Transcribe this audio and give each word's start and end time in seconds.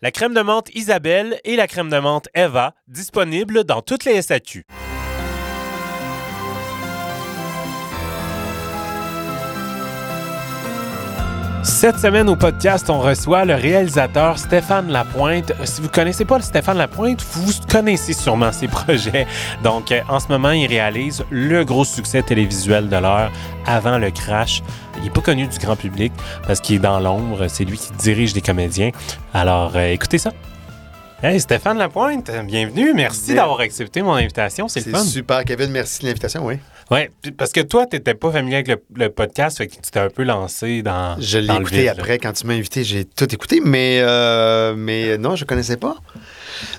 La 0.00 0.12
crème 0.12 0.32
de 0.32 0.42
menthe 0.42 0.72
Isabelle 0.76 1.40
et 1.42 1.56
la 1.56 1.66
crème 1.66 1.90
de 1.90 1.98
menthe 1.98 2.28
Eva, 2.32 2.76
disponibles 2.86 3.64
dans 3.64 3.82
toutes 3.82 4.04
les 4.04 4.22
SAQ. 4.22 4.64
Cette 11.68 11.98
semaine 11.98 12.28
au 12.30 12.34
podcast, 12.34 12.88
on 12.88 12.98
reçoit 12.98 13.44
le 13.44 13.54
réalisateur 13.54 14.38
Stéphane 14.38 14.90
Lapointe. 14.90 15.52
Si 15.64 15.80
vous 15.82 15.88
connaissez 15.90 16.24
pas 16.24 16.40
Stéphane 16.40 16.78
Lapointe, 16.78 17.22
vous 17.34 17.52
connaissez 17.70 18.14
sûrement 18.14 18.50
ses 18.50 18.66
projets. 18.68 19.26
Donc, 19.62 19.92
euh, 19.92 20.00
en 20.08 20.18
ce 20.18 20.28
moment, 20.28 20.50
il 20.50 20.66
réalise 20.66 21.24
le 21.30 21.64
gros 21.64 21.84
succès 21.84 22.22
télévisuel 22.22 22.88
de 22.88 22.96
l'heure 22.96 23.30
avant 23.66 23.98
le 23.98 24.10
crash. 24.10 24.62
Il 24.96 25.04
n'est 25.04 25.10
pas 25.10 25.20
connu 25.20 25.46
du 25.46 25.58
grand 25.58 25.76
public 25.76 26.12
parce 26.46 26.60
qu'il 26.60 26.76
est 26.76 26.80
dans 26.80 26.98
l'ombre. 26.98 27.46
C'est 27.48 27.64
lui 27.64 27.76
qui 27.76 27.92
dirige 27.92 28.32
des 28.32 28.40
comédiens. 28.40 28.90
Alors, 29.32 29.72
euh, 29.76 29.92
écoutez 29.92 30.18
ça. 30.18 30.32
Hey, 31.22 31.38
Stéphane 31.38 31.78
Lapointe, 31.78 32.30
bienvenue. 32.44 32.94
Merci 32.94 33.34
d'avoir 33.34 33.60
accepté 33.60 34.02
mon 34.02 34.14
invitation. 34.14 34.68
C'est 34.68 34.86
le 34.86 34.92
fun. 34.92 35.04
super, 35.04 35.44
Kevin. 35.44 35.70
Merci 35.70 36.00
de 36.00 36.06
l'invitation, 36.06 36.46
oui. 36.46 36.58
Ouais, 36.90 37.10
puis 37.20 37.32
parce 37.32 37.52
que 37.52 37.60
toi, 37.60 37.84
tu 37.86 37.96
n'étais 37.96 38.14
pas 38.14 38.32
familier 38.32 38.56
avec 38.56 38.68
le, 38.68 38.82
le 38.94 39.10
podcast, 39.10 39.58
fait 39.58 39.66
que 39.66 39.74
tu 39.74 39.90
t'es 39.90 40.00
un 40.00 40.08
peu 40.08 40.22
lancé 40.22 40.80
dans. 40.82 41.20
Je 41.20 41.38
l'ai 41.38 41.54
écouté 41.54 41.76
vide, 41.76 41.84
là. 41.86 41.92
après. 41.92 42.18
Quand 42.18 42.32
tu 42.32 42.46
m'as 42.46 42.54
invité, 42.54 42.82
j'ai 42.82 43.04
tout 43.04 43.32
écouté, 43.34 43.60
mais, 43.62 44.00
euh, 44.00 44.74
mais 44.74 45.18
non, 45.18 45.36
je 45.36 45.44
connaissais 45.44 45.76
pas. 45.76 45.96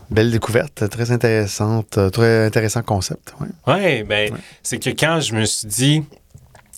Belle 0.10 0.32
découverte, 0.32 0.90
très 0.90 1.12
intéressante, 1.12 1.98
euh, 2.00 2.10
très 2.10 2.46
intéressant 2.46 2.82
concept. 2.82 3.34
ouais. 3.40 3.74
Ouais, 3.74 4.04
ben, 4.04 4.34
c'est 4.64 4.80
que 4.80 4.90
quand 4.90 5.20
je 5.20 5.36
me 5.36 5.46
suis 5.46 5.68
dit, 5.68 6.04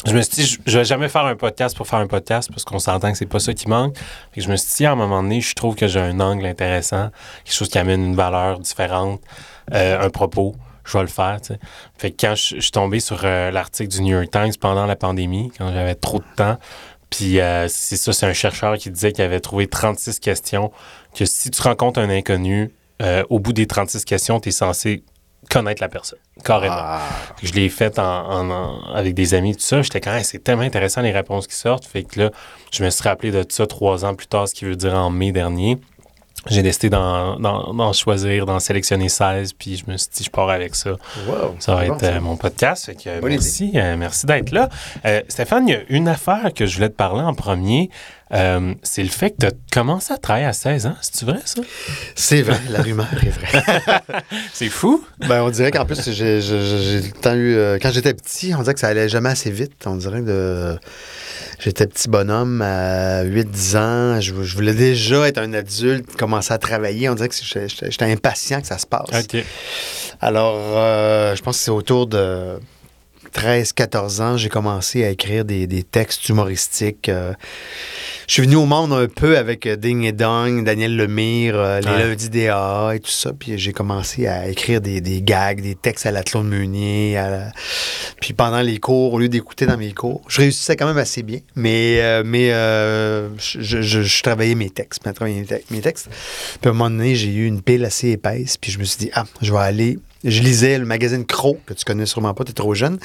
je 0.06 0.14
me 0.14 0.22
suis 0.22 0.34
dit, 0.34 0.46
je, 0.46 0.58
je 0.66 0.78
vais 0.80 0.86
jamais 0.86 1.08
faire 1.08 1.26
un 1.26 1.36
podcast 1.36 1.78
pour 1.78 1.88
faire 1.88 2.00
un 2.00 2.08
podcast 2.08 2.50
parce 2.50 2.66
qu'on 2.66 2.80
s'entend 2.80 3.12
que 3.14 3.18
c'est 3.18 3.26
pas 3.26 3.40
ça 3.40 3.54
qui 3.54 3.70
manque. 3.70 3.96
Fait 4.34 4.42
que 4.42 4.46
je 4.46 4.52
me 4.52 4.58
suis 4.58 4.76
dit, 4.76 4.86
à 4.86 4.92
un 4.92 4.96
moment 4.96 5.24
donné, 5.24 5.40
je 5.40 5.56
trouve 5.56 5.76
que 5.76 5.88
j'ai 5.88 6.02
un 6.02 6.20
angle 6.20 6.46
intéressant, 6.46 7.10
quelque 7.46 7.56
chose 7.56 7.70
qui 7.70 7.78
amène 7.78 8.04
une 8.04 8.16
valeur 8.16 8.60
différente, 8.60 9.22
euh, 9.74 10.02
un 10.06 10.10
propos. 10.10 10.54
Je 10.92 10.98
vais 10.98 11.04
le 11.04 11.10
faire. 11.10 11.38
Fait 11.98 12.12
que 12.12 12.18
quand 12.28 12.36
je, 12.36 12.56
je 12.56 12.60
suis 12.62 12.72
tombé 12.72 13.00
sur 13.00 13.22
euh, 13.24 13.52
l'article 13.52 13.90
du 13.90 14.02
New 14.02 14.18
York 14.18 14.30
Times 14.32 14.52
pendant 14.60 14.86
la 14.86 14.96
pandémie, 14.96 15.52
quand 15.58 15.72
j'avais 15.72 15.96
trop 15.96 16.20
de 16.20 16.26
temps, 16.36 16.58
puis 17.10 17.40
euh, 17.40 17.68
c'est 17.70 17.98
ça, 17.98 18.14
c'est 18.14 18.26
un 18.26 18.34
chercheur 18.34 18.78
qui 18.78 18.90
disait 18.90 19.12
qu'il 19.12 19.24
avait 19.24 19.40
trouvé 19.42 19.68
36 19.68 20.20
questions, 20.20 20.72
que 21.16 21.26
si 21.26 21.52
tu 21.52 21.62
rencontres 21.62 22.00
un 22.00 22.10
inconnu, 22.10 22.72
euh, 23.02 23.24
au 23.30 23.40
bout 23.40 23.54
des 23.54 23.68
36 23.68 24.06
questions, 24.06 24.40
tu 24.40 24.50
es 24.50 24.52
censé 24.52 25.04
connaître 25.50 25.82
la 25.82 25.90
personne, 25.90 26.20
carrément. 26.46 26.76
Ah, 26.78 27.02
Je 27.42 27.52
l'ai 27.54 27.68
fait 27.68 27.98
en, 28.00 28.04
en- 28.04 28.50
en- 28.52 28.82
avec 28.94 29.14
des 29.16 29.34
amis, 29.34 29.56
tout 29.56 29.62
ça. 29.64 29.82
J'étais 29.82 30.00
quand 30.00 30.12
même, 30.14 30.24
c'est 30.24 30.44
tellement 30.44 30.62
intéressant 30.62 31.02
les 31.02 31.12
réponses 31.12 31.48
qui 31.48 31.56
sortent. 31.56 31.84
Fait 31.86 32.04
que 32.04 32.20
là, 32.22 32.30
je 32.72 32.84
me 32.86 32.90
suis 32.92 33.04
rappelé 33.04 33.32
de 33.32 33.44
ça 33.50 33.66
trois 33.68 34.06
ans 34.06 34.14
plus 34.14 34.28
tard, 34.28 34.48
ce 34.48 34.54
qui 34.54 34.66
veut 34.66 34.76
dire 34.76 34.94
en 34.94 35.10
mai 35.10 35.32
dernier. 35.32 35.78
J'ai 36.48 36.64
décidé 36.64 36.90
d'en, 36.90 37.94
choisir, 37.94 38.48
d'en 38.48 38.60
sélectionner 38.60 39.10
16, 39.10 39.54
puis 39.54 39.78
je 39.78 39.92
me 39.92 39.98
suis 39.98 40.10
dit, 40.12 40.24
je 40.24 40.30
pars 40.32 40.50
avec 40.50 40.76
ça. 40.76 40.92
wow. 41.28 41.56
Ça 41.60 41.76
va 41.76 41.86
bon, 41.86 41.96
être 41.96 42.04
euh, 42.04 42.20
mon 42.20 42.36
podcast. 42.36 42.88
Fait 42.88 42.96
que, 42.96 43.10
euh, 43.10 43.20
merci, 43.24 43.72
euh, 43.76 43.96
merci 43.96 44.26
d'être 44.26 44.52
là. 44.52 44.70
Euh, 45.06 45.22
Stéphane, 45.28 45.68
il 45.68 45.72
y 45.72 45.76
a 45.76 45.82
une 45.90 46.08
affaire 46.08 46.52
que 46.56 46.66
je 46.66 46.76
voulais 46.76 46.90
te 46.90 46.96
parler 46.96 47.22
en 47.22 47.36
premier. 47.36 47.92
Euh, 48.34 48.74
c'est 48.84 49.04
le 49.04 49.10
fait 49.10 49.32
que 49.32 49.36
tu 49.42 49.46
as 49.48 49.52
commencé 49.74 50.14
à 50.14 50.18
travailler 50.18 50.46
à 50.46 50.54
16 50.54 50.86
ans. 50.86 50.96
C'est-tu 51.02 51.26
vrai, 51.26 51.40
ça? 51.44 51.62
C'est 52.16 52.42
vrai, 52.42 52.60
la 52.70 52.82
rumeur 52.82 53.08
est 53.26 53.30
vraie. 53.30 54.02
C'est 54.54 54.70
fou. 54.70 55.04
ben, 55.28 55.44
on 55.44 55.50
dirait 55.50 55.72
qu'en 55.72 55.86
plus, 55.86 56.10
j'ai 56.12 56.38
eu. 56.40 56.42
euh, 57.24 57.78
quand 57.82 57.92
j'étais 57.92 58.14
petit, 58.14 58.54
on 58.56 58.60
dirait 58.62 58.74
que 58.74 58.80
ça 58.80 58.88
allait 58.88 59.10
jamais 59.10 59.30
assez 59.30 59.52
vite. 59.52 59.74
On 59.86 59.96
dirait 59.96 60.22
de. 60.22 60.78
J'étais 61.60 61.86
petit 61.88 62.08
bonhomme 62.10 62.62
à 62.62 63.24
8-10 63.24 63.78
ans. 63.78 64.22
Je, 64.22 64.34
je 64.44 64.56
voulais 64.56 64.74
déjà 64.74 65.28
être 65.28 65.38
un 65.38 65.54
adulte, 65.54 66.16
commencer 66.16 66.54
à 66.54 66.58
travailler. 66.58 67.10
On 67.10 67.16
dirait 67.16 67.30
que 67.30 67.36
j'étais- 67.36 68.06
impatient 68.12 68.62
que 68.62 68.68
ça 68.68 68.78
se 68.78 68.88
passe. 68.88 69.10
Alors, 70.22 70.56
euh, 70.78 71.36
je 71.36 71.42
pense 71.42 71.58
que 71.58 71.64
c'est 71.64 71.72
autour 71.72 72.08
de 72.08 72.60
13-14 73.34 74.22
ans, 74.22 74.38
j'ai 74.38 74.50
commencé 74.50 75.04
à 75.04 75.10
écrire 75.10 75.46
des, 75.46 75.68
des 75.68 75.84
textes 75.84 76.28
humoristiques. 76.30 77.10
euh. 77.10 77.34
je 78.28 78.34
suis 78.34 78.42
venu 78.44 78.56
au 78.56 78.66
monde 78.66 78.94
un 78.94 79.08
peu 79.08 79.38
avec 79.38 79.66
euh, 79.66 79.76
Ding 79.76 80.04
et 80.04 80.12
Dong, 80.12 80.64
Daniel 80.64 80.96
Lemire, 80.96 81.56
euh, 81.56 81.80
les 81.82 81.88
Ouais. 81.90 82.00
lundis 82.08 82.30
DA 82.30 82.92
et 82.96 83.00
tout 83.00 83.10
ça. 83.12 83.32
Puis 83.34 83.58
j'ai 83.58 83.74
commencé 83.74 84.28
à 84.28 84.48
écrire 84.48 84.82
des, 84.82 85.02
des 85.02 85.22
gags, 85.22 85.62
des 85.62 85.76
textes 85.76 86.06
à 86.06 86.12
la 86.12 86.24
Claude 86.24 86.46
Meunier. 86.46 87.18
à 87.18 87.30
la- 87.30 87.52
Puis 88.20 88.34
pendant 88.34 88.62
les 88.62 88.80
cours, 88.80 89.14
au 89.14 89.20
lieu 89.20 89.30
d'écouter 89.30 89.66
dans 89.66 89.78
mes 89.78 89.94
cours, 89.94 90.22
je 90.28 90.42
réussissais 90.42 90.76
quand 90.76 90.88
même 90.88 90.98
assez 90.98 91.24
bien. 91.24 91.40
Mais, 91.56 92.00
euh, 92.02 92.24
mais 92.26 92.50
je, 92.50 93.62
je- 93.62 93.82
je- 93.82 94.02
je 94.02 94.24
travaillais 94.24 94.56
mes 94.56 94.70
textes, 94.70 95.02
je 95.06 95.12
travaillais 95.12 95.40
mes 95.40 95.46
te- 95.46 95.74
mes 95.74 95.82
textes. 95.82 96.08
Puis 96.62 96.68
à 96.68 96.70
un 96.70 96.74
moment 96.74 96.90
donné, 96.90 97.16
j'ai 97.16 97.30
eu 97.34 97.46
une 97.46 97.62
pile 97.62 97.86
assez 97.86 98.10
épaisse. 98.10 98.58
Puis 98.58 98.72
je 98.72 98.80
me 98.80 98.84
suis 98.84 98.98
dit, 99.00 99.12
ah, 99.14 99.26
je 99.42 99.52
vais 99.52 99.60
aller. 99.60 100.00
Je 100.24 100.42
lisais 100.42 100.78
le 100.78 100.86
magazine 100.86 101.26
Croc, 101.26 101.58
que 101.66 101.74
tu 101.74 101.84
connais 101.84 102.06
sûrement 102.06 102.34
pas, 102.34 102.44
tu 102.44 102.52
es 102.52 102.54
trop 102.54 102.74
jeune. 102.74 103.00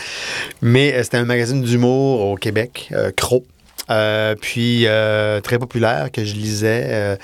Mais 0.63 0.95
euh, 0.95 1.03
c'était 1.03 1.17
un 1.17 1.25
magazine 1.25 1.63
d'humour 1.63 2.21
au 2.21 2.37
Québec, 2.37 2.89
euh, 2.93 3.11
Croc. 3.17 3.45
Euh, 3.89 4.35
puis 4.35 4.83
euh, 4.87 5.41
très 5.41 5.59
populaire 5.61 6.11
que 6.11 6.25
je 6.25 6.35
lisais. 6.35 7.17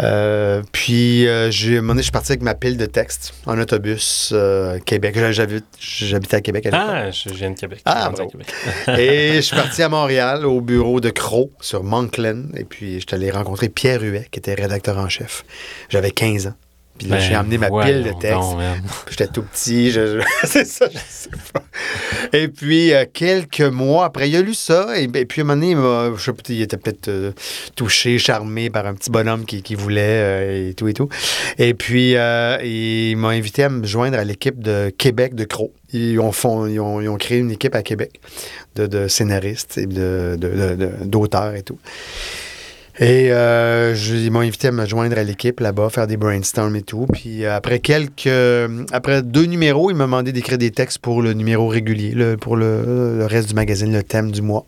euh, 0.00 0.62
puis 0.72 1.26
j'ai, 1.50 1.76
à 1.76 1.78
un 1.78 1.80
moment 1.82 1.92
donné, 1.92 2.00
je 2.00 2.04
suis 2.04 2.12
parti 2.12 2.32
avec 2.32 2.42
ma 2.42 2.54
pile 2.54 2.76
de 2.78 2.86
textes 2.86 3.34
en 3.46 3.58
autobus 3.58 4.34
Québec. 4.86 5.18
J'habite, 5.32 5.66
j'habitais 5.78 6.36
à 6.36 6.40
Québec 6.40 6.66
à 6.66 6.70
l'époque. 6.70 6.86
Ah, 6.88 7.10
je 7.10 7.28
viens 7.34 7.50
de 7.50 7.58
Québec. 7.58 7.80
Ah. 7.84 8.10
Québec. 8.16 8.46
Et 8.98 9.34
je 9.36 9.40
suis 9.40 9.56
parti 9.56 9.82
à 9.82 9.88
Montréal 9.88 10.46
au 10.46 10.60
bureau 10.60 11.00
de 11.00 11.10
Croc 11.10 11.50
sur 11.60 11.84
Moncton. 11.84 12.48
Et 12.56 12.64
puis, 12.64 12.94
je 12.94 13.06
suis 13.06 13.14
allé 13.14 13.30
rencontrer 13.30 13.68
Pierre 13.68 14.00
Huet, 14.02 14.28
qui 14.30 14.38
était 14.38 14.54
rédacteur 14.54 14.96
en 14.98 15.08
chef. 15.08 15.44
J'avais 15.90 16.10
15 16.10 16.46
ans. 16.46 16.54
Puis 16.98 17.08
là, 17.08 17.16
Ben, 17.16 17.22
j'ai 17.22 17.34
amené 17.34 17.58
ma 17.58 17.70
pile 17.86 18.04
de 18.04 18.10
donc, 18.34 18.56
man. 18.56 18.82
J'étais 19.10 19.26
tout 19.26 19.42
petit. 19.42 19.90
je- 19.90 20.20
c'est 20.44 20.64
ça, 20.64 20.86
je 20.92 20.98
sais 21.08 21.28
pas. 21.52 21.62
Et 22.32 22.46
puis, 22.48 22.92
euh, 22.94 23.04
quelques 23.12 23.60
mois 23.62 24.04
après, 24.06 24.28
il 24.28 24.36
a 24.36 24.42
lu 24.42 24.54
ça. 24.54 24.88
Et, 24.96 25.04
et 25.12 25.24
puis, 25.26 25.40
à 25.40 25.44
un 25.44 25.46
moment 25.48 25.56
donné, 25.60 25.70
il, 25.72 25.76
m'a- 25.76 26.12
je 26.16 26.22
sais 26.22 26.32
pas, 26.32 26.42
il 26.50 26.62
était 26.62 26.76
peut-être 26.76 27.08
euh, 27.08 27.32
touché, 27.74 28.18
charmé 28.18 28.70
par 28.70 28.86
un 28.86 28.94
petit 28.94 29.10
bonhomme 29.10 29.44
qui, 29.44 29.62
qui 29.62 29.74
voulait 29.74 30.02
euh, 30.04 30.70
et 30.70 30.74
tout 30.74 30.86
et 30.86 30.94
tout. 30.94 31.08
Et 31.58 31.74
puis, 31.74 32.10
il 32.12 33.16
m'a 33.16 33.28
invité 33.30 33.64
à 33.64 33.68
me 33.70 33.84
joindre 33.84 34.16
à 34.18 34.22
l'équipe 34.24 34.60
de 34.60 34.90
Québec 34.96 35.34
de 35.34 35.44
Croc. 35.44 35.72
Ils 35.92 36.18
ont, 36.20 36.32
fond- 36.32 36.66
ils, 36.66 36.78
ont, 36.80 37.00
ils 37.00 37.08
ont 37.08 37.16
créé 37.16 37.38
une 37.38 37.50
équipe 37.50 37.74
à 37.74 37.82
Québec 37.82 38.20
de, 38.76 38.86
de 38.86 39.08
scénaristes 39.08 39.78
et 39.78 39.86
de- 39.86 40.36
de- 40.38 40.74
de- 40.76 41.04
d'auteurs 41.04 41.54
et 41.54 41.62
tout. 41.62 41.78
Et 43.00 43.32
euh, 43.32 43.94
ils 44.08 44.30
m'ont 44.30 44.40
invité 44.40 44.68
à 44.68 44.72
me 44.72 44.86
joindre 44.86 45.18
à 45.18 45.24
l'équipe 45.24 45.58
là-bas, 45.58 45.88
faire 45.90 46.06
des 46.06 46.16
brainstorms 46.16 46.76
et 46.76 46.82
tout. 46.82 47.06
Puis 47.12 47.44
euh, 47.44 47.54
après 47.56 47.80
quelques. 47.80 48.28
euh, 48.28 48.84
après 48.92 49.22
deux 49.22 49.46
numéros, 49.46 49.90
ils 49.90 49.96
m'ont 49.96 50.04
demandé 50.04 50.30
d'écrire 50.32 50.58
des 50.58 50.70
textes 50.70 50.98
pour 50.98 51.20
le 51.20 51.32
numéro 51.32 51.66
régulier, 51.66 52.12
le- 52.12 52.36
pour 52.36 52.56
le, 52.56 53.16
le 53.18 53.26
reste 53.26 53.48
du 53.48 53.54
magazine, 53.54 53.92
le 53.92 54.02
thème 54.04 54.30
du 54.30 54.42
mois. 54.42 54.64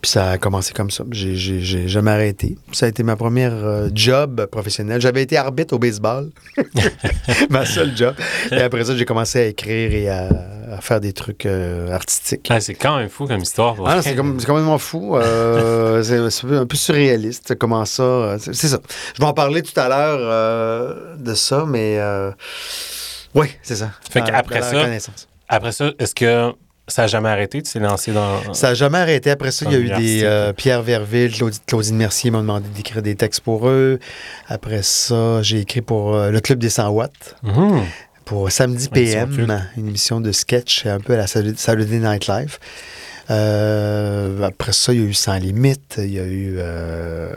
Puis 0.00 0.10
ça 0.10 0.30
a 0.30 0.38
commencé 0.38 0.72
comme 0.72 0.90
ça. 0.90 1.04
J'ai, 1.10 1.36
j'ai, 1.36 1.60
j'ai 1.60 1.88
jamais 1.88 2.10
arrêté. 2.10 2.56
Ça 2.72 2.86
a 2.86 2.88
été 2.88 3.02
ma 3.02 3.16
première 3.16 3.52
euh, 3.52 3.88
job 3.94 4.46
professionnelle. 4.46 5.00
J'avais 5.00 5.22
été 5.22 5.36
arbitre 5.36 5.74
au 5.74 5.78
baseball. 5.78 6.30
ma 7.50 7.64
seule 7.64 7.96
job. 7.96 8.14
Et 8.50 8.60
après 8.60 8.84
ça, 8.84 8.96
j'ai 8.96 9.04
commencé 9.04 9.40
à 9.40 9.46
écrire 9.46 9.92
et 9.92 10.08
à, 10.08 10.28
à 10.72 10.80
faire 10.80 11.00
des 11.00 11.12
trucs 11.12 11.46
euh, 11.46 11.92
artistiques. 11.92 12.46
Ah, 12.50 12.60
c'est 12.60 12.74
quand 12.74 12.98
même 12.98 13.08
fou 13.08 13.26
comme 13.26 13.40
histoire. 13.40 13.74
pour 13.74 13.88
Ah, 13.88 14.02
c'est, 14.02 14.14
comme, 14.14 14.40
c'est 14.40 14.46
complètement 14.46 14.78
fou. 14.78 15.16
Euh, 15.16 16.02
c'est, 16.30 16.30
c'est 16.30 16.56
un 16.56 16.66
peu 16.66 16.76
surréaliste, 16.76 17.56
comment 17.56 17.84
ça. 17.84 18.36
C'est, 18.38 18.54
c'est 18.54 18.68
ça. 18.68 18.80
Je 19.14 19.20
vais 19.20 19.28
en 19.28 19.34
parler 19.34 19.62
tout 19.62 19.78
à 19.78 19.88
l'heure 19.88 21.16
de 21.18 21.34
ça, 21.34 21.64
mais 21.66 21.98
oui, 23.34 23.46
c'est 23.62 23.76
ça. 23.76 23.90
Fait 24.10 24.22
qu'après 24.22 24.62
ça-. 24.62 24.88
Après 25.48 25.72
ça, 25.72 25.92
est-ce 25.98 26.14
que 26.14 26.52
ça 26.90 27.02
n'a 27.02 27.08
jamais 27.08 27.28
arrêté? 27.28 27.62
Tu 27.62 27.72
t'es 27.72 27.78
lancé 27.78 28.12
dans. 28.12 28.52
Ça 28.52 28.68
n'a 28.68 28.74
jamais 28.74 28.98
arrêté. 28.98 29.30
Après 29.30 29.50
ça, 29.50 29.66
il 29.66 29.72
y 29.72 29.74
a 29.74 29.78
eu 29.78 29.90
des 30.00 30.24
euh, 30.24 30.52
Pierre 30.52 30.82
Verville, 30.82 31.32
Claudine, 31.66 31.96
Mercier 31.96 32.30
m'ont 32.30 32.40
demandé 32.40 32.68
d'écrire 32.74 33.02
des 33.02 33.14
textes 33.14 33.40
pour 33.40 33.68
eux. 33.68 33.98
Après 34.48 34.82
ça, 34.82 35.42
j'ai 35.42 35.60
écrit 35.60 35.80
pour 35.82 36.14
euh, 36.14 36.30
le 36.30 36.40
Club 36.40 36.58
des 36.58 36.70
100 36.70 36.88
watts. 36.90 37.36
Mhm. 37.42 37.82
pour 38.24 38.50
Samedi 38.52 38.88
PM, 38.88 39.60
une 39.76 39.88
émission 39.88 40.20
de 40.20 40.30
sketch 40.30 40.86
un 40.86 41.00
peu 41.00 41.14
à 41.14 41.16
la 41.16 41.26
Saturday 41.26 41.98
Night 41.98 42.28
Live. 42.28 42.58
Euh, 43.30 44.42
après 44.42 44.72
ça, 44.72 44.92
il 44.92 45.00
y 45.00 45.04
a 45.04 45.06
eu 45.06 45.14
Sans 45.14 45.36
Limite, 45.36 45.96
il 45.98 46.12
y 46.12 46.18
a 46.18 46.24
eu 46.24 46.56
euh, 46.58 47.32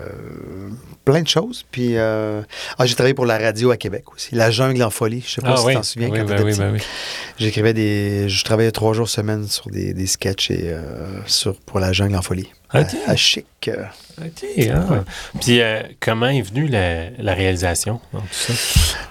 plein 1.06 1.22
de 1.22 1.28
choses. 1.28 1.66
Puis, 1.72 1.98
euh, 1.98 2.42
ah, 2.78 2.86
j'ai 2.86 2.95
travaillé 2.95 3.13
pour 3.13 3.25
la 3.25 3.38
radio 3.38 3.72
à 3.72 3.78
Québec 3.78 4.12
aussi. 4.13 4.34
La 4.34 4.50
Jungle 4.50 4.81
en 4.84 4.90
folie, 4.90 5.24
je 5.25 5.34
sais 5.36 5.42
pas 5.42 5.54
Ah 5.54 5.57
si 5.57 5.66
oui, 5.66 5.72
tu 5.74 5.78
t'en 5.78 5.84
souviens 5.84 6.10
oui, 6.10 6.19
quand 6.19 6.25
ben 6.25 6.36
t'étais 6.36 6.44
oui, 6.44 6.51
petit. 6.51 6.60
ben 6.60 6.74
oui. 6.74 6.80
J'écrivais 7.38 7.74
des... 7.74 8.28
Je 8.28 8.44
travaillais 8.44 8.72
trois 8.72 8.94
jours 8.94 9.10
semaine 9.10 9.48
sur 9.48 9.69
des, 9.69 9.94
des 9.94 10.07
sketchs 10.07 10.51
et, 10.51 10.75
sur, 11.28 11.56
pour 11.62 11.80
la 11.80 11.94
Jungle 11.94 12.16
en 12.16 12.22
folie. 12.22 12.50
OK. 12.74 12.88
À, 13.07 13.12
à 13.12 13.16
Chic. 13.16 13.45
OK, 13.69 14.45
ah. 14.72 15.04
Puis 15.42 15.62
euh, 15.62 15.81
comment 16.00 16.28
est 16.28 16.42
venue 16.42 16.68
la, 16.68 17.12
la 17.12 17.34
réalisation 17.34 18.00
dans 18.12 18.19
tout 18.19 18.25
ça? 18.31 18.54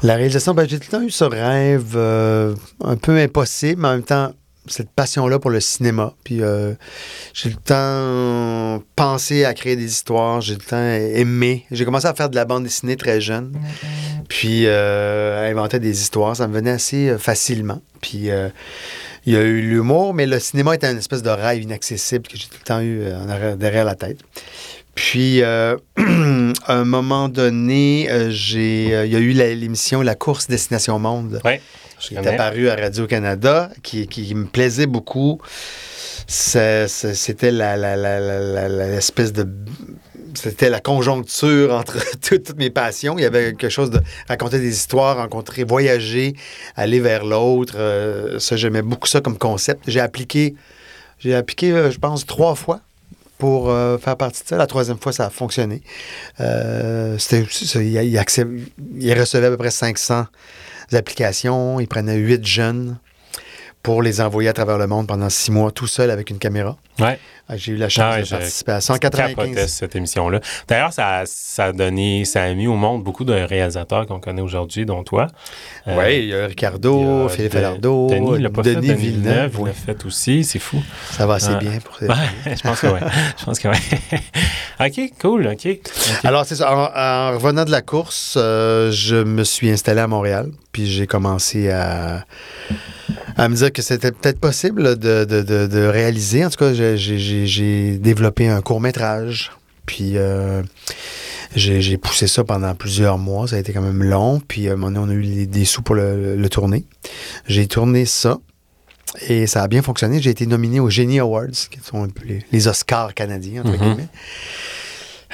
La 0.02 0.16
réalisation, 0.16 0.52
ben, 0.54 0.68
j'ai 0.68 0.78
tout 0.78 0.88
le 0.92 0.98
temps 0.98 1.04
eu 1.04 1.10
ce 1.10 1.24
rêve 1.24 1.92
euh, 1.94 2.54
un 2.84 2.96
peu 2.96 3.16
impossible, 3.18 3.80
mais 3.82 3.88
en 3.88 3.92
même 3.92 4.02
temps, 4.02 4.32
cette 4.66 4.90
passion-là 4.90 5.38
pour 5.38 5.50
le 5.50 5.60
cinéma. 5.60 6.14
Puis 6.24 6.42
euh, 6.42 6.74
j'ai 7.34 7.50
tout 7.50 7.56
le 7.56 7.62
temps 7.62 8.82
pensé 8.96 9.44
à 9.44 9.54
créer 9.54 9.76
des 9.76 9.86
histoires, 9.90 10.40
j'ai 10.40 10.54
tout 10.54 10.62
le 10.66 10.70
temps 10.70 11.16
aimé. 11.18 11.66
J'ai 11.70 11.84
commencé 11.84 12.06
à 12.06 12.14
faire 12.14 12.30
de 12.30 12.36
la 12.36 12.44
bande 12.44 12.64
dessinée 12.64 12.96
très 12.96 13.20
jeune, 13.20 13.52
puis 14.28 14.66
euh, 14.66 15.44
à 15.46 15.50
inventer 15.50 15.78
des 15.80 16.00
histoires. 16.00 16.36
Ça 16.36 16.46
me 16.48 16.54
venait 16.54 16.70
assez 16.70 17.08
euh, 17.08 17.18
facilement. 17.18 17.80
Puis 18.00 18.30
euh, 18.30 18.48
il 19.26 19.32
y 19.32 19.36
a 19.36 19.42
eu 19.42 19.60
l'humour, 19.62 20.14
mais 20.14 20.26
le 20.26 20.38
cinéma 20.40 20.74
était 20.74 20.90
une 20.90 20.98
espèce 20.98 21.22
de 21.22 21.30
rêve 21.30 21.62
inaccessible 21.62 22.26
que 22.28 22.36
j'ai 22.36 22.46
tout 22.46 22.58
le 22.60 22.64
temps 22.64 22.80
eu 22.80 23.04
en 23.12 23.28
arrière- 23.28 23.56
derrière 23.56 23.84
la 23.84 23.94
tête. 23.94 24.18
Puis, 24.94 25.42
euh, 25.42 25.76
à 26.66 26.74
un 26.74 26.84
moment 26.84 27.30
donné, 27.30 28.08
euh, 28.10 28.28
j'ai, 28.30 28.94
euh, 28.94 29.06
il 29.06 29.12
y 29.12 29.16
a 29.16 29.20
eu 29.20 29.32
la- 29.32 29.54
l'émission 29.54 30.02
La 30.02 30.14
course 30.14 30.48
Destination 30.48 30.98
Monde 30.98 31.40
Oui. 31.46 31.52
Qui 32.08 32.14
est 32.14 32.18
apparue 32.34 32.68
à 32.68 32.76
Radio-Canada, 32.76 33.70
qui, 33.82 34.06
qui 34.08 34.34
me 34.34 34.46
plaisait 34.46 34.86
beaucoup. 34.86 35.40
C'était 36.26 37.50
la, 37.50 37.76
l'espèce 38.88 39.32
de... 39.32 39.46
C'était 40.34 40.70
la 40.70 40.80
conjoncture 40.80 41.74
entre 41.74 41.98
tout- 42.20 42.38
toutes 42.38 42.56
mes 42.56 42.70
passions. 42.70 43.18
Il 43.18 43.22
y 43.22 43.26
avait 43.26 43.52
quelque 43.52 43.68
chose 43.68 43.90
de 43.90 44.00
raconter 44.28 44.58
des 44.60 44.70
histoires, 44.74 45.18
rencontrer, 45.18 45.62
voyager, 45.64 46.34
aller 46.74 47.00
vers 47.00 47.26
l'autre. 47.26 47.74
Euh, 47.76 48.38
ça, 48.38 48.56
j'aimais 48.56 48.80
beaucoup 48.80 49.08
ça 49.08 49.20
comme 49.20 49.36
concept. 49.36 49.82
J'ai 49.88 50.00
appliqué, 50.00 50.54
j'ai 51.18 51.34
appliqué, 51.34 51.72
euh, 51.72 51.90
je 51.90 51.98
pense, 51.98 52.24
trois 52.24 52.54
fois 52.54 52.80
pour 53.36 53.68
euh, 53.68 53.98
faire 53.98 54.16
partie 54.16 54.42
de 54.42 54.48
ça. 54.48 54.56
La 54.56 54.66
troisième 54.66 54.98
fois, 54.98 55.12
ça 55.12 55.26
a 55.26 55.30
fonctionné. 55.30 55.82
C'était, 57.18 57.44
il, 57.74 58.20
il 59.00 59.12
recevait 59.20 59.46
à 59.48 59.50
peu 59.50 59.58
près 59.58 59.70
500 59.70 60.24
applications. 60.92 61.80
Il 61.80 61.88
prenait 61.88 62.16
huit 62.16 62.44
jeunes 62.46 62.98
pour 63.82 64.02
les 64.02 64.20
envoyer 64.20 64.48
à 64.48 64.52
travers 64.52 64.78
le 64.78 64.86
monde 64.86 65.06
pendant 65.06 65.28
six 65.28 65.50
mois, 65.50 65.70
tout 65.72 65.86
seul 65.86 66.10
avec 66.10 66.30
une 66.30 66.38
caméra. 66.38 66.76
Ouais. 67.00 67.18
Ah, 67.48 67.56
J'ai 67.56 67.72
eu 67.72 67.76
la 67.76 67.88
chance 67.88 68.14
Ah, 68.16 68.22
de 68.22 68.28
participer 68.28 68.72
à 68.72 68.80
Capotais 68.80 69.08
195. 69.08 69.66
cette 69.72 69.96
émission-là. 69.96 70.40
D'ailleurs, 70.68 70.92
ça, 70.92 71.22
ça 71.26 71.64
a 71.66 71.72
donné, 71.72 72.24
ça 72.24 72.44
a 72.44 72.54
mis 72.54 72.66
au 72.66 72.76
monde 72.76 73.02
beaucoup 73.02 73.24
de 73.24 73.32
réalisateurs 73.32 74.06
qu'on 74.06 74.20
connaît 74.20 74.40
aujourd'hui, 74.42 74.86
dont 74.86 75.02
toi. 75.02 75.26
Euh, 75.88 75.96
oui, 75.98 76.18
il 76.18 76.26
y 76.28 76.34
a 76.34 76.46
Ricardo, 76.46 77.28
Philippe 77.28 77.52
de- 77.52 77.58
Falardeau, 77.58 78.08
Denis, 78.08 78.42
fait, 78.42 78.62
Denis 78.62 78.86
Denis 78.88 78.94
Villeneuve. 78.94 79.64
l'a 79.66 79.72
fait 79.72 80.04
aussi, 80.06 80.44
c'est 80.44 80.58
fou. 80.60 80.82
Ça 81.10 81.26
va 81.26 81.34
assez 81.34 81.52
Ah. 81.54 81.58
bien 81.58 81.78
pour 81.84 81.96
ça. 81.96 82.06
Je 82.46 82.60
pense 82.62 82.80
que 82.80 82.86
oui. 82.86 83.00
Je 83.38 83.44
pense 83.44 83.58
que 83.58 83.68
oui. 83.68 84.18
OK, 84.80 85.12
cool, 85.20 85.46
OK. 85.48 85.68
Alors, 86.24 86.44
c'est 86.46 86.56
ça. 86.56 86.72
En, 86.72 86.90
en 86.94 87.32
revenant 87.38 87.64
de 87.64 87.70
la 87.70 87.82
course, 87.82 88.34
euh, 88.38 88.90
je 88.92 89.16
me 89.16 89.44
suis 89.44 89.70
installé 89.70 90.00
à 90.00 90.06
Montréal. 90.06 90.50
Puis 90.72 90.86
j'ai 90.90 91.06
commencé 91.06 91.70
à, 91.70 92.24
à 93.36 93.48
me 93.50 93.54
dire 93.54 93.70
que 93.72 93.82
c'était 93.82 94.10
peut-être 94.10 94.40
possible 94.40 94.98
de, 94.98 95.24
de- 95.26 95.42
de- 95.42 95.66
de 95.66 95.84
réaliser. 95.86 96.46
En 96.46 96.48
tout 96.50 96.56
cas, 96.56 96.72
j'ai- 96.72 96.91
j'ai 96.96 97.98
développé 97.98 98.48
un 98.48 98.60
court-métrage. 98.62 99.52
Puis 99.86 100.12
euh, 100.16 100.62
j'ai 101.56 101.96
poussé 101.98 102.26
ça 102.26 102.44
pendant 102.44 102.74
plusieurs 102.74 103.18
mois. 103.18 103.48
Ça 103.48 103.56
a 103.56 103.58
été 103.58 103.72
quand 103.72 103.82
même 103.82 104.02
long. 104.02 104.40
Puis 104.46 104.68
à 104.68 104.72
un 104.72 104.76
moment 104.76 105.00
donné, 105.00 105.12
on 105.12 105.16
a 105.16 105.18
eu 105.18 105.22
les- 105.22 105.46
des 105.46 105.64
sous 105.64 105.82
pour 105.82 105.94
le, 105.96 106.36
le 106.36 106.48
tourner. 106.48 106.84
J'ai 107.46 107.66
tourné 107.66 108.04
ça. 108.06 108.38
Et 109.28 109.46
ça 109.46 109.62
a 109.62 109.68
bien 109.68 109.82
fonctionné. 109.82 110.22
J'ai 110.22 110.30
été 110.30 110.46
nominé 110.46 110.80
aux 110.80 110.88
Genie 110.88 111.18
Awards, 111.18 111.50
qui 111.70 111.78
sont 111.84 112.08
les, 112.24 112.38
les 112.50 112.68
Oscars 112.68 113.12
canadiens, 113.12 113.60
entre 113.62 113.72
Mhm. 113.72 113.78
guillemets. 113.78 114.08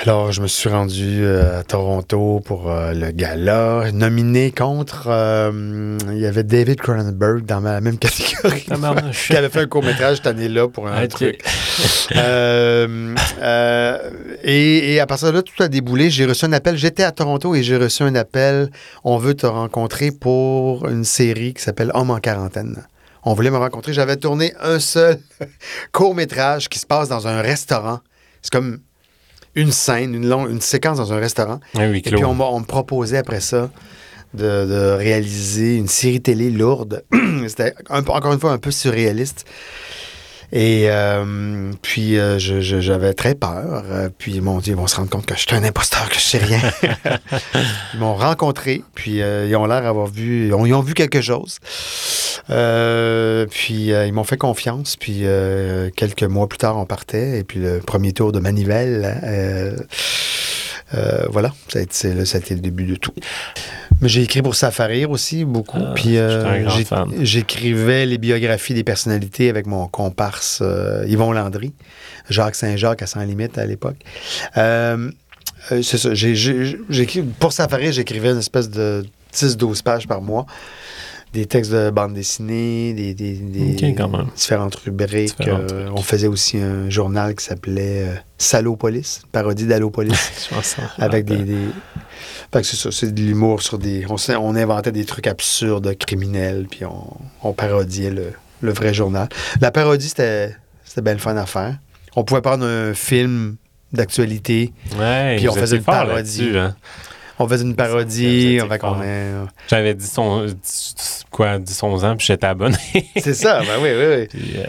Alors, 0.00 0.30
je 0.30 0.40
me 0.40 0.46
suis 0.46 0.68
rendu 0.68 1.24
euh, 1.24 1.58
à 1.58 1.64
Toronto 1.64 2.40
pour 2.44 2.70
euh, 2.70 2.92
le 2.94 3.10
gala, 3.10 3.90
nominé 3.92 4.52
contre. 4.52 5.08
euh, 5.08 5.98
il 6.12 6.18
y 6.18 6.26
avait 6.26 6.44
David 6.44 6.76
Cronenberg 6.80 7.44
dans 7.44 7.60
ma 7.60 7.80
même 7.80 7.98
catégorie. 7.98 8.62
Tabarnouche. 8.62 9.26
qui 9.26 9.36
avait 9.36 9.48
fait 9.48 9.60
un 9.62 9.66
court-métrage 9.66 10.18
cette 10.18 10.28
année-là 10.28 10.68
pour 10.68 10.86
un 10.86 11.06
truc. 11.08 11.42
Et, 14.44 14.94
et 14.94 15.00
à 15.00 15.06
partir 15.06 15.28
de 15.28 15.32
là, 15.34 15.42
tout 15.42 15.60
a 15.62 15.66
déboulé. 15.68 16.10
J'ai 16.10 16.26
reçu 16.26 16.44
un 16.44 16.52
appel. 16.52 16.76
J'étais 16.76 17.02
à 17.02 17.10
Toronto 17.10 17.56
et 17.56 17.64
j'ai 17.64 17.76
reçu 17.76 18.04
un 18.04 18.14
appel. 18.14 18.70
On 19.02 19.18
veut 19.18 19.34
te 19.34 19.46
rencontrer 19.46 20.12
pour 20.12 20.86
une 20.88 21.04
série 21.04 21.54
qui 21.54 21.62
s'appelle 21.62 21.90
Homme 21.94 22.10
en 22.10 22.20
quarantaine. 22.20 22.84
On 23.24 23.34
voulait 23.34 23.50
me 23.50 23.58
rencontrer. 23.58 23.92
J'avais 23.92 24.16
tourné 24.16 24.54
un 24.60 24.78
seul 24.78 25.18
court-métrage 25.92 26.68
qui 26.68 26.78
se 26.78 26.86
passe 26.86 27.08
dans 27.08 27.26
un 27.26 27.40
restaurant. 27.42 27.98
C'est 28.42 28.52
comme 28.52 28.78
une 29.58 29.72
scène, 29.72 30.14
une, 30.14 30.28
longue, 30.28 30.50
une 30.50 30.60
séquence 30.60 30.98
dans 30.98 31.12
un 31.12 31.18
restaurant. 31.18 31.60
Et 31.78 32.00
puis, 32.00 32.24
on, 32.24 32.34
me 32.34 32.64
proposait 32.64 33.18
après 33.18 33.40
ça 33.40 33.70
de, 34.34 34.66
de 34.66 34.92
réaliser 34.92 35.76
une 35.76 35.88
série 35.88 36.20
télé 36.20 36.50
lourde. 36.50 37.04
C'était 37.48 37.74
un 37.90 38.04
encore 38.04 38.32
une 38.32 38.40
fois 38.40 38.52
un 38.52 38.58
peu 38.58 38.70
surréaliste. 38.70 39.46
Et 40.50 40.86
euh, 40.88 41.72
puis, 41.82 42.18
euh, 42.18 42.38
j'avais 42.38 43.12
très 43.12 43.34
peur. 43.34 43.84
Euh, 43.90 44.08
Puis, 44.16 44.32
ils 44.34 44.42
m'ont 44.42 44.58
dit, 44.58 44.70
ils 44.70 44.76
vont 44.76 44.86
se 44.86 44.96
rendre 44.96 45.10
compte 45.10 45.26
que 45.26 45.34
je 45.34 45.40
suis 45.40 45.54
un 45.54 45.62
imposteur, 45.62 46.08
que 46.08 46.14
je 46.14 46.20
sais 46.20 46.38
rien. 46.38 46.60
ils 47.94 48.00
m'ont 48.00 48.14
rencontré, 48.14 48.82
puis 48.94 49.20
euh, 49.20 49.46
ils 49.46 49.56
ont 49.56 49.66
l'air 49.66 49.82
d'avoir 49.82 50.06
vu, 50.06 50.46
ils 50.46 50.54
ont, 50.54 50.64
ils 50.64 50.72
ont 50.72 50.80
vu 50.80 50.94
quelque 50.94 51.20
chose. 51.20 51.58
Euh, 52.48 53.46
puis, 53.50 53.92
euh, 53.92 54.06
ils 54.06 54.12
m'ont 54.12 54.24
fait 54.24 54.38
confiance. 54.38 54.96
Puis, 54.96 55.20
euh, 55.24 55.90
quelques 55.94 56.22
mois 56.22 56.48
plus 56.48 56.58
tard, 56.58 56.78
on 56.78 56.86
partait. 56.86 57.40
Et 57.40 57.44
puis, 57.44 57.60
le 57.60 57.80
premier 57.80 58.12
tour 58.12 58.32
de 58.32 58.40
Manivelle, 58.40 59.20
euh, 59.22 59.76
euh, 60.94 61.26
voilà, 61.30 61.52
ça 61.68 61.80
a, 61.80 61.82
été, 61.82 62.24
ça 62.24 62.38
a 62.38 62.40
été 62.40 62.54
le 62.54 62.60
début 62.60 62.86
de 62.86 62.96
tout. 62.96 63.12
Mais 64.00 64.08
j'ai 64.08 64.22
écrit 64.22 64.42
pour 64.42 64.54
Safarir 64.54 65.10
aussi 65.10 65.44
beaucoup. 65.44 65.78
Ah, 65.80 65.92
puis 65.94 66.18
euh, 66.18 66.68
j'écrivais 67.20 68.06
les 68.06 68.18
biographies 68.18 68.74
des 68.74 68.84
personnalités 68.84 69.48
avec 69.48 69.66
mon 69.66 69.88
comparse 69.88 70.60
euh, 70.62 71.04
Yvon 71.08 71.32
Landry, 71.32 71.72
Jacques 72.30 72.54
Saint-Jacques 72.54 73.02
à 73.02 73.06
Sans 73.06 73.22
Limite 73.22 73.58
à 73.58 73.66
l'époque. 73.66 73.96
Euh, 74.56 75.10
c'est 75.70 75.98
ça. 75.98 76.10
pour 77.40 77.52
Safarir, 77.52 77.92
j'écrivais 77.92 78.30
une 78.30 78.38
espèce 78.38 78.70
de 78.70 79.04
10-12 79.34 79.82
pages 79.82 80.06
par 80.06 80.22
mois. 80.22 80.46
Des 81.34 81.44
textes 81.44 81.72
de 81.72 81.90
bande 81.90 82.14
dessinée, 82.14 82.94
des, 82.94 83.12
différentes 83.12 84.76
rubriques. 84.76 85.36
Différentes 85.36 85.74
on 85.94 86.00
faisait 86.00 86.26
aussi 86.26 86.56
un 86.56 86.88
journal 86.88 87.34
qui 87.34 87.44
s'appelait 87.44 88.06
Salopolis, 88.38 89.22
parodie 89.30 89.66
d'Allopolis. 89.66 90.48
Avec 90.98 91.26
des. 91.26 91.36
des... 91.36 91.58
Fait 92.52 92.60
que 92.60 92.66
c'est 92.66 92.76
ça, 92.76 92.90
c'est 92.90 93.12
de 93.12 93.20
l'humour 93.20 93.62
sur 93.62 93.78
des. 93.78 94.06
On, 94.08 94.54
inventait 94.56 94.92
des 94.92 95.04
trucs 95.04 95.26
absurdes, 95.26 95.94
criminels, 95.98 96.66
puis 96.70 96.84
on, 96.84 97.16
on 97.42 97.52
parodiait 97.52 98.10
le, 98.10 98.32
le 98.60 98.72
vrai 98.72 98.92
journal. 98.94 99.28
La 99.60 99.70
parodie, 99.70 100.08
c'était 100.08 100.54
c'était 100.84 101.02
bien 101.02 101.12
le 101.14 101.18
fun 101.18 101.36
à 101.36 101.46
faire. 101.46 101.76
On 102.16 102.24
pouvait 102.24 102.40
prendre 102.40 102.64
un 102.64 102.94
film 102.94 103.56
d'actualité, 103.92 104.72
Ouais, 104.98 105.36
Puis 105.36 105.48
on 105.48 105.54
faisait 105.54 105.76
une 105.76 105.82
parodie. 105.82 106.50
hein. 106.56 106.74
On 107.38 107.46
faisait 107.48 107.64
une 107.64 107.76
parodie, 107.76 108.58
on 108.62 108.68
fait 108.68 108.78
qu'on 108.78 109.02
est- 109.02 109.32
J'avais 109.68 109.94
10, 109.94 110.18
on- 110.18 110.44
10 110.46 111.24
quoi, 111.30 111.58
10, 111.58 111.82
11 111.82 112.04
ans, 112.04 112.16
puis 112.16 112.26
j'étais 112.26 112.46
abonné. 112.46 112.76
C'est 113.16 113.34
ça, 113.34 113.60
ben 113.60 113.78
oui, 113.82 113.90
oui, 113.96 114.04
oui. 114.16 114.26
Puis, 114.28 114.52
euh, 114.56 114.62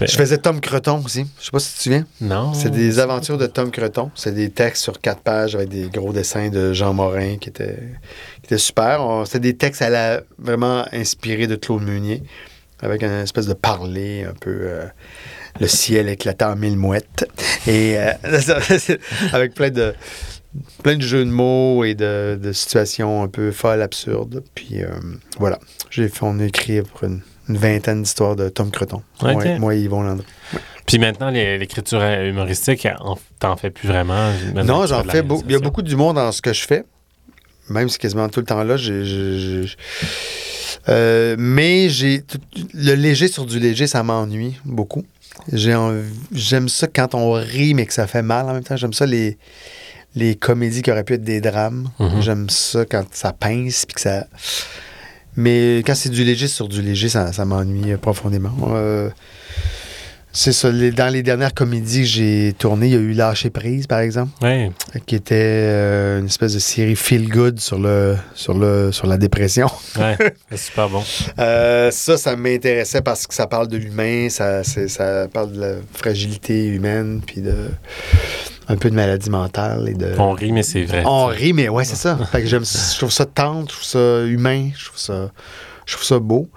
ouais, 0.00 0.06
je 0.06 0.16
faisais 0.16 0.38
Tom 0.38 0.60
Creton 0.60 1.02
aussi. 1.04 1.26
Je 1.38 1.44
sais 1.44 1.50
pas 1.50 1.58
si 1.58 1.70
tu 1.72 1.76
te 1.78 1.82
souviens. 1.82 2.06
Non. 2.20 2.54
C'est 2.54 2.70
des 2.70 2.98
aventures 2.98 3.38
de 3.38 3.46
Tom 3.46 3.70
Creton. 3.70 4.10
C'est 4.14 4.34
des 4.34 4.50
textes 4.50 4.82
sur 4.82 5.00
quatre 5.00 5.20
pages 5.20 5.54
avec 5.54 5.68
des 5.68 5.88
gros 5.88 6.12
dessins 6.12 6.48
de 6.48 6.72
Jean 6.72 6.94
Morin 6.94 7.36
qui 7.38 7.48
étaient, 7.50 7.78
qui 8.40 8.46
étaient 8.46 8.58
super. 8.58 9.00
On- 9.02 9.24
C'était 9.24 9.40
des 9.40 9.56
textes 9.56 9.82
à 9.82 9.90
la, 9.90 10.20
vraiment 10.38 10.84
inspirés 10.92 11.46
de 11.46 11.56
Claude 11.56 11.82
Meunier, 11.82 12.22
avec 12.80 13.02
une 13.02 13.10
espèce 13.12 13.46
de 13.46 13.54
parler 13.54 14.24
un 14.28 14.34
peu. 14.34 14.50
euh, 14.62 14.84
le 15.60 15.68
ciel 15.68 16.08
éclatant 16.08 16.52
en 16.52 16.56
mille 16.56 16.78
mouettes. 16.78 17.28
Et 17.66 17.98
euh, 17.98 18.12
avec 19.34 19.52
plein 19.52 19.68
de, 19.68 19.94
plein 20.82 20.96
de 20.96 21.02
jeux 21.02 21.24
de 21.24 21.30
mots 21.30 21.84
et 21.84 21.94
de, 21.94 22.38
de 22.40 22.52
situations 22.52 23.22
un 23.22 23.28
peu 23.28 23.50
folles, 23.52 23.82
absurdes. 23.82 24.42
Puis 24.54 24.82
euh, 24.82 24.88
voilà. 25.38 25.58
J'ai 25.90 26.08
fait, 26.08 26.22
on 26.22 26.38
a 26.40 26.44
écrit 26.44 26.82
pour 26.82 27.04
une, 27.04 27.20
une 27.48 27.56
vingtaine 27.56 28.02
d'histoires 28.02 28.36
de 28.36 28.48
Tom 28.48 28.70
Creton. 28.70 29.02
Moi, 29.22 29.32
moi 29.58 29.74
et 29.74 29.80
Yvon 29.80 30.02
Landry. 30.02 30.26
Puis 30.86 30.98
maintenant, 30.98 31.30
l'écriture 31.30 32.02
humoristique, 32.02 32.86
en- 33.00 33.16
t'en 33.38 33.56
fais 33.56 33.70
plus 33.70 33.86
vraiment. 33.88 34.30
Non, 34.64 34.86
j'en 34.86 35.04
fais 35.04 35.22
beaucoup. 35.22 35.44
Il 35.46 35.52
y 35.52 35.56
a 35.56 35.60
beaucoup 35.60 35.82
d'humour 35.82 36.12
dans 36.14 36.32
ce 36.32 36.42
que 36.42 36.52
je 36.52 36.62
fais. 36.66 36.84
Même 37.70 37.88
si 37.88 37.96
quasiment 37.98 38.28
tout 38.28 38.40
le 38.40 38.46
temps 38.46 38.64
là, 38.64 38.76
j'ai. 38.76 39.04
j'ai- 39.04 39.38
j'ai- 39.66 39.76
Euh, 40.88 41.36
mais 41.38 41.88
j'ai. 41.88 42.22
tout- 42.22 42.40
Le 42.74 42.94
léger 42.94 43.28
sur 43.28 43.46
du 43.46 43.58
léger, 43.60 43.86
ça 43.86 44.02
m'ennuie 44.02 44.58
beaucoup. 44.64 45.04
J'ai 45.52 45.74
envie- 45.74 46.02
J'aime 46.32 46.68
ça 46.68 46.88
quand 46.88 47.14
on 47.14 47.32
rit, 47.32 47.74
mais 47.74 47.86
que 47.86 47.94
ça 47.94 48.06
fait 48.06 48.22
mal 48.22 48.46
en 48.48 48.54
même 48.54 48.64
temps. 48.64 48.76
J'aime 48.76 48.92
ça 48.92 49.06
les, 49.06 49.38
les 50.14 50.34
comédies 50.34 50.82
qui 50.82 50.90
auraient 50.90 51.04
pu 51.04 51.14
être 51.14 51.24
des 51.24 51.40
drames. 51.40 51.88
Mhm. 51.98 52.20
J'aime 52.20 52.50
ça 52.50 52.84
quand 52.84 53.04
ça 53.12 53.32
pince, 53.32 53.86
puis 53.86 53.94
que 53.94 54.00
ça... 54.00 54.26
Mais 55.36 55.78
quand 55.86 55.94
c'est 55.94 56.10
du 56.10 56.24
léger 56.24 56.46
sur 56.48 56.68
du 56.68 56.82
léger, 56.82 57.08
ça, 57.08 57.32
ça 57.32 57.44
m'ennuie 57.46 57.96
profondément. 57.96 58.52
Euh, 58.74 59.08
c'est 60.34 60.52
ça. 60.52 60.70
les- 60.70 60.90
dans 60.90 61.08
les 61.12 61.22
dernières 61.22 61.54
comédies 61.54 62.00
que 62.00 62.06
j'ai 62.06 62.54
tournées, 62.58 62.86
il 62.88 62.92
y 62.92 62.96
a 62.96 63.00
eu 63.00 63.12
Lâcher 63.12 63.48
prise, 63.50 63.86
par 63.86 64.00
exemple, 64.00 64.30
Ouais. 64.42 64.70
qui 65.06 65.14
était 65.14 65.34
euh, 65.38 66.20
une 66.20 66.26
espèce 66.26 66.52
de 66.54 66.58
série 66.58 66.96
feel 66.96 67.28
good 67.30 67.60
sur, 67.60 67.78
le, 67.78 68.16
sur, 68.34 68.52
le, 68.54 68.92
sur 68.92 69.06
la 69.06 69.16
dépression. 69.16 69.68
Ouais. 69.98 70.16
c'est 70.50 70.56
super 70.58 70.88
bon. 70.90 71.02
Euh, 71.38 71.90
ça, 71.90 72.18
ça 72.18 72.36
m'intéressait 72.36 73.00
parce 73.02 73.26
que 73.26 73.32
ça 73.34 73.46
parle 73.46 73.68
de 73.68 73.78
l'humain, 73.78 74.28
ça, 74.28 74.64
c'est- 74.64 74.88
ça 74.88 75.28
parle 75.32 75.52
de 75.52 75.60
la 75.60 75.72
fragilité 75.94 76.66
humaine, 76.66 77.22
puis 77.26 77.40
de 77.40 77.54
un 78.68 78.76
peu 78.76 78.90
de 78.90 78.94
maladie 78.94 79.30
mentale 79.30 79.88
et 79.88 79.94
de. 79.94 80.14
On 80.18 80.32
rit, 80.32 80.52
mais 80.52 80.62
c'est 80.62 80.84
vrai. 80.84 81.02
On 81.06 81.26
rit, 81.26 81.52
mais 81.52 81.68
ouais, 81.68 81.84
c'est 81.84 81.96
ça. 81.96 82.16
Fait 82.30 82.40
que 82.42 82.46
j'aime, 82.46 82.64
je 82.64 82.98
trouve 82.98 83.10
ça 83.12 83.26
tendre, 83.26 83.62
je 83.68 83.74
trouve 83.74 83.84
ça 83.84 84.24
humain, 84.24 84.70
je 84.76 84.84
trouve 84.86 84.98
ça, 84.98 85.30
je 85.86 85.92
trouve 85.94 86.04
ça 86.06 86.18
beau. 86.18 86.48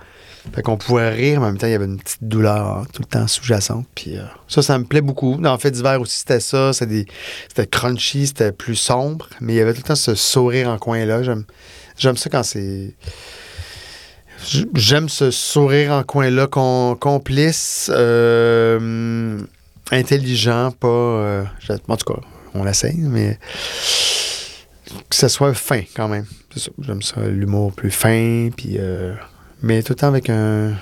Fait 0.53 0.61
qu'on 0.61 0.77
pouvait 0.77 1.09
rire, 1.09 1.39
mais 1.39 1.47
en 1.47 1.49
même 1.49 1.57
temps, 1.57 1.65
il 1.65 1.71
y 1.71 1.75
avait 1.75 1.85
une 1.85 1.97
petite 1.97 2.23
douleur 2.23 2.85
tout 2.93 3.01
le 3.01 3.07
temps 3.07 3.25
sous-jacente. 3.27 3.87
Puis 3.95 4.15
euh, 4.15 4.21
ça, 4.47 4.61
ça 4.61 4.77
me 4.77 4.83
plaît 4.83 5.01
beaucoup. 5.01 5.37
Dans 5.37 5.57
Fait 5.57 5.71
d'hiver 5.71 5.99
aussi, 5.99 6.17
c'était 6.19 6.39
ça. 6.39 6.71
C'était, 6.71 6.85
des- 7.03 7.05
c'était 7.47 7.65
crunchy, 7.65 8.27
c'était 8.27 8.51
plus 8.51 8.75
sombre, 8.75 9.27
mais 9.41 9.53
il 9.53 9.55
y 9.55 9.59
avait 9.61 9.73
tout 9.73 9.79
le 9.79 9.87
temps 9.87 9.95
ce 9.95 10.13
sourire 10.13 10.69
en 10.69 10.77
coin-là. 10.77 11.23
J'aime, 11.23 11.45
j'aime 11.97 12.15
ça 12.15 12.29
quand 12.29 12.43
c'est. 12.43 12.93
J'aime 14.75 15.09
ce 15.09 15.31
sourire 15.31 15.91
en 15.93 16.03
coin-là, 16.03 16.45
com- 16.45 16.95
complice, 16.99 17.89
euh, 17.91 19.39
intelligent, 19.91 20.71
pas. 20.71 20.87
euh, 20.87 21.43
en 21.87 21.97
tout 21.97 22.13
cas, 22.13 22.19
on 22.53 22.63
l'essaye, 22.63 22.97
mais 22.97 23.37
que 25.09 25.15
ça 25.15 25.29
soit 25.29 25.53
fin 25.53 25.81
quand 25.95 26.07
même. 26.07 26.25
C'est 26.53 26.59
ça. 26.61 26.71
J'aime 26.79 27.01
ça, 27.01 27.21
l'humour 27.21 27.73
plus 27.73 27.91
fin, 27.91 28.49
puis. 28.55 28.77
euh, 28.79 29.13
mais 29.61 29.81
tout 29.83 29.93
le 29.93 29.97
temps 29.97 30.07
avec 30.07 30.29
un. 30.29 30.73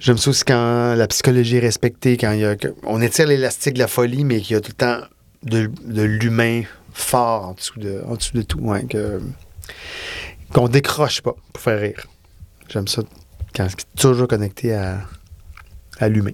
J'aime 0.00 0.18
ça 0.18 0.30
aussi 0.30 0.44
quand 0.44 0.94
la 0.96 1.06
psychologie 1.06 1.56
est 1.56 1.60
respectée, 1.60 2.16
quand 2.16 2.32
il 2.32 2.40
y 2.40 2.44
a. 2.44 2.56
on 2.84 3.00
étire 3.00 3.26
l'élastique 3.26 3.74
de 3.74 3.78
la 3.78 3.88
folie, 3.88 4.24
mais 4.24 4.40
qu'il 4.40 4.54
y 4.54 4.56
a 4.56 4.60
tout 4.60 4.72
le 4.72 4.76
temps 4.76 5.00
de, 5.42 5.70
de 5.84 6.02
l'humain 6.02 6.62
fort 6.92 7.48
en 7.48 7.52
dessous 7.54 7.78
de, 7.78 8.02
en 8.06 8.14
dessous 8.16 8.36
de 8.36 8.42
tout. 8.42 8.58
ouais, 8.60 8.84
que, 8.84 9.20
qu'on 10.52 10.68
décroche 10.68 11.22
pas 11.22 11.34
pour 11.52 11.62
faire 11.62 11.80
rire. 11.80 12.06
J'aime 12.68 12.86
ça 12.88 13.02
quand 13.54 13.66
c'est 13.68 13.86
toujours 14.00 14.28
connecté 14.28 14.74
à, 14.74 15.00
à 15.98 16.08
l'humain. 16.08 16.32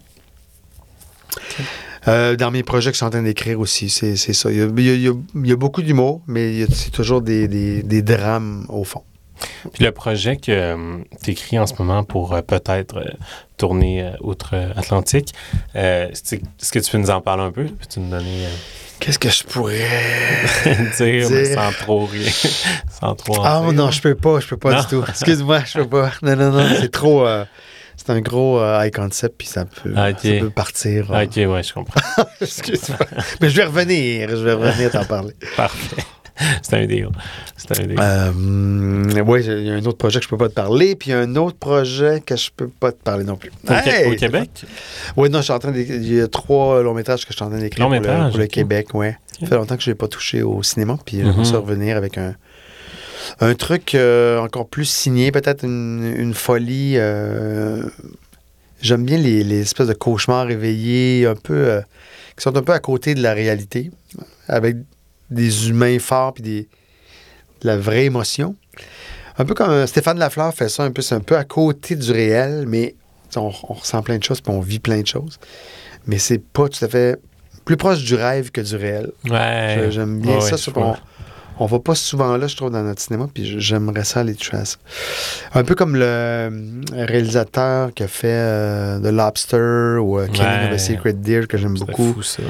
Euh, 2.09 2.35
dans 2.37 2.51
mes 2.51 2.63
projets 2.63 2.91
que 2.91 2.95
je 2.95 2.99
suis 2.99 3.07
en 3.07 3.11
train 3.11 3.23
d'écrire 3.23 3.61
aussi, 3.61 3.91
c'est, 3.91 4.17
ça. 4.17 4.51
Il 4.51 4.57
y, 4.59 4.63
a, 4.63 4.67
il 4.75 4.81
y 4.85 4.91
a- 4.91 4.95
il 4.95 5.03
y 5.03 5.09
a- 5.09 5.13
il 5.35 5.47
y 5.47 5.53
a 5.53 5.57
beaucoup 5.57 5.83
d'humour, 5.83 6.23
mais 6.27 6.65
c'est 6.73 6.91
toujours 6.91 7.21
des, 7.21 7.47
des- 7.47 7.83
des 7.83 8.01
drames 8.03 8.65
au 8.71 8.85
fond. 8.85 9.03
Puis 9.73 9.85
le 9.85 9.93
projet 9.93 10.37
que 10.37 10.97
tu 11.23 11.31
écris 11.31 11.59
en 11.59 11.67
ce 11.67 11.75
moment 11.79 12.03
pour 12.05 12.35
euh, 12.35 12.43
peut-être 12.43 12.99
euh, 12.99 13.05
tourner 13.57 14.03
euh, 14.03 14.11
outre-Atlantique, 14.23 15.33
euh, 15.77 16.09
est-ce 16.11 16.73
que 16.73 16.79
tu 16.79 16.91
peux 16.91 16.99
nous 16.99 17.11
en 17.11 17.21
parler 17.21 17.45
un 17.45 17.51
peu? 17.53 17.65
Peux-tu 17.65 18.01
nous 18.01 18.11
donner. 18.11 18.47
euh, 18.47 18.51
Qu'est-ce 18.99 19.19
que 19.19 19.31
je 19.31 19.45
pourrais. 19.45 19.79
dire, 20.99 21.29
mais 21.31 21.55
sans 21.55 21.73
trop 21.73 22.05
rien. 22.07 22.31
sans 23.01 23.15
trop 23.15 23.41
Ah 23.43 23.61
dire. 23.65 23.73
non, 23.73 23.91
je 23.91 24.03
peux 24.03 24.15
pas, 24.15 24.41
je 24.41 24.47
peux 24.49 24.59
pas 24.59 24.73
Non. 24.75 24.81
du 24.81 24.87
tout. 24.89 25.05
Excuse-moi, 25.09 25.61
je 25.67 25.79
peux 25.79 25.89
pas. 25.89 26.13
Non, 26.23 26.37
non, 26.37 26.51
non, 26.53 26.67
c'est 26.79 26.91
trop. 26.93 27.27
Euh, 28.01 28.05
c'est 28.07 28.13
un 28.13 28.21
gros 28.21 28.59
euh, 28.59 28.85
high 28.85 28.95
concept, 28.95 29.37
puis 29.39 29.47
ça 29.49 29.65
peut, 29.65 29.93
Ah, 29.97 30.11
ça 30.17 30.29
peut 30.41 30.51
partir. 30.51 31.11
euh, 31.11 31.15
Ah, 31.17 31.25
Ok, 31.25 31.37
ouais, 31.37 31.63
je 31.63 31.73
comprends. 31.73 32.01
Excuse-moi. 32.41 32.99
Mais 33.41 33.51
je 33.51 33.57
vais 33.57 33.65
revenir, 33.65 34.31
je 34.31 34.37
vais 34.45 34.53
revenir 34.55 34.91
t'en 34.91 35.05
parler. 35.05 35.35
Parfait. 35.57 36.03
C'est 36.63 36.75
un 36.77 36.87
deal. 36.87 37.09
C'est 37.57 37.79
un 37.79 37.85
deal. 37.87 37.99
Euh, 38.01 39.23
oui, 39.27 39.45
il 39.45 39.67
y 39.67 39.71
a 39.71 39.75
un 39.75 39.85
autre 39.85 39.99
projet 39.99 40.21
que 40.21 40.25
je 40.25 40.31
peux 40.31 40.39
pas 40.39 40.49
te 40.49 40.55
parler, 40.55 40.97
puis 40.97 41.11
il 41.11 41.13
y 41.13 41.15
a 41.17 41.19
un 41.21 41.37
autre 41.37 41.59
projet 41.59 42.23
que 42.25 42.35
je 42.37 42.49
peux 42.57 42.69
pas 42.69 42.93
te 42.93 43.03
parler 43.03 43.25
non 43.25 43.37
plus. 43.37 43.51
Au, 43.69 44.13
au 44.13 44.15
Québec? 44.17 44.51
Oui, 45.19 45.29
non, 45.29 45.39
je 45.41 45.45
suis 45.45 45.53
en 45.53 45.59
train 45.59 45.71
d'écrire. 45.71 45.97
Il 45.97 46.15
y 46.15 46.21
a 46.21 46.29
trois 46.29 46.83
longs 46.83 46.95
métrages 46.95 47.27
que 47.27 47.33
je 47.33 47.37
suis 47.37 47.45
en 47.45 47.51
train 47.51 47.59
d'écrire 47.59 47.87
pour, 47.87 47.95
le, 47.95 48.31
pour 48.31 48.39
le. 48.39 48.47
Québec, 48.47 48.95
ouais. 48.95 49.19
Ça 49.39 49.47
fait 49.47 49.55
longtemps 49.57 49.77
que 49.77 49.83
je 49.83 49.91
n'ai 49.91 49.95
pas 49.95 50.09
touché 50.09 50.43
au 50.43 50.63
cinéma, 50.63 50.97
puis 51.05 51.19
Mhm. 51.23 51.45
ça 51.45 51.59
revenir 51.59 51.97
avec 51.99 52.17
un, 52.17 52.35
un 53.41 53.55
truc 53.55 53.95
euh, 53.95 54.39
encore 54.41 54.69
plus 54.69 54.85
signé, 54.87 55.33
peut-être 55.33 55.65
une, 55.65 56.15
une 56.17 56.35
folie. 56.35 56.95
euh, 56.97 57.83
J'aime 58.83 59.05
bien 59.05 59.19
les, 59.19 59.45
les 59.45 59.61
espèces 59.61 59.89
de 59.89 59.93
cauchemars 59.93 60.47
réveillés, 60.47 61.27
un 61.27 61.35
peu, 61.35 61.55
euh, 61.55 61.81
qui 62.37 62.43
sont 62.43 62.57
un 62.57 62.63
peu 62.63 62.73
à 62.73 62.79
côté 62.79 63.15
de 63.15 63.23
la 63.23 63.35
réalité, 63.35 63.91
avec 64.49 64.77
des 65.31 65.69
humains 65.69 65.99
forts 65.99 66.33
puis 66.35 66.43
des, 66.43 66.69
de 67.61 67.67
la 67.67 67.77
vraie 67.77 68.07
émotion. 68.07 68.57
Un 69.39 69.45
peu 69.45 69.55
comme 69.55 69.87
Stéphane 69.87 70.19
Lafleur 70.19 70.53
fait 70.55 70.69
ça, 70.69 70.83
un 70.85 70.91
peu, 70.91 71.03
c'est 71.03 71.15
un 71.15 71.21
peu 71.21 71.37
à 71.37 71.45
côté 71.45 71.95
du 71.95 72.11
réel, 72.11 72.65
mais 72.67 72.95
on, 73.37 73.53
on 73.69 73.75
ressent 73.75 74.03
plein 74.03 74.17
de 74.19 74.25
choses 74.25 74.41
puis 74.41 74.53
on 74.53 74.61
vit 74.61 74.79
plein 74.81 75.01
de 75.03 75.07
choses. 75.07 75.39
Mais 76.07 76.19
c'est 76.19 76.39
pas 76.43 76.69
tout 76.69 76.83
à 76.85 76.89
fait 76.89 77.21
plus 77.67 77.77
proche 77.77 78.03
du 78.03 78.15
rêve 78.15 78.51
que 78.51 78.63
du 78.63 78.77
réel. 78.77 79.13
Ouais. 79.29 79.89
J'aime 79.91 80.21
bien 80.21 80.39
Ouais, 80.39 80.41
ça. 80.57 80.57
on, 80.77 80.95
on 81.63 81.67
va 81.67 81.79
pas 81.79 81.95
souvent 81.95 82.37
là, 82.37 82.47
je 82.47 82.57
trouve, 82.57 82.71
dans 82.71 82.83
notre 82.83 83.01
cinéma, 83.03 83.29
puis 83.33 83.61
j'aimerais 83.61 84.03
ça 84.05 84.21
aller 84.21 84.35
toucher 84.35 84.57
à 84.57 84.65
ça. 84.65 84.77
Un 85.55 85.63
peu 85.63 85.75
comme 85.75 85.95
le 85.95 86.03
euh, 86.05 86.51
réalisateur 86.93 87.93
qui 87.95 88.03
a 88.03 88.09
fait 88.09 88.27
euh, 88.33 88.99
The 88.99 89.13
Lobster 89.13 89.99
ou 90.01 90.19
euh, 90.19 90.27
Killing 90.27 90.49
of 90.49 90.69
Ouais. 90.71 90.75
a 90.75 90.79
Secret 90.79 91.13
Deer, 91.13 91.47
que 91.47 91.59
j'aime 91.59 91.75
beaucoup. 91.79 92.15
ouais. 92.19 92.45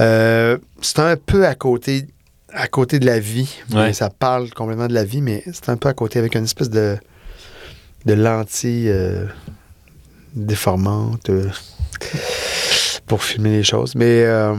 Euh, 0.00 0.58
c'est 0.80 0.98
un 1.00 1.16
peu 1.16 1.46
à 1.46 1.54
côté, 1.54 2.06
à 2.52 2.66
côté 2.68 2.98
de 2.98 3.06
la 3.06 3.20
vie. 3.20 3.54
Ouais. 3.72 3.92
ça 3.92 4.08
parle 4.10 4.50
complètement 4.50 4.88
de 4.88 4.94
la 4.94 5.04
vie, 5.04 5.20
mais 5.20 5.44
c'est 5.52 5.68
un 5.68 5.76
peu 5.76 5.88
à 5.90 5.94
côté 5.94 6.18
avec 6.18 6.34
une 6.34 6.44
espèce 6.44 6.70
de, 6.70 6.96
de 8.06 8.12
lentille 8.14 8.88
euh, 8.88 9.26
déformante 10.34 11.30
euh, 11.30 11.48
pour 13.08 13.22
filmer 13.22 13.50
les 13.50 13.62
choses. 13.64 13.94
Mais 13.94 14.22
euh, 14.24 14.54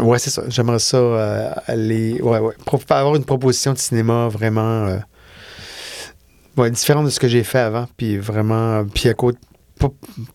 ouais, 0.00 0.18
c'est 0.18 0.30
ça. 0.30 0.42
J'aimerais 0.48 0.78
ça 0.78 0.96
euh, 0.96 1.50
aller. 1.66 2.20
Ouais, 2.22 2.38
ouais. 2.38 2.54
Pro- 2.64 2.80
avoir 2.88 3.16
une 3.16 3.24
proposition 3.24 3.72
de 3.72 3.78
cinéma 3.78 4.28
vraiment. 4.28 4.86
euh, 4.86 4.98
ouais, 6.56 6.70
différente 6.70 7.04
de 7.04 7.10
ce 7.10 7.20
que 7.20 7.28
j'ai 7.28 7.44
fait 7.44 7.58
avant. 7.58 7.86
Puis 7.96 8.16
vraiment. 8.18 8.84
Puis 8.86 9.08
à 9.08 9.14
côté. 9.14 9.38
Pas, 9.78 9.88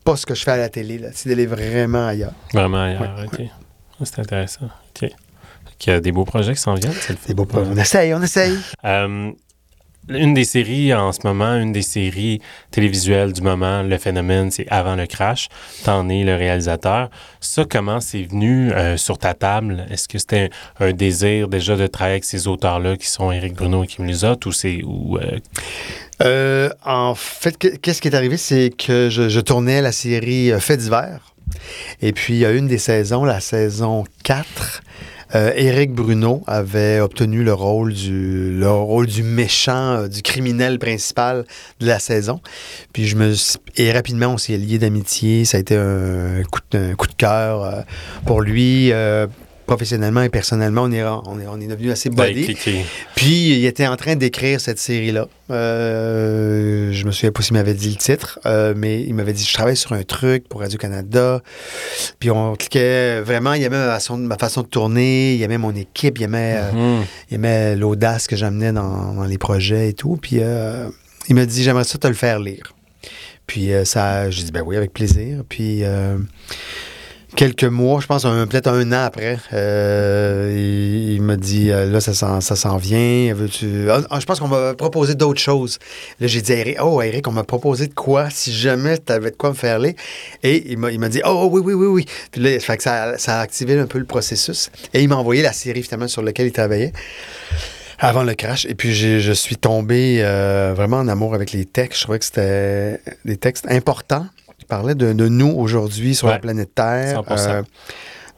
pas 0.04 0.16
ce 0.16 0.26
que 0.26 0.34
je 0.34 0.44
fais 0.44 0.52
à 0.52 0.58
la 0.58 0.70
télé, 0.70 0.98
là. 0.98 1.10
C'est 1.14 1.30
d'aller 1.30 1.46
vraiment 1.46 2.08
ailleurs. 2.08 2.34
Vraiment 2.52 2.84
ailleurs, 2.84 3.16
OK. 3.26 3.42
C'est 4.04 4.20
intéressant. 4.20 4.66
OK. 4.66 5.10
Qu'il 5.78 5.94
y 5.94 5.96
a 5.96 6.00
des 6.00 6.12
beaux 6.12 6.26
projets 6.26 6.54
qui 6.56 6.62
s'en 6.62 6.74
viennent. 6.74 6.94
On 7.70 7.78
essaye, 7.78 8.14
on 8.16 8.22
essaye. 8.24 8.58
Une 10.08 10.34
des 10.36 10.44
séries 10.44 10.94
en 10.94 11.12
ce 11.12 11.20
moment, 11.24 11.56
une 11.56 11.72
des 11.72 11.82
séries 11.82 12.40
télévisuelles 12.70 13.34
du 13.34 13.42
moment, 13.42 13.82
le 13.82 13.98
phénomène, 13.98 14.52
c'est 14.52 14.68
Avant 14.70 14.96
le 14.96 15.08
crash. 15.08 15.50
T'en 15.84 16.08
es 16.10 16.24
le 16.24 16.36
réalisateur. 16.36 17.10
Ça, 17.40 17.66
comment 17.68 18.00
c'est 18.00 18.22
venu 18.24 18.72
euh, 18.72 18.98
sur 18.98 19.18
ta 19.18 19.34
table? 19.34 19.86
Est-ce 19.90 20.08
que 20.08 20.20
c'était 20.20 20.52
un, 20.80 20.92
désir 20.94 21.48
déjà 21.48 21.76
de 21.76 21.88
travailler 21.88 22.14
avec 22.16 22.26
ces 22.26 22.48
auteurs-là 22.48 22.98
qui 22.98 23.08
sont 23.08 23.32
Éric 23.32 23.56
Bruno 23.56 23.84
et 23.84 23.88
Kim 23.88 24.06
Lizotte 24.06 24.46
ou 24.46 24.52
c'est... 24.52 24.82
Ou, 24.84 25.18
euh, 25.18 25.40
Euh, 26.24 26.70
en 26.86 27.14
fait, 27.16 27.58
que- 27.58 27.76
qu'est-ce 27.76 28.02
qui 28.02 28.08
est 28.08 28.16
arrivé, 28.16 28.38
c'est 28.38 28.70
que 28.70 29.10
je, 29.10 29.28
je 29.28 29.40
tournais 29.42 29.82
la 29.82 29.92
série 29.92 30.52
Fait 30.60 30.78
d'hiver. 30.78 31.34
Et 32.02 32.12
puis, 32.14 32.36
il 32.36 32.40
y 32.40 32.46
a 32.46 32.52
une 32.52 32.68
des 32.68 32.78
saisons, 32.78 33.24
la 33.26 33.40
saison 33.40 34.04
4, 34.24 34.82
euh, 35.34 35.52
Éric 35.56 35.92
Bruno 35.92 36.44
avait 36.46 37.00
obtenu 37.00 37.44
le 37.44 37.54
rôle 37.54 37.94
du, 37.94 38.52
le 38.58 38.70
rôle 38.70 39.08
du 39.08 39.24
méchant, 39.24 39.98
euh, 39.98 40.08
du 40.08 40.22
criminel 40.22 40.78
principal 40.78 41.46
de 41.80 41.88
la 41.88 42.00
saison. 42.00 42.42
Puis 42.94 43.08
je 43.08 43.16
me 43.16 43.34
et 43.78 43.92
rapidement, 43.92 44.28
on 44.28 44.38
s'est 44.38 44.58
liés 44.58 44.78
d'amitié. 44.78 45.46
Ça 45.46 45.58
a 45.58 45.60
été 45.60 45.76
un 45.76 46.44
coup 46.52 46.60
de, 46.72 46.92
un 46.92 46.96
coup 46.96 47.08
de 47.08 47.14
cœur 47.14 47.64
euh, 47.64 47.82
pour 48.26 48.42
lui. 48.42 48.92
Euh, 49.66 49.68
professionnellement 49.68 50.22
et 50.22 50.30
personnellement, 50.30 50.84
on 50.84 50.92
est, 50.92 51.04
on 51.04 51.40
est, 51.40 51.48
on 51.48 51.60
est 51.60 51.68
devenu 51.68 51.92
assez 51.92 52.10
ben, 52.10 52.34
qui- 52.34 52.56
Puis 53.16 53.58
il 53.58 53.66
était 53.66 53.88
en 53.88 53.96
train 53.96 54.16
d'écrire 54.16 54.62
cette 54.62 54.80
série-là. 54.80 55.28
Euh, 55.52 56.92
je 56.92 57.06
me 57.06 57.12
souviens 57.12 57.32
pas 57.32 57.42
s'il 57.42 57.54
m'avait 57.54 57.74
dit 57.74 57.90
le 57.90 57.96
titre, 57.96 58.40
euh, 58.46 58.74
mais 58.76 59.02
il 59.04 59.14
m'avait 59.14 59.34
dit 59.34 59.44
je 59.44 59.54
travaille 59.54 59.78
sur 59.78 59.94
un 59.94 60.04
truc 60.04 60.48
pour 60.48 60.62
Radio-Canada. 60.62 61.42
Puis 62.20 62.32
on 62.32 62.56
cliquait 62.56 63.22
vraiment, 63.22 63.54
il 63.54 63.64
aimait 63.64 63.78
ma 63.78 63.94
façon, 63.94 64.18
ma 64.18 64.38
façon 64.38 64.62
de 64.62 64.68
tourner, 64.68 65.36
il 65.36 65.42
aimait 65.44 65.58
mon 65.58 65.76
équipe, 65.76 66.18
il 66.20 66.24
aimait, 66.24 66.56
euh, 66.58 66.72
Mhm. 67.00 67.06
il 67.32 67.36
aimait 67.36 67.76
l'audace 67.76 68.28
que 68.28 68.36
j'amenais 68.36 68.72
dans, 68.72 69.14
dans 69.14 69.26
les 69.26 69.38
projets 69.38 69.90
et 69.90 69.94
tout. 69.94 70.18
Puis 70.22 70.38
euh, 70.40 70.88
il 71.30 71.36
m'a 71.36 71.46
dit 71.46 71.64
j'aimerais 71.64 71.84
ça 71.84 71.98
te 71.98 72.08
le 72.08 72.14
faire 72.14 72.40
lire. 72.40 72.74
Puis 73.48 73.72
euh, 73.74 73.86
ça, 73.86 74.30
j'ai 74.32 74.44
dit 74.44 74.52
ben 74.52 74.64
oui, 74.66 74.76
avec 74.76 74.92
plaisir. 74.94 75.44
Puis 75.48 75.84
euh, 75.84 76.18
quelques 77.36 77.66
mois, 77.66 78.00
je 78.00 78.08
pense 78.08 78.24
peut-être 78.24 78.68
un 78.68 78.92
an 78.92 79.04
après, 79.04 79.38
euh, 79.54 81.12
il, 81.12 81.22
m'a 81.22 81.36
dit 81.36 81.70
euh, 81.70 81.86
là, 81.86 82.00
ça 82.00 82.14
s'en, 82.14 82.42
ça 82.42 82.56
s'en 82.56 82.78
vient. 82.78 83.34
Veux-tu... 83.34 83.90
Ah, 83.92 84.02
ah, 84.10 84.20
je 84.20 84.26
pense 84.26 84.40
qu'on 84.40 84.48
m'a 84.48 84.74
proposé 84.74 85.16
d'autres 85.16 85.40
choses. 85.40 85.78
Là, 86.20 86.28
j'ai 86.28 86.42
dit 86.42 86.54
Eric, 86.54 86.78
oh, 86.82 87.02
Eric, 87.02 87.28
on 87.28 87.32
m'a 87.32 87.44
proposé 87.44 87.88
de 87.88 87.94
quoi 87.94 88.30
si 88.30 88.54
jamais 88.54 88.98
tu 88.98 89.12
avais 89.12 89.32
de 89.32 89.36
quoi 89.36 89.50
me 89.50 89.56
faire 89.56 89.80
les. 89.80 89.96
Et 90.44 90.72
il 90.72 90.78
m'a, 90.78 90.92
il 90.92 91.00
m'a 91.00 91.10
dit, 91.10 91.22
oh, 91.26 91.50
oui, 91.52 91.62
oui, 91.64 91.74
oui, 91.74 91.88
oui. 91.88 92.06
Puis 92.32 92.42
là, 92.42 92.58
que 92.58 92.84
ça, 92.84 93.18
ça 93.18 93.40
a 93.40 93.42
activé 93.42 93.78
un 93.78 93.88
peu 93.88 94.00
le 94.00 94.06
processus. 94.06 94.72
Et 94.94 95.02
il 95.04 95.10
m'a 95.10 95.18
envoyé 95.18 95.42
la 95.42 95.54
série, 95.54 95.84
finalement, 95.84 96.08
sur 96.08 96.22
laquelle 96.22 96.48
il 96.48 96.54
travaillait 96.54 96.94
avant 98.00 98.24
le 98.24 98.34
crash. 98.34 98.66
Et 98.66 98.76
puis, 98.76 98.94
je 98.94 99.32
suis 99.32 99.58
tombé 99.58 100.20
euh, 100.22 100.74
vraiment 100.76 100.98
en 100.98 101.08
amour 101.08 101.36
avec 101.36 101.52
les 101.52 101.66
textes. 101.66 102.00
Je 102.00 102.04
trouvais 102.04 102.20
que 102.20 102.26
c'était 102.26 103.00
des 103.24 103.38
textes 103.38 103.66
importants 103.70 104.28
qui 104.66 104.70
parlaient 104.70 104.96
de, 104.96 105.14
de 105.14 105.28
nous 105.28 105.52
aujourd'hui 105.52 106.16
sur 106.16 106.28
la 106.28 106.40
planète 106.40 106.74
Terre. 106.74 107.22
100%. 107.22 107.64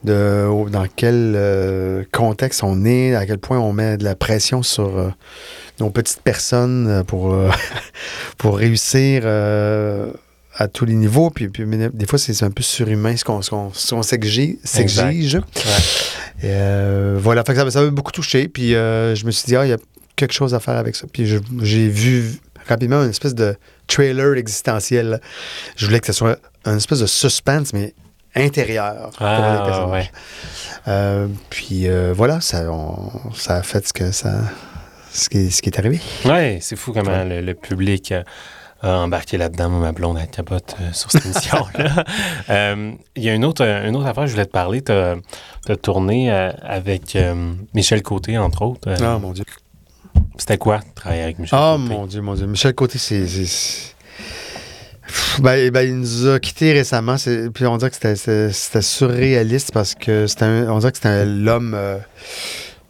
de, 0.04 0.70
dans 0.70 0.86
quel 0.96 1.34
euh, 1.36 2.04
contexte 2.12 2.64
on 2.64 2.86
est, 2.86 3.16
à 3.16 3.26
quel 3.26 3.40
point 3.40 3.58
on 3.60 3.74
met 3.74 3.98
de 3.98 4.04
la 4.04 4.16
pression 4.16 4.62
sur 4.62 4.98
euh, 4.98 5.10
nos 5.80 5.90
petites 5.90 6.22
personnes 6.22 6.88
euh, 6.88 7.04
pour, 7.04 7.34
euh, 7.34 7.50
pour 8.38 8.58
réussir 8.58 9.22
euh, 9.26 10.12
à 10.56 10.68
tous 10.68 10.86
les 10.86 10.94
niveaux. 10.94 11.30
Puis, 11.30 11.48
puis, 11.50 11.66
des 11.66 12.06
fois, 12.06 12.20
c'est 12.20 12.44
un 12.44 12.52
peu 12.52 12.64
surhumain 12.64 13.16
ce 13.16 13.24
qu'on 13.24 13.42
s'exige. 14.04 15.40
euh, 16.44 17.18
voilà, 17.20 17.44
fait 17.44 17.54
que 17.54 17.60
ça 17.60 17.72
ça 17.72 17.82
m'a 17.82 17.90
beaucoup 17.90 18.12
touché. 18.12 18.48
Puis 18.48 18.76
euh, 18.76 19.16
je 19.16 19.26
me 19.26 19.32
suis 19.32 19.46
dit, 19.46 19.56
ah, 19.56 19.66
il 19.66 19.70
y 19.70 19.74
a 19.74 19.78
quelque 20.16 20.34
chose 20.34 20.54
à 20.54 20.60
faire 20.60 20.76
avec 20.76 20.96
ça. 20.96 21.08
Puis 21.12 21.26
j'ai 21.62 21.88
vu 21.88 22.34
rapidement 22.68 23.04
une 23.04 23.10
espèce 23.10 23.36
de 23.36 23.56
trailer 23.88 24.36
existentiel. 24.38 25.20
Je 25.76 25.86
voulais 25.86 26.00
que 26.00 26.08
ce 26.08 26.14
soit 26.14 26.38
un 26.66 26.78
espèce 26.78 27.00
de 27.00 27.06
suspense, 27.06 27.74
mais 27.74 27.94
intérieur 28.36 29.10
pour 29.18 29.26
les 29.26 29.32
Ah, 29.34 29.64
personnages. 29.66 29.92
ouais. 29.92 30.12
Euh, 30.88 31.28
puis 31.50 31.88
euh, 31.88 32.14
voilà, 32.16 32.40
ça, 32.42 32.72
on- 32.72 33.34
ça 33.34 33.56
a 33.56 33.64
fait 33.64 33.88
ce 33.88 33.94
que 33.94 34.12
ça. 34.12 34.34
Ce 35.12 35.30
qui, 35.30 35.38
est- 35.40 35.50
ce 35.50 35.62
qui 35.62 35.70
est 35.70 35.80
arrivé. 35.80 36.00
Ouais, 36.26 36.60
c'est 36.62 36.76
fou 36.76 36.94
comment 36.94 37.24
le, 37.24 37.42
le 37.42 37.54
public 37.56 38.14
a 38.82 38.98
embarqué 39.00 39.38
là-dedans. 39.40 39.70
Ma 39.70 39.92
blonde, 39.92 40.20
elle 40.22 40.28
capote 40.30 40.76
euh, 40.80 40.94
sur 40.94 41.10
cette 41.12 41.26
émission-là. 41.26 42.04
Euh, 42.50 42.92
Il 43.16 43.24
y 43.24 43.30
a 43.30 43.34
une 43.34 43.44
autre, 43.44 43.64
une 43.64 43.96
autre 43.96 44.06
affaire 44.06 44.24
que 44.24 44.28
je 44.28 44.34
voulais 44.34 44.46
te 44.46 44.52
parler. 44.52 44.82
Tu 44.84 44.92
as, 44.92 45.16
tourné 45.82 46.30
avec 46.32 47.18
Michel 47.74 48.04
Côté, 48.04 48.38
entre 48.38 48.62
autres. 48.62 48.94
Ah 49.02 49.18
mon 49.18 49.32
Dieu. 49.32 49.44
C'était 50.38 50.58
quoi, 50.58 50.80
travailler 50.96 51.24
avec 51.24 51.40
Michel 51.40 51.58
Ah 51.60 51.78
Côté? 51.78 51.94
mon 51.94 52.06
Dieu, 52.06 52.22
mon 52.22 52.34
Dieu. 52.36 52.46
Michel 52.48 52.74
Côté, 52.74 52.98
c'est. 52.98 53.26
Ben, 55.40 55.70
ben, 55.72 55.82
il 55.88 56.00
nous 56.00 56.28
a 56.28 56.40
quittés 56.40 56.74
récemment. 56.74 57.16
Puis 57.54 57.66
on 57.66 57.78
dirait 57.78 57.90
que 57.90 57.96
c'était- 57.96 58.82
surréaliste 58.82 59.72
parce 59.72 59.96
que 59.96 60.28
c'était 60.28 60.46
on 60.46 60.80
dirait 60.80 60.92
que 60.92 60.98
c'était 60.98 61.26
l'homme 61.26 61.74
euh, 61.76 61.98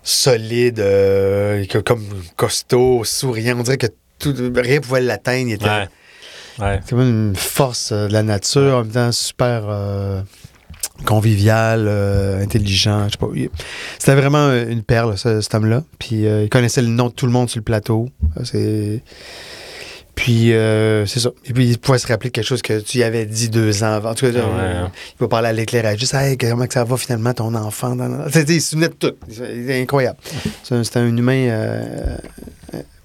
solide, 0.04 0.80
euh, 0.80 1.64
comme 1.86 2.04
costaud, 2.36 3.04
souriant. 3.04 3.58
On 3.60 3.64
dirait 3.64 3.78
que 3.78 3.88
tout, 4.20 4.34
rien 4.56 4.80
pouvait 4.82 5.02
l'atteindre. 5.02 5.48
Il 5.50 5.54
était 5.54 5.66
Ouais. 5.66 5.88
Ouais. 6.60 6.80
Une 6.92 7.36
force 7.36 7.92
euh, 7.92 8.08
de 8.08 8.14
la 8.14 8.24
nature, 8.24 8.78
en 8.78 8.84
même 8.84 8.92
temps 8.92 9.12
super 9.12 9.66
euh, 9.70 10.22
convivial, 11.06 11.86
euh, 11.88 12.42
intelligent. 12.44 13.06
Je 13.08 13.12
sais 13.14 13.18
pas. 13.18 13.28
C'était 14.00 14.16
vraiment 14.16 14.48
euh, 14.48 14.66
une 14.70 14.84
perle, 14.84 15.18
ce- 15.18 15.42
cet 15.42 15.54
homme-là. 15.56 15.84
Puis 16.00 16.26
euh, 16.28 16.44
il 16.44 16.50
connaissait 16.50 16.82
le 16.82 16.88
nom 16.88 17.08
de 17.08 17.14
tout 17.14 17.26
le 17.26 17.32
monde 17.32 17.50
sur 17.50 17.60
le 17.60 17.64
plateau. 17.64 18.10
C'est. 18.44 19.02
Puis, 20.16 20.52
euh, 20.52 21.06
c'est 21.06 21.20
ça. 21.20 21.30
Et 21.46 21.54
puis, 21.54 21.68
il 21.70 21.78
pouvait 21.78 22.00
se 22.00 22.08
rappeler 22.08 22.32
de 22.32 22.34
quelque 22.34 22.44
chose 22.48 22.64
que 22.64 22.80
tu 22.80 22.98
y 22.98 23.04
avais 23.04 23.28
dit 23.28 23.50
deux 23.50 23.84
ans 23.84 23.94
avant. 23.94 24.10
En 24.12 24.16
tout 24.16 24.26
cas, 24.26 24.32
Ouais, 24.32 24.40
euh, 24.40 24.86
hein. 24.86 24.92
il 25.12 25.20
va 25.20 25.28
parler 25.28 25.50
à 25.50 25.54
l'éclairage. 25.54 26.00
Juste, 26.00 26.16
hey, 26.16 26.36
comment 26.38 26.66
que 26.66 26.74
ça 26.74 26.84
va 26.84 26.98
finalement, 26.98 27.34
ton 27.36 27.54
enfant? 27.54 27.96
Il 28.34 28.60
se 28.60 28.70
souvenait 28.72 28.90
de 28.90 28.96
tout. 28.96 29.14
C'est 29.30 29.80
incroyable. 29.80 30.18
C'est 30.64 30.74
un- 30.74 30.84
C'était 30.84 30.98
un 31.00 31.16
humain 31.16 31.48
euh, 31.50 32.18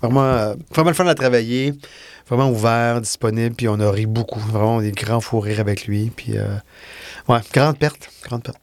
vraiment, 0.00 0.54
vraiment 0.74 0.88
le 0.90 0.94
fun 0.94 1.06
à 1.06 1.14
travailler, 1.14 1.74
vraiment 2.34 2.50
ouvert, 2.50 3.00
disponible. 3.00 3.54
Puis, 3.54 3.68
on 3.68 3.78
a 3.80 3.90
ri 3.90 4.06
beaucoup. 4.06 4.40
Vraiment 4.40 4.80
des 4.80 4.92
grands 4.92 5.20
fous 5.20 5.40
rires 5.40 5.60
avec 5.60 5.86
lui. 5.86 6.10
Puis, 6.14 6.36
euh, 6.36 6.46
ouais, 7.28 7.38
grande 7.52 7.78
perte. 7.78 8.08
Grande 8.24 8.42
perte. 8.42 8.58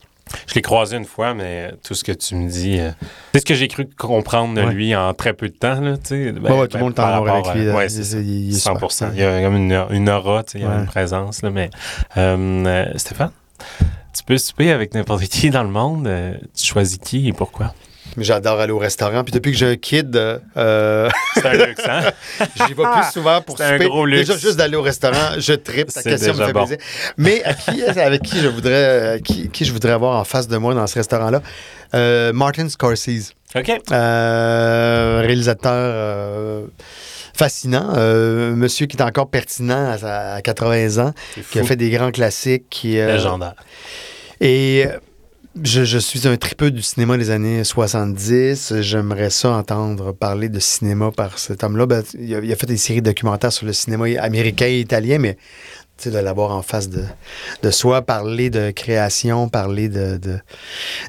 Je 0.46 0.54
l'ai 0.54 0.62
croisé 0.62 0.96
une 0.96 1.06
fois, 1.06 1.34
mais 1.34 1.72
tout 1.84 1.96
ce 1.96 2.04
que 2.04 2.12
tu 2.12 2.36
me 2.36 2.48
dis, 2.48 2.80
euh, 2.80 2.92
c'est 3.34 3.40
ce 3.40 3.46
que 3.46 3.56
j'ai 3.56 3.68
cru 3.68 3.88
comprendre 3.98 4.54
de 4.54 4.62
Ouais. 4.62 4.72
lui 4.74 4.96
en 4.96 5.12
très 5.16 5.34
peu 5.34 5.50
de 5.50 5.54
temps. 5.56 5.82
Là. 5.82 5.94
Ben, 6.12 6.40
Ouais, 6.44 6.60
ouais, 6.60 6.68
tout 6.68 6.78
le 6.78 6.80
ben, 6.80 6.80
monde 6.82 6.94
est 6.96 7.00
en 7.00 7.26
avec 7.26 7.56
lui. 7.56 7.66
là. 7.66 7.76
ouais, 7.76 7.88
il 7.92 8.56
super. 8.56 8.76
100% 8.76 9.10
Il 9.14 9.20
y 9.20 9.24
a 9.24 9.42
comme 9.42 9.56
une, 9.56 9.86
une 9.90 10.08
aura, 10.08 10.44
il 10.54 10.62
y 10.62 10.66
a 10.66 10.76
une 10.76 10.86
présence. 10.86 11.41
Là, 11.41 11.50
mais 11.50 11.72
euh, 12.17 12.63
euh, 12.67 12.86
Stéphane, 12.98 13.32
tu 14.15 14.24
peux 14.24 14.38
souper 14.38 14.72
avec 14.72 14.93
n'importe 14.93 15.24
qui 15.24 15.50
dans 15.50 15.63
le 15.63 15.70
monde. 15.70 16.06
euh, 16.06 16.36
tu 16.56 16.63
choisis 16.63 17.00
qui 17.00 17.28
et 17.28 17.34
pourquoi? 17.34 17.74
J'adore 18.17 18.60
aller 18.60 18.72
au 18.72 18.78
restaurant. 18.80 19.24
Puis, 19.24 19.32
depuis 19.32 19.52
que 19.52 19.58
j'ai 19.58 19.67
un 19.67 19.76
kid, 19.76 20.15
euh, 20.15 21.10
C'est 21.36 21.45
un 21.45 21.54
luxe, 21.65 21.84
hein? 21.88 22.02
J'y 22.56 22.74
vais 22.74 22.84
plus 22.84 23.12
souvent 23.13 23.41
pour 23.41 23.58
C'est 23.58 23.63
un 23.63 23.74
souper. 23.74 23.86
gros 23.86 24.06
luxe. 24.06 24.28
Déjà, 24.28 24.39
juste 24.39 24.58
d'aller 24.58 24.76
au 24.76 24.82
restaurant, 24.82 25.36
je 25.38 25.54
tripe. 25.54 25.91
Ta 25.93 26.04
question 26.04 26.34
me 26.34 26.45
fait 26.45 26.54
bon. 26.54 26.65
plaisir. 26.65 26.78
Mais 27.17 27.43
à 27.43 27.54
qui, 27.54 27.84
avec 27.84 28.22
qui 28.24 28.39
je 28.39 28.48
voudrais, 28.48 28.72
euh, 28.74 29.19
qui, 29.19 29.50
qui 29.50 29.65
je 29.65 29.72
voudrais 29.72 29.93
avoir 29.93 30.19
en 30.19 30.24
face 30.24 30.48
de 30.48 30.58
moi 30.58 30.74
dans 30.74 30.88
ce 30.88 30.95
restaurant-là? 30.95 31.41
Euh, 31.95 32.34
Martin 32.34 32.67
Scorsese, 32.69 33.34
OK. 33.56 33.72
euh, 33.91 35.22
réalisateur 35.24 35.72
euh, 35.74 36.65
fascinant, 37.34 37.93
euh, 37.98 38.54
monsieur 38.56 38.86
qui 38.86 38.98
est 38.98 39.02
encore 39.02 39.30
pertinent 39.30 39.91
à, 39.91 39.98
sa- 39.98 40.34
à 40.36 40.41
80 40.41 40.98
ans, 41.04 41.13
qui 41.52 41.60
a 41.60 41.63
fait 41.63 41.76
des 41.76 41.89
grands 41.89 42.12
classiques. 42.12 42.65
Qui, 42.69 43.00
euh, 43.00 43.13
Légendaire. 43.13 43.54
et 44.41 44.86
euh, 44.88 44.98
je, 45.64 45.98
suis 45.98 46.28
un 46.28 46.38
tripeux 46.38 46.72
du 46.72 46.82
cinéma 46.82 47.18
des 47.18 47.32
années 47.32 47.64
70. 47.64 48.76
J'aimerais 48.82 49.30
ça 49.30 49.52
entendre 49.52 50.12
parler 50.14 50.50
de 50.50 50.60
cinéma 50.60 51.12
par 51.12 51.40
cet 51.40 51.64
homme-là. 51.64 51.86
Ben, 51.86 52.04
il, 52.20 52.34
a, 52.36 52.56
fait 52.56 52.68
des 52.68 52.78
séries 52.78 53.02
documentaires 53.02 53.52
sur 53.52 53.66
le 53.66 53.74
cinéma 53.74 54.06
américain 54.20 54.68
et 54.68 54.80
italien, 54.80 55.18
mais 55.18 55.38
de 56.06 56.18
l'avoir 56.18 56.52
en 56.52 56.62
face 56.62 56.88
de, 56.88 57.04
de 57.62 57.72
soi, 57.72 58.02
parler 58.02 58.50
de 58.50 58.72
création, 58.72 59.50
parler 59.50 59.90
de, 59.90 60.16
de- 60.18 60.40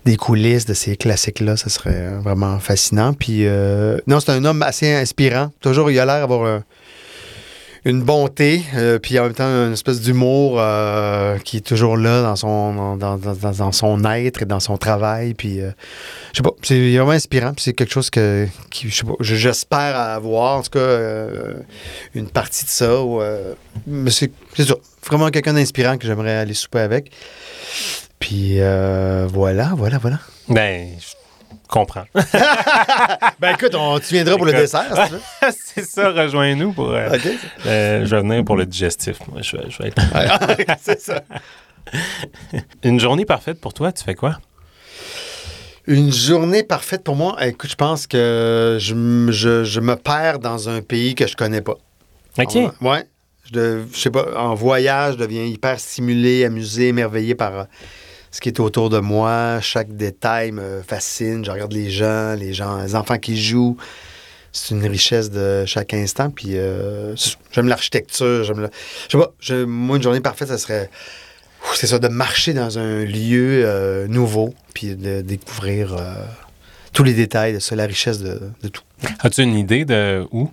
des 0.05 0.16
coulisses 0.16 0.66
de 0.66 0.74
ces 0.74 0.96
classiques-là, 0.96 1.57
ça 1.57 1.68
serait 1.68 2.18
vraiment 2.18 2.59
fascinant. 2.59 3.12
Puis, 3.12 3.46
euh, 3.46 3.98
non, 4.09 4.18
c'est 4.18 4.33
un 4.33 4.44
homme 4.44 4.62
assez 4.62 4.92
inspirant. 4.92 5.53
Toujours, 5.61 5.92
il 5.92 5.98
a 6.00 6.05
l'air 6.05 6.20
d'avoir 6.20 6.44
un- 6.44 6.64
une 7.84 8.02
bonté, 8.02 8.62
euh, 8.74 8.98
puis 8.98 9.18
en 9.18 9.24
même 9.24 9.32
temps 9.34 9.46
une 9.46 9.72
espèce 9.72 10.00
d'humour 10.00 10.56
euh, 10.58 11.38
qui 11.38 11.56
est 11.58 11.60
toujours 11.66 11.96
là 11.96 12.22
dans 12.22 12.36
son, 12.36 12.96
dans, 12.96 13.72
son 13.72 14.04
être 14.04 14.42
et 14.42 14.44
dans 14.44 14.60
son 14.60 14.76
travail. 14.76 15.34
Puis, 15.34 15.60
euh, 15.60 15.70
je 16.32 16.38
sais 16.38 16.42
pas, 16.42 16.50
c'est 16.62 16.78
vraiment 16.96 17.12
inspirant. 17.12 17.52
Puis 17.54 17.64
c'est 17.64 17.72
quelque 17.72 17.92
chose 17.92 18.10
que, 18.10 18.46
je 18.72 18.88
sais 18.94 19.04
pas, 19.04 19.12
je- 19.20 19.34
j'espère 19.36 19.96
avoir, 19.96 20.58
en 20.58 20.62
tout 20.62 20.70
cas, 20.70 20.78
euh, 20.78 21.54
une 22.14 22.28
partie 22.28 22.64
de 22.64 22.70
ça. 22.70 22.90
mais 23.86 24.10
c'est 24.10 24.30
c'est 24.56 24.68
vraiment 25.06 25.30
quelqu'un 25.30 25.54
d'inspirant 25.54 25.96
que 25.96 26.06
j'aimerais 26.06 26.36
aller 26.36 26.54
souper 26.54 26.80
avec. 26.80 27.10
Puis 28.18 28.58
voilà, 28.58 29.72
voilà, 29.74 29.98
voilà. 29.98 30.18
Ben, 30.48 30.88
comprends. 31.70 32.04
Ben 33.40 33.54
écoute, 33.54 33.74
on, 33.74 33.98
tu 33.98 34.12
viendras 34.14 34.37
pour 34.37 34.44
le 34.46 34.52
dessert, 34.52 35.09
c'est 35.74 35.85
ça, 35.85 36.11
rejoins-nous 36.11 36.72
pour. 36.72 36.90
euh, 36.90 37.09
euh, 37.66 38.04
je 38.04 38.14
vais 38.16 38.20
venir 38.22 38.44
pour 38.44 38.56
le 38.56 38.66
digestif. 38.66 39.16
Moi, 39.30 39.40
je 39.42 39.56
vais, 39.56 39.70
je 39.70 39.78
vais 39.83 39.88
être- 39.88 40.76
c'est 40.83 41.00
ça. 41.00 41.22
Une 42.83 43.00
journée 43.00 43.24
parfaite 43.24 43.61
pour 43.61 43.72
toi, 43.72 43.92
tu 43.92 44.04
fais 44.04 44.14
quoi? 44.14 44.38
Une 45.87 46.12
journée 46.12 46.62
parfaite 46.62 47.02
pour 47.02 47.16
moi. 47.16 47.37
Écoute, 47.46 47.70
je 47.70 47.74
pense 47.76 48.06
que 48.06 48.76
je, 48.78 48.94
je- 49.30 49.64
je 49.64 49.80
me 49.80 49.96
perds 49.96 50.38
dans 50.38 50.68
un 50.68 50.83
pays 50.83 51.14
que 51.14 51.26
je 51.26 51.35
connais 51.37 51.62
pas. 51.62 51.76
OK. 52.38 52.54
Ouais. 52.83 53.04
Je, 53.46 53.52
de- 53.52 53.83
je 53.92 53.98
sais 53.98 54.11
pas, 54.11 54.26
en 54.38 54.54
voyage, 54.54 55.14
je 55.14 55.18
deviens 55.18 55.44
hyper 55.44 55.80
stimulé, 55.80 56.44
amusé, 56.44 56.88
émerveillé 56.88 57.35
par 57.35 57.52
euh, 57.61 57.64
ce 58.30 58.40
qui 58.40 58.48
est 58.48 58.60
autour 58.60 58.90
de 58.90 58.98
moi. 58.98 59.58
Chaque 59.60 59.96
détail 59.96 60.52
me 60.52 60.82
fascine. 60.86 61.44
Je 61.44 61.50
regarde 61.50 61.72
les 61.72 61.90
gens, 61.90 62.34
les 62.34 62.52
gens, 62.52 62.82
les 62.82 62.94
enfants 62.94 63.18
qui 63.18 63.40
jouent. 63.40 63.76
C'est 64.52 64.74
une 64.74 64.84
richesse 64.86 65.30
de 65.30 65.64
chaque 65.66 65.94
instant. 65.94 66.30
Puis 66.30 66.56
euh, 66.56 67.14
j'aime 67.52 67.68
l'architecture. 67.68 68.44
J'aime 68.44 68.60
le- 68.60 68.70
Je 69.08 69.12
sais 69.16 69.18
pas, 69.24 69.32
je- 69.40 69.64
moi, 69.64 69.96
une 69.96 70.02
journée 70.02 70.20
parfaite, 70.20 70.48
ça 70.48 70.58
serait. 70.58 70.90
C'est 71.74 71.86
ça, 71.86 71.98
de 71.98 72.08
marcher 72.08 72.54
dans 72.54 72.78
un 72.78 73.04
lieu 73.04 73.62
euh, 73.66 74.08
nouveau, 74.08 74.54
puis 74.74 74.96
de 74.96 75.20
découvrir 75.20 75.94
euh, 75.94 76.14
tous 76.94 77.04
les 77.04 77.12
détails 77.12 77.52
de 77.52 77.58
ça, 77.58 77.76
la 77.76 77.84
richesse 77.84 78.18
de, 78.20 78.40
de 78.62 78.68
tout. 78.68 78.82
As-tu 79.20 79.42
une 79.42 79.54
idée 79.56 79.84
de 79.84 80.26
où? 80.32 80.50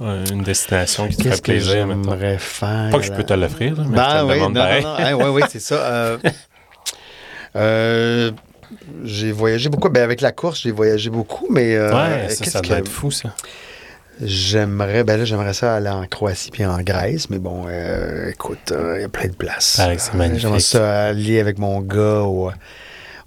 Une 0.00 0.42
destination 0.42 1.08
qui 1.08 1.16
te 1.16 1.22
ferait 1.24 1.36
que 1.36 1.42
plaisir, 1.42 1.72
j'aimerais 1.72 2.38
faire? 2.38 2.88
Pas 2.90 2.98
que 2.98 3.04
je 3.04 3.12
peux 3.12 3.24
te 3.24 3.32
l'offrir, 3.34 3.74
mais 3.76 3.84
je 3.84 3.88
te 3.90 3.94
Ben 3.96 4.24
oui, 4.26 4.34
demande 4.34 4.54
non, 4.54 4.60
pareil. 4.60 4.82
non, 4.82 4.98
non. 4.98 5.04
Hein, 5.06 5.14
ouais, 5.14 5.28
oui, 5.28 5.42
c'est 5.50 5.60
ça. 5.60 5.74
Euh, 5.76 6.18
euh, 7.56 8.30
j'ai 9.04 9.32
voyagé 9.32 9.68
beaucoup. 9.68 9.88
Ben, 9.88 10.02
avec 10.02 10.20
la 10.20 10.32
course, 10.32 10.60
j'ai 10.62 10.70
voyagé 10.70 11.10
beaucoup, 11.10 11.46
mais... 11.50 11.74
euh, 11.76 11.88
ouais, 11.92 12.28
ça, 12.28 12.36
qu'est-ce 12.44 12.50
ça 12.50 12.60
doit 12.60 12.76
que- 12.76 12.80
être 12.82 12.88
fou, 12.88 13.10
ça. 13.10 13.34
J'aimerais, 14.22 15.02
ben 15.02 15.16
là, 15.16 15.24
j'aimerais 15.24 15.54
ça 15.54 15.74
aller 15.76 15.88
en 15.88 16.04
Croatie 16.06 16.50
puis 16.50 16.66
en 16.66 16.78
Grèce, 16.82 17.30
mais 17.30 17.38
bon, 17.38 17.64
euh, 17.68 18.28
écoute, 18.30 18.70
euh, 18.70 18.96
il 18.98 19.00
y 19.00 19.04
a 19.04 19.08
plein 19.08 19.28
de 19.28 19.34
places. 19.34 19.78
Ah, 19.80 19.96
c'est 19.96 20.12
magnifique. 20.12 20.42
J'aimerais 20.42 20.60
ça 20.60 21.04
aller 21.06 21.40
avec 21.40 21.58
mon 21.58 21.80
gars 21.80 22.20
au- 22.20 22.50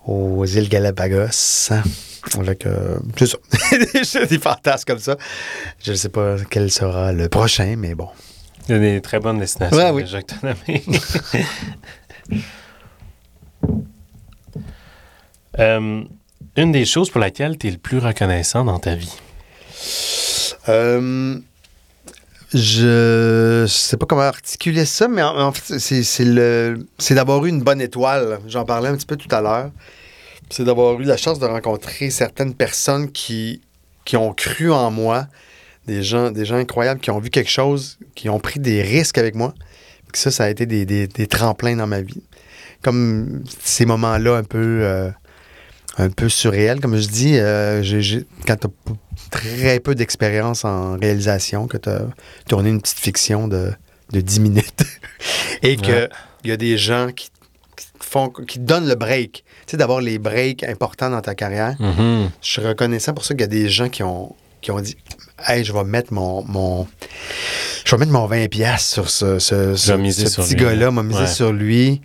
aux 0.05 0.45
îles 0.45 0.69
Galapagos. 0.69 1.71
Avec, 2.39 2.65
euh, 2.67 2.99
c'est 3.17 3.25
ça. 3.25 3.37
J'ai 4.03 4.27
des 4.27 4.37
fantasmes 4.39 4.85
comme 4.85 4.99
ça. 4.99 5.17
Je 5.83 5.91
ne 5.91 5.95
sais 5.97 6.09
pas 6.09 6.35
quel 6.49 6.69
sera 6.69 7.11
le 7.11 7.27
prochain, 7.27 7.73
mais 7.77 7.95
bon. 7.95 8.07
Il 8.69 8.75
y 8.75 8.77
a 8.77 8.79
des 8.79 9.01
très 9.01 9.19
bonnes 9.19 9.39
destinations 9.39 9.75
Ouais, 9.75 9.89
oui. 9.89 10.03
déjà 10.03 10.21
que 10.21 10.27
tu 10.31 10.47
as. 10.47 12.37
Euh, 15.59 16.03
une 16.57 16.71
des 16.71 16.85
choses 16.85 17.09
pour 17.09 17.19
laquelle 17.21 17.57
tu 17.57 17.67
es 17.67 17.71
le 17.71 17.77
plus 17.77 17.99
reconnaissant 17.99 18.65
dans 18.65 18.79
ta 18.79 18.95
vie? 18.95 19.13
Euh, 20.69 21.39
je 22.53 23.65
sais 23.67 23.97
pas 23.97 24.05
comment 24.05 24.21
articuler 24.21 24.85
ça, 24.85 25.07
mais 25.07 25.23
en, 25.23 25.51
fait, 25.51 25.79
c'est, 25.79 27.15
d'avoir 27.15 27.45
eu 27.45 27.49
une 27.49 27.61
bonne 27.61 27.81
étoile. 27.81 28.39
J'en 28.47 28.65
parlais 28.65 28.89
un 28.89 28.95
petit 28.95 29.05
peu 29.05 29.15
tout 29.15 29.33
à 29.33 29.41
l'heure. 29.41 29.71
C'est 30.49 30.63
d'avoir 30.63 30.99
eu 30.99 31.03
la 31.03 31.17
chance 31.17 31.39
de 31.39 31.45
rencontrer 31.45 32.09
certaines 32.09 32.53
personnes 32.53 33.11
qui, 33.11 33.61
qui 34.05 34.17
ont 34.17 34.33
cru 34.33 34.71
en 34.71 34.91
moi, 34.91 35.27
des 35.87 36.03
gens, 36.03 36.31
des 36.31 36.45
gens 36.45 36.57
incroyables 36.57 36.99
qui 36.99 37.09
ont 37.11 37.19
vu 37.19 37.29
quelque 37.29 37.49
chose, 37.49 37.97
qui 38.13 38.29
ont 38.29 38.39
pris 38.39 38.59
des 38.59 38.81
risques 38.83 39.17
avec 39.17 39.35
moi. 39.35 39.53
Ça, 40.13 40.29
ça 40.29 40.43
a 40.43 40.49
été 40.49 40.67
des, 40.67 40.85
des- 40.85 41.07
des 41.07 41.25
tremplins 41.27 41.75
dans 41.75 41.87
ma 41.87 42.01
vie. 42.01 42.21
Comme 42.83 43.43
ces 43.63 43.85
moments-là 43.85 44.35
un 44.35 44.43
peu, 44.43 44.81
euh, 44.83 45.09
un 45.97 46.09
peu 46.09 46.27
surréels, 46.29 46.79
comme 46.79 46.97
je 46.97 47.07
dis, 47.07 47.37
euh, 47.37 47.83
quand 48.47 48.55
tu 48.55 48.67
as 48.67 48.93
très 49.29 49.79
peu 49.79 49.93
d'expérience 49.95 50.65
en 50.65 50.97
réalisation, 50.97 51.67
que 51.67 51.77
tu 51.77 51.89
as 51.89 52.01
tourné 52.47 52.69
une 52.69 52.81
petite 52.81 52.99
fiction 52.99 53.47
de, 53.47 53.71
de 54.11 54.21
10 54.21 54.39
minutes 54.39 54.83
et 55.61 55.75
qu'il 55.75 55.93
Ouais. 55.93 56.09
y 56.43 56.51
a 56.51 56.57
des 56.57 56.77
gens 56.77 57.09
qui, 57.15 57.29
font, 58.01 58.29
qui 58.29 58.59
donnent 58.59 58.87
le 58.87 58.95
break. 58.95 59.43
Tu 59.65 59.71
sais, 59.71 59.77
d'avoir 59.77 60.01
les 60.01 60.17
breaks 60.19 60.63
importants 60.63 61.09
dans 61.09 61.21
ta 61.21 61.35
carrière. 61.35 61.75
Mhm. 61.79 62.29
Je 62.41 62.49
suis 62.49 62.61
reconnaissant 62.61 63.13
pour 63.13 63.23
ça 63.23 63.33
qu'il 63.33 63.41
y 63.41 63.45
a 63.45 63.47
des 63.47 63.69
gens 63.69 63.89
qui 63.89 64.03
ont, 64.03 64.35
qui 64.61 64.71
ont 64.71 64.79
dit 64.81 64.97
Hey, 65.45 65.63
je 65.63 65.73
vais 65.73 65.83
mettre 65.83 66.13
mon. 66.13 66.43
mon 66.43 66.87
je 67.85 67.91
vais 67.91 67.97
mettre 67.97 68.11
mon 68.11 68.27
20$ 68.27 68.47
piastres 68.49 68.93
sur 68.93 69.09
ce, 69.09 69.39
ce, 69.39 69.73
petit 70.41 70.55
gars-là, 70.55 70.75
là. 70.85 70.91
m'a 70.91 71.03
misé 71.03 71.21
Ouais. 71.21 71.27
sur 71.27 71.51
lui. 71.51 72.01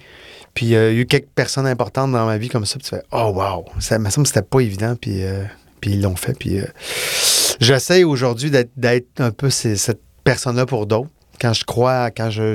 Puis 0.54 0.66
il 0.66 0.70
y 0.70 0.76
a 0.76 0.90
eu 0.92 1.06
quelques 1.06 1.28
personnes 1.28 1.66
importantes 1.66 2.12
dans 2.12 2.26
ma 2.26 2.38
vie 2.38 2.48
comme 2.48 2.66
ça. 2.66 2.74
Puis 2.78 2.84
tu 2.88 2.96
fais 2.96 3.02
Oh, 3.12 3.32
wow! 3.34 3.64
Ça 3.80 3.98
me 3.98 4.10
semble 4.10 4.26
que 4.26 4.34
c'était 4.34 4.42
pas 4.46 4.60
évident. 4.60 4.96
Puis, 5.00 5.22
euh, 5.24 5.44
puis 5.80 5.92
ils 5.92 6.02
l'ont 6.02 6.16
fait. 6.16 6.36
Puis 6.36 6.58
euh, 6.58 6.64
j'essaie 7.60 8.04
aujourd'hui 8.04 8.50
d'être, 8.50 9.08
un 9.20 9.30
peu 9.30 9.50
cette 9.50 10.00
personne-là 10.24 10.66
pour 10.66 10.86
d'autres. 10.86 11.10
Quand 11.40 11.52
je 11.52 11.64
crois, 11.64 12.10
quand 12.10 12.30
je, 12.30 12.54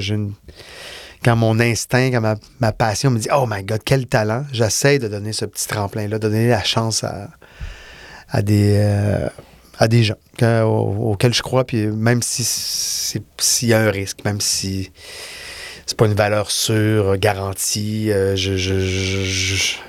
quand 1.24 1.36
mon 1.38 1.60
instinct, 1.62 2.12
quand 2.12 2.36
ma, 2.60 2.72
passion 2.74 3.12
me 3.12 3.20
dit 3.20 3.30
Oh 3.34 3.46
my 3.50 3.64
God, 3.64 3.80
quel 3.86 4.08
talent, 4.08 4.46
j'essaie 4.52 5.00
de 5.00 5.08
donner 5.08 5.32
ce 5.32 5.46
petit 5.46 5.68
tremplin-là, 5.70 6.18
de 6.20 6.28
donner 6.28 6.50
la 6.50 6.64
chance 6.64 7.04
à, 7.06 7.30
à 8.30 8.42
des, 8.42 8.74
euh, 8.78 9.30
à 9.80 9.88
des 9.88 10.04
gens 10.04 10.16
que- 10.38 10.64
au- 10.64 11.12
auxquels 11.12 11.34
je 11.34 11.42
crois, 11.42 11.64
puis 11.64 11.88
même 11.88 12.22
si 12.22 12.44
c'est- 12.44 13.24
s'il 13.40 13.70
y 13.70 13.74
a 13.74 13.80
un 13.80 13.90
risque, 13.90 14.26
même 14.26 14.42
si 14.42 14.92
c'est 15.86 15.98
pas 15.98 16.06
une 16.06 16.14
valeur 16.14 16.50
sûre, 16.52 17.18
garantie, 17.18 18.12
euh, 18.12 18.36
je, 18.36 18.56
je, 18.58 18.80
je, 18.80 19.24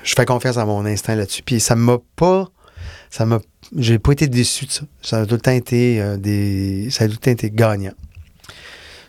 je- 0.03 0.15
fais 0.15 0.25
confiance 0.25 0.57
à 0.57 0.65
mon 0.65 0.85
instinct 0.85 1.15
là-dessus. 1.15 1.41
Puis 1.43 1.59
ça 1.59 1.75
m'a 1.75 1.97
pas. 2.15 2.47
Ça 3.09 3.25
m'a. 3.25 3.39
J'ai 3.77 3.97
pas 3.99 4.11
été 4.11 4.27
déçu 4.27 4.65
de 4.65 4.71
ça. 4.71 4.81
Ça 5.01 5.17
a 5.21 5.25
tout 5.25 5.35
le 5.35 5.41
temps 5.41 5.51
été 5.51 6.01
euh, 6.01 6.17
des. 6.17 6.89
Ça 6.91 7.05
a 7.05 7.07
tout 7.07 7.13
le 7.13 7.17
temps 7.19 7.31
été 7.31 7.49
gagnant. 7.49 7.93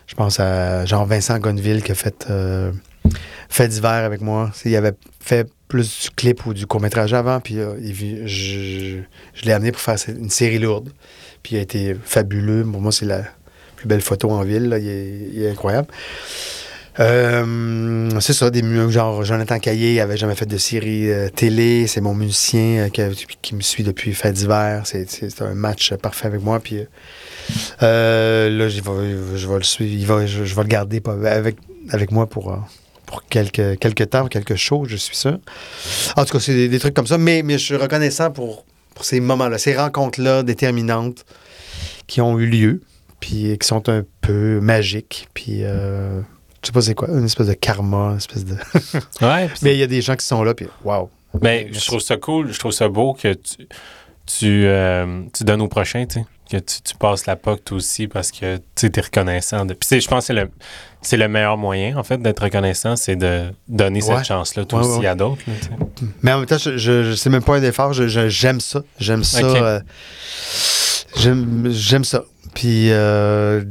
Je 0.07 0.15
pense 0.15 0.39
à 0.39 0.85
Jean-Vincent 0.85 1.37
Gonneville 1.39 1.83
qui 1.83 1.91
a 1.91 1.95
fait 1.95 2.25
euh, 2.29 2.71
Fait 3.49 3.67
d'hiver 3.67 3.91
avec 3.91 4.21
moi. 4.21 4.51
Il 4.65 4.75
avait 4.75 4.93
fait 5.19 5.49
plus 5.67 6.03
du 6.03 6.09
clip 6.11 6.45
ou 6.45 6.53
du 6.53 6.65
court-métrage 6.65 7.13
avant, 7.13 7.41
puis 7.41 7.59
euh, 7.59 7.75
il 7.81 8.25
je, 8.25 8.99
l'ai 9.43 9.51
amené 9.51 9.73
pour 9.73 9.81
faire 9.81 9.97
une 10.07 10.29
série 10.29 10.59
lourde. 10.59 10.91
Puis 11.43 11.55
il 11.55 11.59
a 11.59 11.61
été 11.61 11.95
fabuleux. 12.05 12.63
Pour 12.63 12.79
moi, 12.81 12.91
c'est 12.93 13.05
la 13.05 13.23
plus 13.75 13.87
belle 13.87 14.01
photo 14.01 14.31
en 14.31 14.43
ville. 14.43 14.69
là. 14.69 14.79
Il 14.79 15.41
est 15.43 15.51
incroyable. 15.51 15.87
Euh, 16.99 18.09
c'est 18.19 18.33
ça, 18.33 18.49
des 18.49 18.63
genre 18.89 19.23
Jonathan 19.23 19.59
Caillé 19.59 19.93
il 19.93 19.99
avait 19.99 20.17
jamais 20.17 20.33
fait 20.35 20.45
de 20.45 20.57
série 20.57 21.11
euh, 21.11 21.29
télé. 21.29 21.87
C'est 21.87 22.01
mon 22.01 22.13
musicien 22.13 22.89
euh, 22.97 23.13
qui, 23.41 23.55
me 23.55 23.61
suit 23.61 23.83
depuis 23.83 24.13
Fait 24.13 24.31
d'hiver. 24.31 24.83
C'est, 24.85 25.41
un 25.41 25.53
match 25.53 25.93
parfait 25.95 26.27
avec 26.27 26.41
moi. 26.41 26.59
Puis 26.59 26.77
là, 27.81 28.69
je 28.69 28.81
vais, 28.81 29.37
je 29.37 29.47
vais 29.47 29.57
le 29.57 29.63
suivre. 29.63 29.93
Il 29.93 30.05
va, 30.05 30.25
je, 30.25 30.41
vais 30.41 30.63
le 30.63 30.67
garder 30.67 31.01
avec, 31.25 31.57
avec 31.89 32.11
moi 32.11 32.27
pour, 32.27 32.57
pour 33.05 33.23
quelques, 33.25 34.09
temps, 34.09 34.27
quelques 34.27 34.55
shows, 34.55 34.85
je 34.87 34.95
suis 34.95 35.15
sûr. 35.15 35.37
En 36.15 36.25
tout 36.25 36.33
cas, 36.33 36.39
c'est 36.39 36.53
des, 36.53 36.69
des 36.69 36.79
trucs 36.79 36.93
comme 36.93 37.07
ça. 37.07 37.17
Mais, 37.17 37.43
mais 37.43 37.57
je 37.57 37.63
suis 37.63 37.75
reconnaissant 37.75 38.31
pour, 38.31 38.65
pour 38.93 39.05
ces 39.05 39.19
moments-là, 39.19 39.59
ces 39.59 39.75
rencontres-là 39.75 40.41
déterminantes 40.41 41.23
qui 42.07 42.21
ont 42.21 42.39
eu 42.39 42.47
lieu, 42.47 42.81
puis 43.19 43.57
qui 43.59 43.67
sont 43.67 43.87
un 43.89 44.03
peu 44.21 44.59
magiques. 44.59 45.27
Puis, 45.33 45.59
euh, 45.61 46.21
je 46.67 46.71
sais 46.71 46.73
pas 46.73 46.81
c'est 46.81 46.95
quoi, 46.95 47.07
une 47.09 47.23
espèce 47.25 47.47
de 47.47 47.53
karma, 47.53 48.11
une 48.11 48.17
espèce 48.17 48.43
de. 48.45 48.55
Ouais, 49.21 49.49
Mais 49.61 49.73
il 49.75 49.79
y 49.79 49.83
a 49.83 49.87
des 49.87 50.01
gens 50.01 50.15
qui 50.17 50.25
sont 50.25 50.43
là, 50.43 50.53
puis 50.53 50.67
waouh. 50.83 51.09
Merci. 51.41 51.79
je 51.79 51.85
trouve 51.85 51.99
ça 52.01 52.17
cool, 52.17 52.51
je 52.51 52.59
trouve 52.59 52.71
ça 52.73 52.89
beau 52.89 53.13
que 53.13 53.33
tu, 53.33 53.67
tu, 54.25 54.65
euh, 54.65 55.21
tu 55.33 55.43
donnes 55.43 55.61
au 55.61 55.67
prochain, 55.69 56.05
tu 56.05 56.19
sais. 56.19 56.25
Que 56.49 56.57
tu, 56.57 56.81
tu 56.81 56.95
passes 56.95 57.25
la 57.25 57.35
POC 57.35 57.63
toi 57.65 57.77
aussi 57.77 58.07
parce 58.07 58.31
que 58.31 58.57
tu 58.75 58.85
es 58.93 59.01
reconnaissant. 59.01 59.65
De... 59.65 59.73
Puis, 59.73 59.99
je 59.99 60.07
pense 60.07 60.19
que 60.23 60.27
c'est 60.27 60.33
le, 60.33 60.49
c'est 61.01 61.17
le 61.17 61.27
meilleur 61.27 61.57
moyen, 61.57 61.97
en 61.97 62.03
fait, 62.03 62.21
d'être 62.21 62.41
reconnaissant, 62.43 62.95
c'est 62.95 63.17
de 63.17 63.51
donner 63.67 64.01
Ouais. 64.03 64.15
cette 64.17 64.27
chance-là, 64.27 64.63
toi 64.63 64.79
Ouais, 64.81 64.87
aussi, 64.87 64.99
ouais. 64.99 65.07
à 65.07 65.15
d'autres. 65.15 65.41
Mais 66.23 66.31
en 66.31 66.37
même 66.39 66.45
temps, 66.47 66.57
je, 66.57 66.77
je, 66.77 67.03
je- 67.03 67.15
c'est 67.15 67.29
même 67.29 67.43
pas 67.43 67.57
un 67.57 67.63
effort, 67.63 67.91
je- 67.93 68.07
j'aime 68.29 68.61
ça. 68.61 68.81
J'aime 68.99 69.23
ça. 69.25 69.39
Euh, 69.45 69.79
j'aime, 71.17 71.67
j'aime 71.71 72.03
ça. 72.05 72.23
Puis 72.53 72.91
euh, 72.91 73.63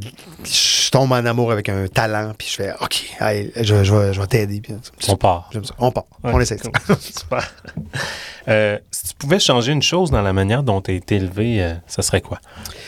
je 0.44 0.50
tombe 0.96 1.12
en 1.12 1.26
amour 1.26 1.52
avec 1.52 1.68
un 1.68 1.88
talent, 1.88 2.32
puis 2.38 2.48
je 2.50 2.54
fais 2.54 2.72
OK, 2.80 3.04
allez, 3.20 3.52
je, 3.54 3.84
je 3.84 3.94
vais, 3.94 4.14
je 4.14 4.20
vais 4.20 4.26
t'aider. 4.26 4.62
On 5.08 5.16
part. 5.16 5.50
Ça. 5.52 5.60
On 5.78 5.90
part. 5.90 6.06
Ouais, 6.24 6.30
On 6.32 6.40
essaie. 6.40 6.56
cool. 6.56 6.72
Super. 7.00 7.52
Euh, 8.48 8.78
si 8.90 9.08
tu 9.08 9.14
pouvais 9.14 9.38
changer 9.38 9.72
une 9.72 9.82
chose 9.82 10.10
dans 10.10 10.22
la 10.22 10.32
manière 10.32 10.62
dont 10.62 10.80
tu 10.80 10.92
as 10.92 10.94
été 10.94 11.16
élevé, 11.16 11.62
euh, 11.62 11.74
ça 11.86 12.00
serait 12.00 12.22
quoi? 12.22 12.38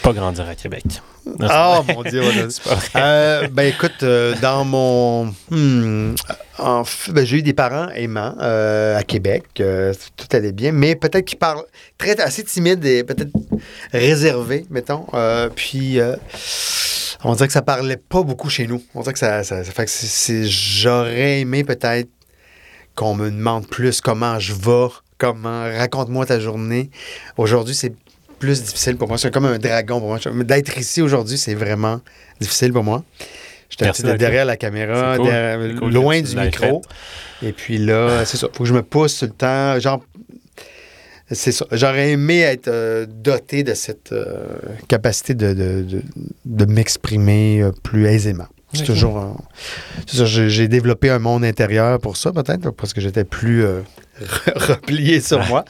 Pas 0.03 0.15
grandir 0.15 0.49
à 0.49 0.55
Québec. 0.55 0.85
C'est 0.89 1.47
Oh 1.51 1.83
mon 1.87 2.03
Dieu. 2.03 2.23
Euh, 2.97 3.47
ben 3.53 3.65
écoute, 3.65 4.03
euh, 4.03 4.35
dans 4.41 4.65
mon... 4.65 5.27
hmm, 5.51 6.15
en 6.59 6.85
fait, 6.85 7.13
ben, 7.13 7.27
j'ai 7.27 7.39
eu 7.39 7.43
des 7.43 7.53
parents 7.53 7.89
aimants 7.91 8.35
euh, 8.41 8.97
à 8.97 9.03
Québec. 9.03 9.45
tout 9.55 10.27
allait 10.33 10.53
bien, 10.53 10.73
mais 10.73 10.95
peut-être 10.97 11.27
qu'ils 11.27 11.39
parlent 11.39 11.65
très 11.99 12.19
assez 12.21 12.43
timides 12.45 12.85
et 12.87 13.05
peut-être 13.05 13.31
réservés, 13.93 14.65
mettons. 14.71 15.05
Puis 15.55 16.01
euh, 16.01 16.17
on 17.25 17.35
dirait 17.35 17.47
que 17.47 17.53
ça 17.53 17.63
parlait 17.63 17.97
pas 17.97 18.23
beaucoup 18.23 18.49
chez 18.51 18.67
nous. 18.67 18.83
On 18.95 19.01
dirait 19.01 19.13
que 19.13 19.19
ça, 19.19 19.43
ça, 19.45 19.65
ça 19.65 19.73
fait 19.73 19.85
que 19.87 20.45
j'aurais 20.49 21.41
aimé 21.41 21.65
peut-être 21.65 22.09
qu'on 22.95 23.15
me 23.15 23.31
demande 23.31 23.67
plus 23.69 24.01
comment 24.01 24.39
je 24.39 24.53
vais, 24.55 24.89
comment 25.19 25.63
raconte-moi 25.65 26.27
ta 26.27 26.41
journée. 26.41 26.91
Aujourd'hui, 27.37 27.75
c'est 27.75 27.93
plus 28.39 28.63
difficile 28.63 28.97
pour 28.97 29.09
moi. 29.09 29.19
C'est 29.19 29.33
comme 29.33 29.47
un 29.47 29.59
dragon 29.59 29.99
pour 30.01 30.09
moi. 30.09 30.19
D'être 30.45 30.79
ici 30.79 31.03
aujourd'hui, 31.03 31.39
c'est 31.39 31.55
vraiment 31.55 32.01
difficile 32.41 32.73
pour 32.73 32.85
moi. 32.85 33.03
J'étais 33.71 33.87
derrière 34.17 34.45
la 34.47 34.57
caméra, 34.57 35.13
C'est 35.13 35.19
cool. 35.19 35.27
derrière- 35.31 35.61
C'est 35.75 35.79
cool 35.81 35.93
loin 35.93 36.21
du 36.21 36.35
micro. 36.45 36.83
Et 37.43 37.53
puis 37.53 37.79
là, 37.79 38.25
c'est 38.25 38.37
ça. 38.37 38.49
Faut 38.53 38.63
que 38.65 38.69
je 38.69 38.75
me 38.75 38.83
pousse 38.83 39.19
tout 39.19 39.27
le 39.27 39.33
temps. 39.33 39.79
Genre. 39.79 40.03
J'aurais 41.73 42.13
aimé 42.13 42.41
être 42.41 42.69
euh, 42.69 43.07
doté 43.09 43.63
de 43.63 43.75
cette 43.75 44.13
euh, 44.13 44.47
capacité 44.89 45.35
de, 45.35 45.53
de, 45.53 45.83
de- 45.83 46.03
de 46.47 46.65
m'exprimer 46.65 47.63
euh, 47.63 47.71
plus 47.83 48.07
aisément. 48.07 48.47
C'est 48.75 48.85
toujours. 48.85 49.37
ça, 50.07 50.25
j'ai 50.27 50.69
développé 50.69 51.09
un 51.09 51.19
monde 51.19 51.43
intérieur 51.45 51.99
pour 52.01 52.19
ça, 52.19 52.33
peut-être, 52.33 52.71
parce 52.71 52.93
que 52.93 53.01
j'étais 53.01 53.25
plus 53.25 53.65
replié 54.57 55.21
sur 55.21 55.43
moi. 55.47 55.65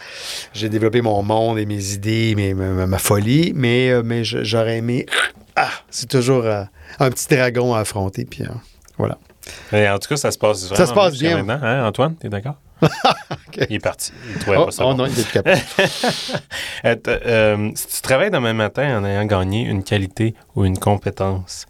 J'ai 0.52 0.68
développé 0.68 1.00
mon 1.00 1.22
monde 1.22 1.58
et 1.58 1.66
mes 1.66 1.92
idées, 1.92 2.34
mes- 2.34 2.54
ma, 2.54 2.86
ma 2.86 2.98
folie, 2.98 3.52
mais, 3.54 3.90
euh, 3.90 4.02
mais 4.04 4.24
j'aurais 4.24 4.78
aimé. 4.78 5.06
Ah, 5.54 5.70
c'est 5.90 6.08
toujours 6.08 6.44
un 6.46 7.10
petit 7.10 7.26
dragon 7.28 7.74
à 7.74 7.80
affronter. 7.80 8.24
Puis 8.24 8.42
voilà. 8.96 9.18
En 9.72 9.98
tout 9.98 10.08
cas, 10.08 10.16
ça 10.16 10.30
se 10.30 10.38
passe 10.38 10.64
vraiment 10.68 10.86
se 10.86 10.92
passe 10.92 11.18
bien. 11.18 11.42
maintenant. 11.42 11.66
Hein, 11.66 11.84
Antoine, 11.86 12.16
t'es 12.16 12.28
d'accord? 12.28 12.56
Il 13.68 13.74
est 13.76 13.78
parti. 13.80 14.12
Il 14.34 14.38
trouvait 14.40 14.56
Oh, 14.58 14.64
pas 14.66 14.70
ça 14.70 14.84
oh 14.86 14.90
bon. 14.94 14.98
non, 14.98 15.06
il 15.06 15.18
est 15.18 15.30
capable. 15.30 15.60
Euh, 16.84 16.94
euh, 17.08 17.70
si 17.74 17.86
tu 17.88 18.02
travailles 18.02 18.30
demain 18.30 18.52
matin 18.52 19.00
en 19.00 19.04
ayant 19.04 19.24
gagné 19.24 19.62
une 19.62 19.82
qualité 19.82 20.34
ou 20.54 20.64
une 20.64 20.78
compétence, 20.78 21.66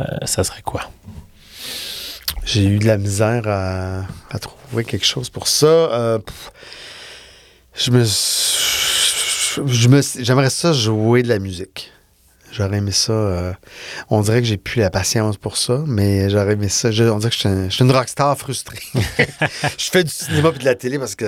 euh, 0.00 0.04
ça 0.24 0.42
serait 0.42 0.62
quoi? 0.62 0.90
J'ai 2.44 2.64
eu 2.64 2.78
de 2.78 2.86
la 2.86 2.96
misère 2.98 3.42
à, 3.46 4.00
à 4.30 4.38
trouver 4.40 4.84
quelque 4.84 5.06
chose 5.06 5.30
pour 5.30 5.46
ça. 5.46 5.66
Euh, 5.66 6.18
je 7.74 7.92
me, 7.92 8.04
j'aimerais 10.22 10.50
ça 10.50 10.72
jouer 10.72 11.22
de 11.22 11.28
la 11.28 11.38
musique. 11.38 11.92
J'aurais 12.52 12.78
aimé 12.78 12.90
ça. 12.90 13.12
euh, 13.12 13.52
on 14.10 14.20
dirait 14.22 14.40
que 14.40 14.46
j'ai 14.46 14.56
plus 14.56 14.80
la 14.80 14.90
patience 14.90 15.36
pour 15.36 15.56
ça, 15.56 15.82
mais 15.86 16.28
j'aurais 16.30 16.54
aimé 16.54 16.68
ça. 16.68 16.90
Je- 16.90 17.04
on 17.04 17.18
dirait 17.18 17.30
que 17.30 17.34
je 17.36 17.40
suis 17.40 17.48
un- 17.48 17.68
je 17.68 17.74
suis 17.74 17.84
une 17.84 17.92
rockstar 17.92 18.36
frustrée. 18.36 18.80
je 19.78 19.90
fais 19.90 20.02
du 20.04 20.10
cinéma 20.10 20.50
et 20.54 20.58
de 20.58 20.64
la 20.64 20.74
télé 20.74 20.98
parce 20.98 21.14
que 21.14 21.26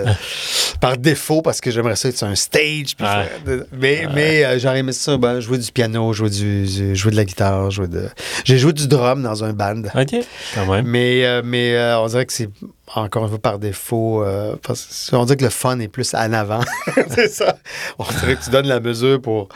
par 0.81 0.97
défaut, 0.97 1.43
parce 1.43 1.61
que 1.61 1.71
j'aimerais 1.71 1.97
ça 1.97 2.09
être 2.09 2.19
sur 2.19 2.27
un 2.27 2.35
stage. 2.35 2.97
puis 2.97 3.07
faire 3.07 3.29
mais 3.73 4.07
mais 4.15 4.45
euh, 4.45 4.59
j'aurais 4.59 4.81
aimé 4.81 4.93
ça, 4.93 5.17
ben, 5.17 5.41
jouer 5.41 5.59
du 5.59 5.71
piano, 5.71 6.13
jouer, 6.13 6.31
du, 6.31 6.65
du- 6.67 6.97
jouer 6.97 7.13
de 7.13 7.17
la 7.17 7.25
guitare, 7.25 7.71
jouer 7.71 7.89
de. 7.89 8.09
J'ai 8.45 8.59
joué 8.59 8.73
du 8.73 8.89
drum 8.89 9.23
dans 9.23 9.45
un 9.45 9.53
band. 9.53 9.83
OK, 9.95 10.17
quand 10.55 10.67
même. 10.67 10.87
Mais, 10.87 11.25
euh, 11.25 11.43
mais 11.45 11.75
euh, 11.77 12.01
on 12.01 12.07
dirait 12.09 12.27
que 12.27 12.33
c'est 12.33 12.49
encore 12.95 13.25
une 13.25 13.29
fois 13.31 13.39
par 13.39 13.59
défaut. 13.59 14.23
euh, 14.23 14.55
parce 14.63 15.11
on 15.13 15.25
dirait 15.25 15.37
que 15.37 15.45
le 15.45 15.51
fun 15.51 15.79
est 15.81 15.89
plus 15.89 16.15
en 16.15 16.33
avant. 16.33 16.61
c'est 17.11 17.29
ça. 17.29 17.57
On 17.99 18.05
dirait 18.21 18.37
que 18.37 18.45
tu 18.45 18.51
donnes 18.51 18.67
la 18.69 18.81
mesure 18.81 19.21
pour. 19.21 19.49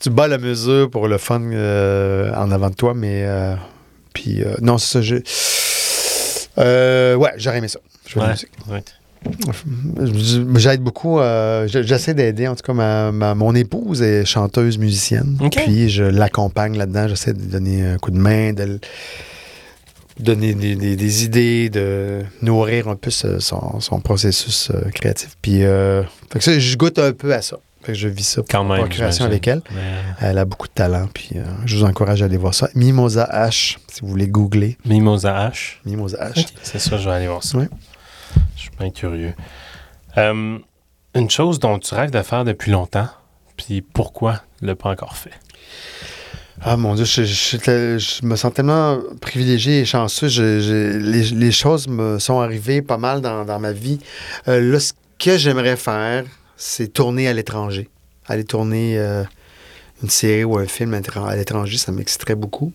Tu 0.00 0.10
bats 0.10 0.28
la 0.28 0.38
mesure 0.38 0.88
pour 0.90 1.08
le 1.08 1.18
fun 1.18 1.40
euh, 1.52 2.32
en 2.34 2.50
avant 2.50 2.70
de 2.70 2.74
toi, 2.74 2.94
mais. 2.94 3.24
euh, 3.26 3.54
puis, 4.14 4.42
euh, 4.42 4.54
non, 4.62 4.78
c'est 4.78 5.02
ça. 5.02 5.16
Euh, 6.58 7.14
ouais, 7.16 7.32
j'aurais 7.36 7.58
aimé 7.58 7.68
ça. 7.68 7.80
La 8.14 8.22
Ouais, 8.22 8.28
musique. 8.30 8.48
ouais. 8.70 8.82
Je- 10.04 10.58
J'aide 10.58 10.80
beaucoup. 10.82 11.18
je- 11.18 11.82
J'essaie 11.84 12.14
d'aider, 12.14 12.46
en 12.48 12.54
tout 12.54 12.62
cas, 12.62 12.72
ma, 12.72 13.12
ma- 13.12 13.34
mon 13.34 13.54
épouse 13.54 14.00
est 14.00 14.24
chanteuse 14.24 14.78
musicienne. 14.78 15.36
Puis 15.54 15.90
je 15.90 16.04
l'accompagne 16.04 16.76
là-dedans. 16.78 17.08
J'essaie 17.08 17.32
de 17.34 17.42
donner 17.42 17.84
un 17.86 17.98
coup 17.98 18.10
de 18.10 18.18
main, 18.18 18.52
de 18.52 18.78
donner 20.18 20.54
des, 20.54 20.76
des- 20.76 20.96
des 20.96 21.24
idées, 21.24 21.68
de 21.70 22.24
nourrir 22.42 22.88
un 22.88 22.96
peu 22.96 23.10
ce- 23.10 23.38
son, 23.38 23.80
son 23.80 24.00
processus 24.00 24.70
euh, 24.70 24.90
créatif. 24.90 25.36
Puis 25.42 25.64
euh, 25.64 26.02
fait 26.32 26.38
que 26.38 26.44
ça, 26.44 26.58
je 26.58 26.76
goûte 26.76 26.98
un 26.98 27.12
peu 27.12 27.34
à 27.34 27.42
ça. 27.42 27.58
Fait 27.82 27.92
que 27.92 27.98
je 27.98 28.08
vis 28.08 28.24
ça 28.24 28.42
Quand 28.50 28.64
même. 28.64 28.82
en 28.84 28.88
création 28.88 29.24
avec 29.26 29.46
elle. 29.46 29.62
Mais- 29.72 29.80
Elle 30.20 30.38
a 30.38 30.44
beaucoup 30.44 30.66
de 30.66 30.72
talent. 30.72 31.08
Puis 31.14 31.30
euh, 31.36 31.44
je 31.66 31.76
vous 31.76 31.84
encourage 31.84 32.20
à 32.22 32.24
aller 32.24 32.36
voir 32.36 32.52
ça. 32.54 32.68
Mimosa 32.74 33.28
H, 33.32 33.76
si 33.88 34.00
vous 34.00 34.08
voulez 34.08 34.26
googler. 34.26 34.76
Mimosa 34.84 35.48
H? 35.50 35.76
Mimosa 35.84 36.30
H. 36.30 36.46
C'est 36.62 36.80
ça, 36.80 36.96
je 36.96 37.08
vais 37.08 37.14
aller 37.14 37.28
voir 37.28 37.44
ça. 37.44 37.58
Ouais. 37.58 37.68
Je 38.56 38.62
suis 38.62 38.70
bien 38.78 38.90
curieux. 38.90 39.34
Une 40.16 41.30
chose 41.30 41.60
dont 41.60 41.78
tu 41.78 41.94
rêves 41.94 42.10
de 42.10 42.20
faire 42.22 42.44
depuis 42.44 42.70
longtemps, 42.72 43.08
puis 43.56 43.80
pourquoi 43.82 44.42
ne 44.62 44.72
pas 44.74 44.90
encore 44.90 45.16
fait? 45.16 45.30
Ah 46.62 46.76
mon 46.76 46.94
Dieu, 46.94 47.04
je, 47.04 47.22
je- 47.24 47.56
je- 47.58 47.98
je 47.98 48.26
me 48.26 48.34
sens 48.36 48.52
tellement 48.52 48.98
privilégié 49.20 49.80
et 49.80 49.84
chanceux. 49.84 50.28
Les, 50.98 51.22
les 51.24 51.52
choses 51.52 51.86
me 51.86 52.18
sont 52.18 52.40
arrivées 52.40 52.82
pas 52.82 52.96
mal 52.98 53.20
dans, 53.20 53.44
dans 53.44 53.58
ma 53.60 53.72
vie. 53.72 53.98
Euh, 54.48 54.60
là, 54.60 54.80
ce 54.80 54.92
que 55.18 55.36
j'aimerais 55.36 55.76
faire, 55.76 56.24
c'est 56.56 56.92
tourner 56.92 57.28
à 57.28 57.32
l'étranger. 57.34 57.88
Aller 58.26 58.44
tourner 58.44 58.98
euh, 58.98 59.22
une 60.02 60.10
série 60.10 60.44
ou 60.44 60.56
un 60.56 60.66
film 60.66 60.94
à 60.94 60.98
l'étran- 61.00 61.26
à 61.26 61.36
l'étranger, 61.36 61.76
ça 61.76 61.92
m'exciterait 61.92 62.34
beaucoup. 62.34 62.72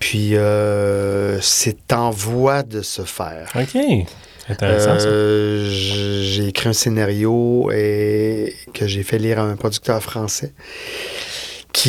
Puis, 0.00 0.34
euh, 0.36 1.38
c'est 1.40 1.92
en 1.92 2.10
voie 2.10 2.62
de 2.62 2.82
se 2.82 3.02
faire. 3.02 3.48
OK. 3.54 3.78
Euh, 5.06 5.70
j'ai 5.70 6.48
écrit 6.48 6.68
un 6.68 6.72
scénario 6.74 7.70
et 7.72 8.54
que 8.74 8.86
j'ai 8.86 9.02
fait 9.02 9.18
lire 9.18 9.38
à 9.38 9.42
un 9.44 9.56
producteur 9.56 10.02
français 10.02 10.52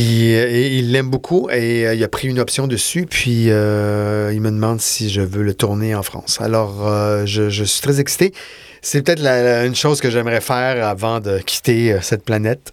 et 0.02 0.76
il 0.78 0.92
l'aime 0.92 1.10
beaucoup 1.10 1.50
et 1.50 1.86
euh, 1.86 1.94
il 1.94 2.04
a 2.04 2.08
pris 2.08 2.28
une 2.28 2.40
option 2.40 2.68
dessus 2.68 3.06
puis 3.10 3.50
euh, 3.50 4.32
il 4.34 4.42
me 4.42 4.52
demande 4.52 4.82
si 4.82 5.10
je 5.10 5.22
veux 5.22 5.44
le 5.44 5.54
tourner 5.54 5.96
en 5.96 6.04
France. 6.04 6.40
Alors 6.42 6.88
euh, 6.88 7.26
je, 7.26 7.50
je 7.50 7.64
suis 7.64 7.82
très 7.82 8.00
excité. 8.00 8.34
C'est 8.82 9.02
peut-être 9.02 9.26
une 9.66 9.74
chose 9.74 10.00
que 10.00 10.12
j'aimerais 10.12 10.42
faire 10.42 10.88
avant 10.88 11.20
de 11.20 11.40
quitter 11.40 11.94
euh, 11.94 12.02
cette 12.02 12.24
planète. 12.24 12.72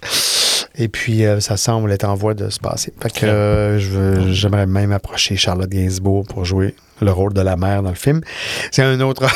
Et 0.76 0.88
puis, 0.88 1.24
euh, 1.26 1.38
ça 1.40 1.56
semble 1.58 1.92
être 1.92 2.04
en 2.04 2.14
voie 2.14 2.32
de 2.34 2.48
se 2.48 2.58
passer. 2.58 2.92
Fait 3.02 3.10
que 3.12 3.26
euh, 3.26 3.78
j'aimerais 4.32 4.66
même 4.66 4.90
approcher 4.92 5.36
Charlotte 5.36 5.68
Gainsbourg 5.68 6.24
pour 6.26 6.44
jouer 6.46 6.74
le 7.02 7.10
rôle 7.12 7.34
de 7.34 7.40
la 7.42 7.56
mère 7.56 7.82
dans 7.82 7.90
le 7.90 7.94
film. 7.96 8.22
C'est 8.70 8.82
un 8.82 9.00
autre, 9.00 9.26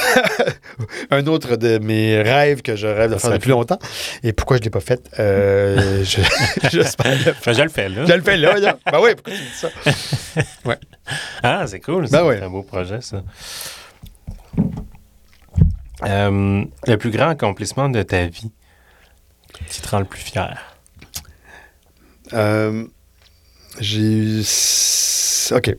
un 1.11 1.27
autre 1.27 1.57
de 1.57 1.79
mes 1.79 2.23
rêves 2.23 2.63
que 2.63 2.75
je 2.77 2.87
rêve 2.87 3.11
de 3.13 3.19
Ça 3.19 3.29
faire 3.29 3.39
depuis 3.39 3.51
longtemps. 3.51 3.79
Et 4.23 4.33
pourquoi 4.33 4.57
je 4.57 4.63
ne 4.63 4.65
l'ai 4.65 4.71
pas 4.71 4.81
fait? 4.81 5.03
Euh, 5.19 6.03
je- 6.05 6.21
J'espère 6.71 7.19
que 7.43 7.53
je 7.53 7.63
le 7.63 7.69
fais, 7.69 7.89
là. 7.91 8.05
je 8.07 8.13
le 8.15 8.23
fais 8.23 8.37
là, 8.39 8.57
là. 8.59 8.79
Ben 8.91 8.99
oui, 9.03 9.11
pourquoi 9.15 9.33
tu 9.35 9.39
dis 9.41 10.35
ça? 10.65 10.77
Ah, 11.43 11.65
c'est 11.67 11.81
cool. 11.81 12.09
Ben 12.09 12.25
ouais. 12.25 12.39
C'est 12.39 12.45
un 12.45 12.51
beau 12.51 12.63
projet, 12.63 13.01
ça. 13.03 13.23
Le 16.03 16.97
plus 16.97 17.11
grand 17.11 17.29
accomplissement 17.29 17.89
de 17.89 18.03
ta 18.03 18.27
vie 18.27 18.51
qui 19.69 19.81
te 19.83 19.89
rend 19.89 19.99
le 20.01 20.05
plus 20.05 20.21
fier? 20.21 20.76
Euh, 22.33 22.85
j'ai 23.81 24.01
eu. 24.01 24.45
OK. 25.53 25.77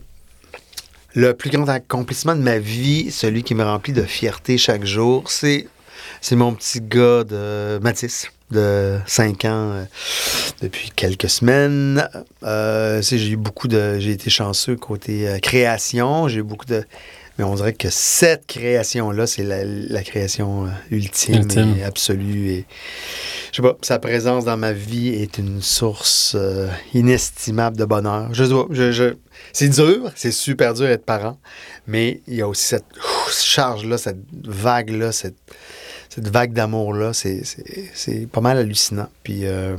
Le 1.13 1.33
plus 1.33 1.49
grand 1.49 1.67
accomplissement 1.67 2.35
de 2.35 2.41
ma 2.41 2.59
vie, 2.59 3.11
celui 3.11 3.43
qui 3.43 3.55
me 3.55 3.63
remplit 3.63 3.93
de 3.93 4.03
fierté 4.03 4.57
chaque 4.57 4.85
jour, 4.85 5.31
c'est, 5.31 5.67
c'est 6.21 6.35
mon 6.35 6.53
petit 6.53 6.79
gars 6.79 7.23
de 7.23 7.79
Mathis, 7.81 8.29
de 8.51 8.99
5 9.07 9.45
ans, 9.45 9.71
euh, 9.71 9.85
depuis 10.61 10.91
quelques 10.95 11.29
semaines. 11.29 12.07
Euh, 12.43 13.01
j'ai 13.01 13.31
eu 13.31 13.35
beaucoup 13.37 13.67
de. 13.67 13.97
J'ai 13.99 14.11
été 14.11 14.29
chanceux 14.29 14.75
côté 14.75 15.27
euh, 15.27 15.39
création. 15.39 16.27
J'ai 16.27 16.39
eu 16.39 16.43
beaucoup 16.43 16.65
de. 16.65 16.83
Mais 17.37 17.43
on 17.43 17.55
dirait 17.55 17.73
que 17.73 17.89
cette 17.89 18.47
création-là, 18.47 19.27
c'est 19.27 19.43
la, 19.43 19.63
la 19.63 20.03
création 20.03 20.67
ultime, 20.91 21.35
Ultime. 21.35 21.75
et 21.79 21.83
absolue. 21.83 22.49
Et 22.49 22.65
je 23.51 23.57
sais 23.57 23.61
pas, 23.61 23.77
sa 23.81 23.99
présence 23.99 24.45
dans 24.45 24.57
ma 24.57 24.73
vie 24.73 25.09
est 25.09 25.37
une 25.37 25.61
source 25.61 26.35
euh, 26.35 26.69
inestimable 26.93 27.77
de 27.77 27.85
bonheur. 27.85 28.33
Je, 28.33 28.43
dois- 28.43 28.67
je, 28.71 29.13
c'est 29.53 29.69
dur, 29.69 30.11
c'est 30.15 30.31
super 30.31 30.73
dur 30.73 30.87
d'être 30.87 31.05
parent, 31.05 31.37
mais 31.87 32.21
il 32.27 32.35
y 32.35 32.41
a 32.41 32.47
aussi 32.47 32.65
cette 32.65 32.85
charge-là, 33.31 33.97
cette 33.97 34.19
vague-là, 34.45 35.11
cette, 35.11 35.37
cette 36.09 36.27
vague 36.29 36.53
d'amour-là, 36.53 37.13
c'est, 37.13 37.43
pas 38.31 38.41
mal 38.41 38.57
hallucinant. 38.57 39.09
Puis 39.23 39.45
euh, 39.45 39.75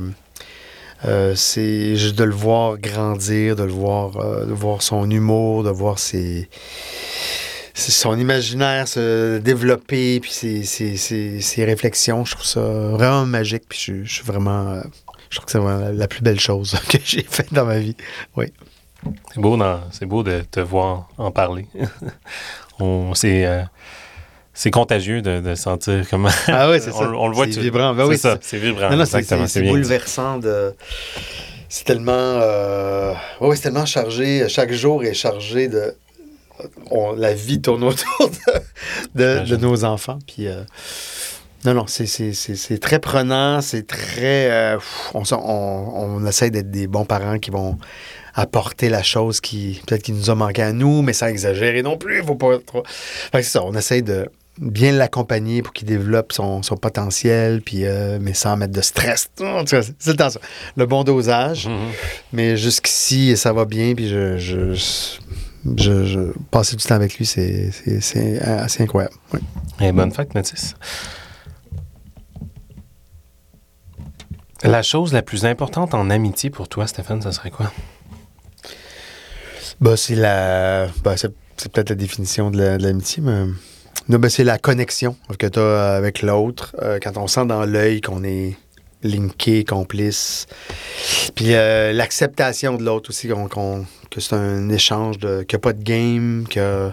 euh, 1.05 1.33
c'est 1.35 1.95
juste 1.95 2.15
de 2.15 2.23
le 2.25 2.33
voir 2.35 2.77
grandir, 2.77 3.55
de 3.55 3.63
le 3.63 3.71
voir, 3.71 4.17
euh, 4.17 4.45
de 4.45 4.53
voir 4.53 4.81
son 4.81 5.09
humour, 5.09 5.63
de 5.63 5.69
voir 5.69 5.97
ses, 5.99 6.49
son 7.79 8.17
imaginaire 8.17 8.87
se 8.87 9.37
développer, 9.39 10.19
puis 10.19 10.31
ses, 10.31 10.63
ses- 10.63 10.97
ses- 10.97 11.41
ses 11.41 11.65
réflexions. 11.65 12.25
Je 12.25 12.33
trouve 12.35 12.45
ça 12.45 12.59
vraiment 12.61 13.25
magique, 13.25 13.63
puis 13.69 13.79
je, 13.79 14.03
je 14.03 14.13
suis 14.15 14.23
vraiment. 14.25 14.69
euh, 14.73 14.81
je 15.29 15.35
trouve 15.37 15.45
que 15.45 15.51
c'est 15.51 15.59
vraiment 15.59 15.89
la, 15.93 16.07
plus 16.07 16.21
belle 16.21 16.39
chose 16.39 16.75
que 16.89 16.97
j'ai 17.03 17.23
faite 17.23 17.53
dans 17.53 17.65
ma 17.65 17.79
vie. 17.79 17.95
C'est 19.33 19.39
beau, 19.39 19.57
c'est 19.91 20.05
beau 20.05 20.23
de 20.23 20.41
te 20.51 20.59
voir 20.59 21.07
en 21.17 21.31
parler. 21.31 21.67
on, 22.79 23.13
c'est, 23.13 23.45
euh, 23.45 23.61
c'est 24.53 24.71
contagieux 24.71 25.21
de, 25.21 25.39
de 25.39 25.55
sentir 25.55 26.05
comment. 26.09 26.29
Ah 26.47 26.69
oui, 26.69 26.79
c'est 26.81 26.91
ça. 26.91 27.09
on 27.09 27.27
le 27.27 27.35
voit 27.35 27.45
C'est 27.45 27.51
tu- 27.53 27.59
vibrant. 27.61 27.93
Ben 27.93 28.03
c'est 28.05 28.09
oui, 28.09 28.17
ça, 28.17 28.37
c'est- 28.41 28.57
vibrant. 28.57 28.89
Non, 28.89 28.97
non, 28.97 29.05
c'est, 29.05 29.19
exactement. 29.19 29.69
bouleversant 29.71 30.37
de. 30.39 30.73
C'est 31.69 31.85
tellement. 31.85 32.11
euh, 32.13 33.13
ouais, 33.41 33.55
c'est 33.55 33.61
tellement 33.63 33.85
chargé. 33.85 34.49
Chaque 34.49 34.71
jour 34.73 35.03
est 35.03 35.13
chargé 35.13 35.67
de. 35.67 35.95
On- 36.91 37.13
la 37.13 37.33
vie 37.33 37.61
tourne 37.61 37.83
autour 37.83 38.29
de, 38.29 38.53
de- 39.15 39.39
de 39.39 39.45
J'imagine. 39.45 39.57
nos 39.57 39.83
enfants. 39.85 40.19
Puis. 40.27 40.47
euh, 40.47 40.63
non, 41.65 41.73
non, 41.73 41.85
c'est, 41.87 42.05
très 42.79 42.99
prenant, 42.99 43.59
c'est 43.61 43.85
très... 43.85 44.49
euh, 44.49 44.77
on, 45.13 45.23
on, 45.33 45.37
on 45.37 46.25
essaie 46.25 46.51
d'être 46.51 46.71
des 46.71 46.87
bons 46.87 47.03
parents 47.03 47.37
qui 47.37 47.51
vont 47.51 47.77
apporter 48.33 48.87
la 48.87 49.03
chose 49.03 49.41
qui 49.41 49.81
peut-être 49.85 50.03
qui 50.03 50.13
nous 50.13 50.29
a 50.29 50.35
manqué 50.35 50.61
à 50.61 50.71
nous, 50.71 51.01
mais 51.01 51.11
sans 51.11 51.27
exagérer 51.27 51.81
non 51.81 51.97
plus. 51.97 52.23
Faut 52.23 52.35
pas 52.35 52.59
trop... 52.65 52.83
Fait 52.85 53.39
que 53.39 53.43
c'est 53.43 53.51
ça, 53.51 53.63
on 53.65 53.73
essaie 53.73 54.01
de 54.01 54.29
bien 54.57 54.93
l'accompagner 54.93 55.61
pour 55.61 55.73
qu'il 55.73 55.87
développe 55.87 56.31
son, 56.31 56.63
son 56.63 56.77
potentiel, 56.77 57.61
puis, 57.61 57.85
euh, 57.85 58.19
mais 58.21 58.33
sans 58.33 58.55
mettre 58.55 58.73
de 58.73 58.81
stress. 58.81 59.29
En 59.41 59.65
tout 59.65 59.75
cas, 59.75 59.81
c'est 59.99 60.11
le 60.11 60.15
temps 60.15 60.29
ça. 60.29 60.39
Le 60.77 60.85
bon 60.85 61.03
dosage. 61.03 61.67
Mhm. 61.67 61.91
Mais 62.31 62.55
jusqu'ici, 62.55 63.35
ça 63.35 63.51
va 63.51 63.65
bien, 63.65 63.95
puis 63.95 64.07
je... 64.07 64.37
je, 64.37 64.73
je- 65.77 66.05
je- 66.05 66.31
passer 66.51 66.75
du 66.75 66.83
temps 66.83 66.95
avec 66.95 67.17
lui, 67.17 67.25
c'est, 67.25 67.71
c'est, 67.71 68.01
c'est 68.01 68.39
assez 68.41 68.83
incroyable. 68.83 69.15
Oui. 69.33 69.39
Et 69.81 69.91
bonne 69.91 70.11
fête, 70.11 70.33
Mathis. 70.35 70.75
La 74.63 74.81
chose 74.81 75.13
la 75.13 75.21
plus 75.21 75.45
importante 75.45 75.93
en 75.93 76.09
amitié 76.09 76.49
pour 76.49 76.67
toi, 76.67 76.85
Stéphane, 76.85 77.21
ça 77.21 77.31
serait 77.31 77.51
quoi? 77.51 77.71
Bah, 79.79 79.95
c'est 79.95 80.15
la. 80.15 80.87
bah, 81.03 81.15
c'est, 81.15 81.33
c'est 81.55 81.71
peut-être 81.71 81.89
la 81.89 81.95
définition 81.95 82.51
de, 82.51 82.57
la- 82.57 82.77
de 82.77 82.83
l'amitié, 82.83 83.23
mais. 83.23 83.45
Non, 84.09 84.17
ben, 84.17 84.29
c'est 84.29 84.43
la 84.43 84.57
connexion 84.57 85.15
que 85.37 85.45
tu 85.47 85.59
as 85.59 85.93
avec 85.95 86.21
l'autre. 86.23 86.75
euh, 86.81 86.99
quand 87.01 87.15
on 87.17 87.27
sent 87.27 87.45
dans 87.45 87.63
l'œil 87.65 88.01
qu'on 88.01 88.23
est 88.23 88.57
linké, 89.03 89.63
complice. 89.63 90.45
Puis 91.35 91.53
euh, 91.53 91.93
l'acceptation 91.93 92.75
de 92.75 92.83
l'autre 92.83 93.09
aussi, 93.11 93.27
qu'on, 93.27 93.47
qu'on- 93.47 93.85
que 94.11 94.19
c'est 94.21 94.33
un 94.35 94.69
échange, 94.69 95.17
de, 95.19 95.43
qu'il 95.43 95.55
n'y 95.57 95.61
a 95.61 95.63
pas 95.63 95.73
de 95.73 95.83
game, 95.83 96.45
que 96.49 96.91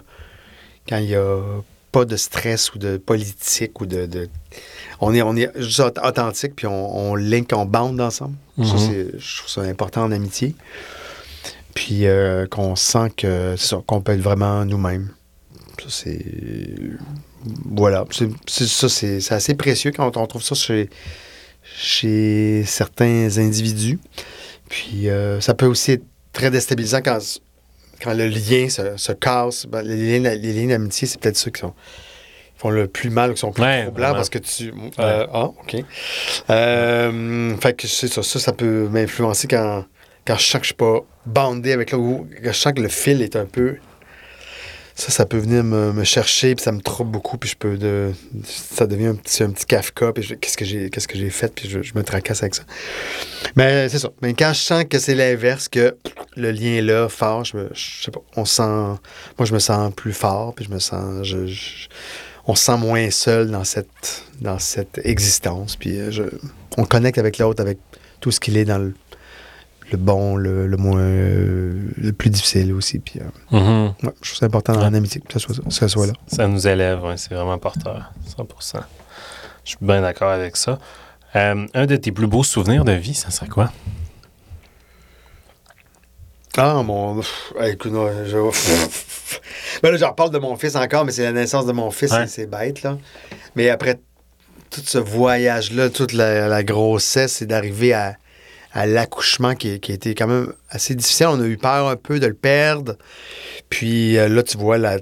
quand 0.88 0.98
il 0.98 1.06
n'y 1.06 1.14
a 1.16 1.38
pas 1.92 2.04
de 2.04 2.16
stress 2.16 2.74
ou 2.74 2.78
de 2.78 2.96
politique 2.98 3.80
ou 3.80 3.86
de. 3.86 4.06
de- 4.06 4.28
on, 5.00 5.14
est, 5.14 5.22
on 5.22 5.34
est 5.36 5.50
juste 5.56 5.80
aut- 5.80 5.98
authentique, 6.06 6.54
puis 6.54 6.66
on, 6.66 6.96
on 7.10 7.14
link, 7.14 7.50
on 7.54 7.64
bande 7.64 8.00
ensemble. 8.00 8.36
Ça, 8.58 8.62
Mhm. 8.74 8.78
c'est- 8.78 9.18
je 9.18 9.36
trouve 9.38 9.48
ça 9.50 9.60
important 9.62 10.02
en 10.04 10.12
amitié. 10.12 10.54
Puis 11.74 12.06
euh, 12.06 12.46
qu'on 12.46 12.74
sent 12.76 13.10
que 13.16 13.54
c'est 13.58 13.66
ça, 13.66 13.82
qu'on 13.86 14.00
peut 14.00 14.12
être 14.12 14.20
vraiment 14.22 14.64
nous-mêmes. 14.64 15.10
Ça, 15.82 15.86
c'est. 15.90 16.24
Voilà. 17.64 18.04
C'est, 18.10 18.28
c'est- 18.46 18.66
ça, 18.66 18.88
c'est, 18.88 19.20
c'est 19.20 19.34
assez 19.34 19.54
précieux 19.54 19.92
quand 19.94 20.16
on 20.16 20.26
trouve 20.26 20.42
ça 20.42 20.54
chez, 20.54 20.88
chez 21.74 22.62
certains 22.66 23.38
individus. 23.38 23.98
Puis 24.68 25.08
euh, 25.08 25.40
ça 25.40 25.54
peut 25.54 25.66
aussi 25.66 25.92
être 25.92 26.04
très 26.32 26.50
déstabilisant 26.50 27.00
quand, 27.02 27.18
quand 28.02 28.14
le 28.14 28.26
lien 28.28 28.68
se, 28.68 28.96
se 28.96 29.12
casse. 29.12 29.66
Ben, 29.66 29.82
les, 29.82 30.18
liens, 30.18 30.34
les 30.34 30.52
liens 30.52 30.68
d'amitié, 30.68 31.06
c'est 31.08 31.20
peut-être 31.20 31.36
ceux 31.36 31.50
qui 31.50 31.60
sont 31.60 31.74
font 32.58 32.70
le 32.70 32.86
plus 32.88 33.10
mal, 33.10 33.34
qui 33.34 33.40
sont 33.40 33.52
plus 33.52 33.62
Ouais, 33.62 33.82
troublants 33.82 34.14
parce 34.14 34.30
que 34.30 34.38
tu. 34.38 34.72
euh, 34.98 35.26
ah, 35.30 35.44
OK. 35.44 35.76
Euh, 36.50 37.56
fait 37.58 37.74
que 37.74 37.86
c'est 37.86 38.08
ça, 38.08 38.22
ça, 38.22 38.38
ça 38.38 38.52
peut 38.52 38.88
m'influencer 38.88 39.46
quand, 39.46 39.84
quand 40.26 40.36
je 40.36 40.42
sens 40.46 40.52
que 40.60 40.64
je 40.64 40.68
suis 40.68 40.74
pas 40.74 41.00
bandé 41.26 41.72
avec 41.72 41.90
l'autre, 41.92 42.04
ou 42.04 42.26
que 42.42 42.52
je 42.52 42.56
sens 42.56 42.72
que 42.72 42.80
le 42.80 42.88
fil 42.88 43.20
est 43.22 43.36
un 43.36 43.44
peu. 43.44 43.76
Ça, 44.96 45.10
ça 45.10 45.26
peut 45.26 45.36
venir 45.36 45.62
me, 45.62 46.04
chercher, 46.04 46.54
puis 46.54 46.64
ça 46.64 46.72
me 46.72 46.80
trouble 46.80 47.10
beaucoup, 47.10 47.36
puis 47.36 47.50
je 47.50 47.56
peux. 47.56 47.76
De, 47.76 48.12
ça 48.44 48.86
devient 48.86 49.08
un 49.08 49.14
petit, 49.14 49.42
un 49.42 49.50
petit 49.50 49.66
Kafka, 49.66 50.12
puis 50.12 50.36
qu'est-ce 50.40 50.56
que 50.56 50.64
j'ai 50.64 50.88
que 50.88 51.28
fait, 51.28 51.54
puis 51.54 51.68
je, 51.68 51.92
me 51.94 52.02
tracasse 52.02 52.42
avec 52.42 52.54
ça. 52.54 52.62
Mais 53.56 53.90
c'est 53.90 53.98
ça. 53.98 54.10
Mais 54.22 54.32
quand 54.32 54.52
je 54.54 54.60
sens 54.60 54.84
que 54.88 54.98
c'est 54.98 55.14
l'inverse, 55.14 55.68
que 55.68 55.96
le 56.34 56.50
lien 56.50 56.76
est 56.76 56.82
là, 56.82 57.10
fort, 57.10 57.44
je, 57.44 57.58
me, 57.58 57.68
je 57.74 58.04
sais 58.04 58.10
pas, 58.10 58.22
on 58.36 58.46
sent. 58.46 58.62
Moi, 58.62 59.44
je 59.44 59.52
me 59.52 59.58
sens 59.58 59.92
plus 59.94 60.14
fort, 60.14 60.54
puis 60.54 60.64
je 60.64 60.70
me 60.70 60.78
sens. 60.78 61.24
je- 61.24 61.88
on 62.46 62.54
se 62.54 62.64
sent 62.64 62.78
moins 62.78 63.10
seul 63.10 63.50
dans 63.50 63.64
cette, 63.64 64.24
dans 64.40 64.58
cette 64.58 65.00
existence, 65.04 65.76
puis 65.76 65.98
euh, 65.98 66.30
on 66.76 66.84
connecte 66.84 67.18
avec 67.18 67.38
l'autre, 67.38 67.60
avec 67.60 67.78
tout 68.20 68.30
ce 68.30 68.40
qu'il 68.40 68.56
est 68.56 68.64
dans 68.64 68.78
le, 68.78 68.94
le 69.92 69.98
bon, 69.98 70.36
le, 70.36 70.66
le 70.66 70.76
moins. 70.76 70.98
euh, 71.00 71.88
le 71.96 72.12
plus 72.12 72.30
difficile 72.30 72.72
aussi, 72.72 72.98
puis. 72.98 73.20
euh, 73.20 73.56
Mhm. 73.58 73.94
Ouais, 74.02 74.12
je 74.22 74.28
trouve 74.30 74.38
ça 74.40 74.46
important 74.46 74.72
dans 74.74 74.80
Ouais. 74.84 74.90
l'amitié 74.90 75.20
que 75.20 75.32
ça 75.32 75.38
soit, 75.38 75.54
ça 75.70 75.88
soit 75.88 76.06
là. 76.08 76.12
Ça 76.26 76.46
nous 76.48 76.66
élève, 76.66 77.02
ouais, 77.04 77.16
c'est 77.16 77.34
vraiment 77.34 77.56
porteur, 77.58 78.12
100%. 78.36 78.80
Je 79.64 79.70
suis 79.70 79.78
bien 79.80 80.00
d'accord 80.00 80.30
avec 80.30 80.56
ça. 80.56 80.78
Euh, 81.34 81.66
un 81.74 81.86
de 81.86 81.96
tes 81.96 82.12
plus 82.12 82.26
beaux 82.26 82.44
souvenirs 82.44 82.84
de 82.84 82.92
vie, 82.92 83.14
ça 83.14 83.30
serait 83.30 83.48
quoi? 83.48 83.70
Ah, 86.58 86.82
mon. 86.82 87.20
écoute, 87.64 87.92
non, 87.92 88.08
je. 88.24 88.38
ben 89.82 89.90
là, 89.90 89.96
j'en 89.98 90.08
reparle 90.10 90.30
de 90.30 90.38
mon 90.38 90.56
fils 90.56 90.74
encore, 90.74 91.04
mais 91.04 91.12
c'est 91.12 91.24
la 91.24 91.32
naissance 91.32 91.66
de 91.66 91.72
mon 91.72 91.90
fils, 91.90 92.12
Ouais. 92.12 92.26
c'est- 92.26 92.42
c'est 92.42 92.46
bête, 92.46 92.82
là. 92.82 92.96
Mais 93.56 93.68
après 93.68 93.96
tout 94.70 94.80
ce 94.84 94.96
voyage-là, 94.98 95.90
toute 95.90 96.12
la, 96.12 96.48
la 96.48 96.62
grossesse, 96.64 97.34
c'est 97.34 97.46
d'arriver 97.46 97.92
à, 97.92 98.16
à 98.76 98.84
l'accouchement 98.84 99.54
qui, 99.54 99.80
qui 99.80 99.92
a 99.92 99.94
été 99.94 100.14
quand 100.14 100.26
même 100.26 100.52
assez 100.68 100.94
difficile. 100.94 101.28
On 101.28 101.40
a 101.40 101.46
eu 101.46 101.56
peur 101.56 101.88
un 101.88 101.96
peu 101.96 102.20
de 102.20 102.26
le 102.26 102.34
perdre. 102.34 102.96
Puis 103.70 104.18
euh, 104.18 104.28
là, 104.28 104.42
tu 104.42 104.58
vois 104.58 104.76
la, 104.76 104.98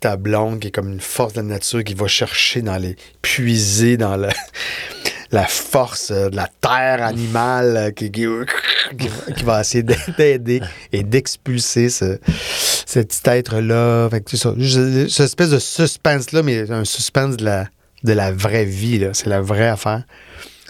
ta 0.00 0.16
blonde 0.16 0.60
qui 0.60 0.68
est 0.68 0.70
comme 0.70 0.90
une 0.90 1.00
force 1.00 1.34
de 1.34 1.40
la 1.40 1.46
nature 1.46 1.84
qui 1.84 1.92
va 1.92 2.06
chercher 2.06 2.62
dans 2.62 2.78
les. 2.78 2.96
puiser 3.20 3.98
dans. 3.98 4.16
La 5.30 5.44
force 5.46 6.10
euh, 6.10 6.30
de 6.30 6.36
la 6.36 6.48
terre 6.62 7.04
animale 7.04 7.76
euh, 7.76 7.90
qui, 7.90 8.10
va- 9.44 9.60
essayer 9.60 9.84
d'aider 10.16 10.62
et 10.92 11.02
d'expulser 11.02 11.90
ce, 11.90 12.16
petit 12.86 13.20
être-là. 13.26 14.08
Fait 14.08 14.22
que 14.22 14.38
ça. 14.38 14.54
Cette 14.58 15.20
espèce 15.26 15.50
de 15.50 15.58
suspense-là, 15.58 16.42
mais 16.42 16.70
un 16.70 16.86
suspense 16.86 17.36
de 17.36 17.44
la, 17.44 17.66
de 18.04 18.14
la 18.14 18.32
vraie 18.32 18.64
vie. 18.64 19.06
C'est 19.12 19.28
la 19.28 19.42
vraie 19.42 19.68
affaire. 19.68 20.04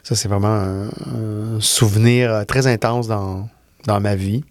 Ça, 0.08 0.14
c'est 0.14 0.28
vraiment 0.28 0.48
un, 0.48 0.86
un 0.86 1.60
souvenir 1.60 2.32
euh, 2.32 2.44
très 2.44 2.66
intense 2.66 3.08
dans, 3.08 3.46
dans 3.86 4.00
ma 4.00 4.14
vie. 4.16 4.42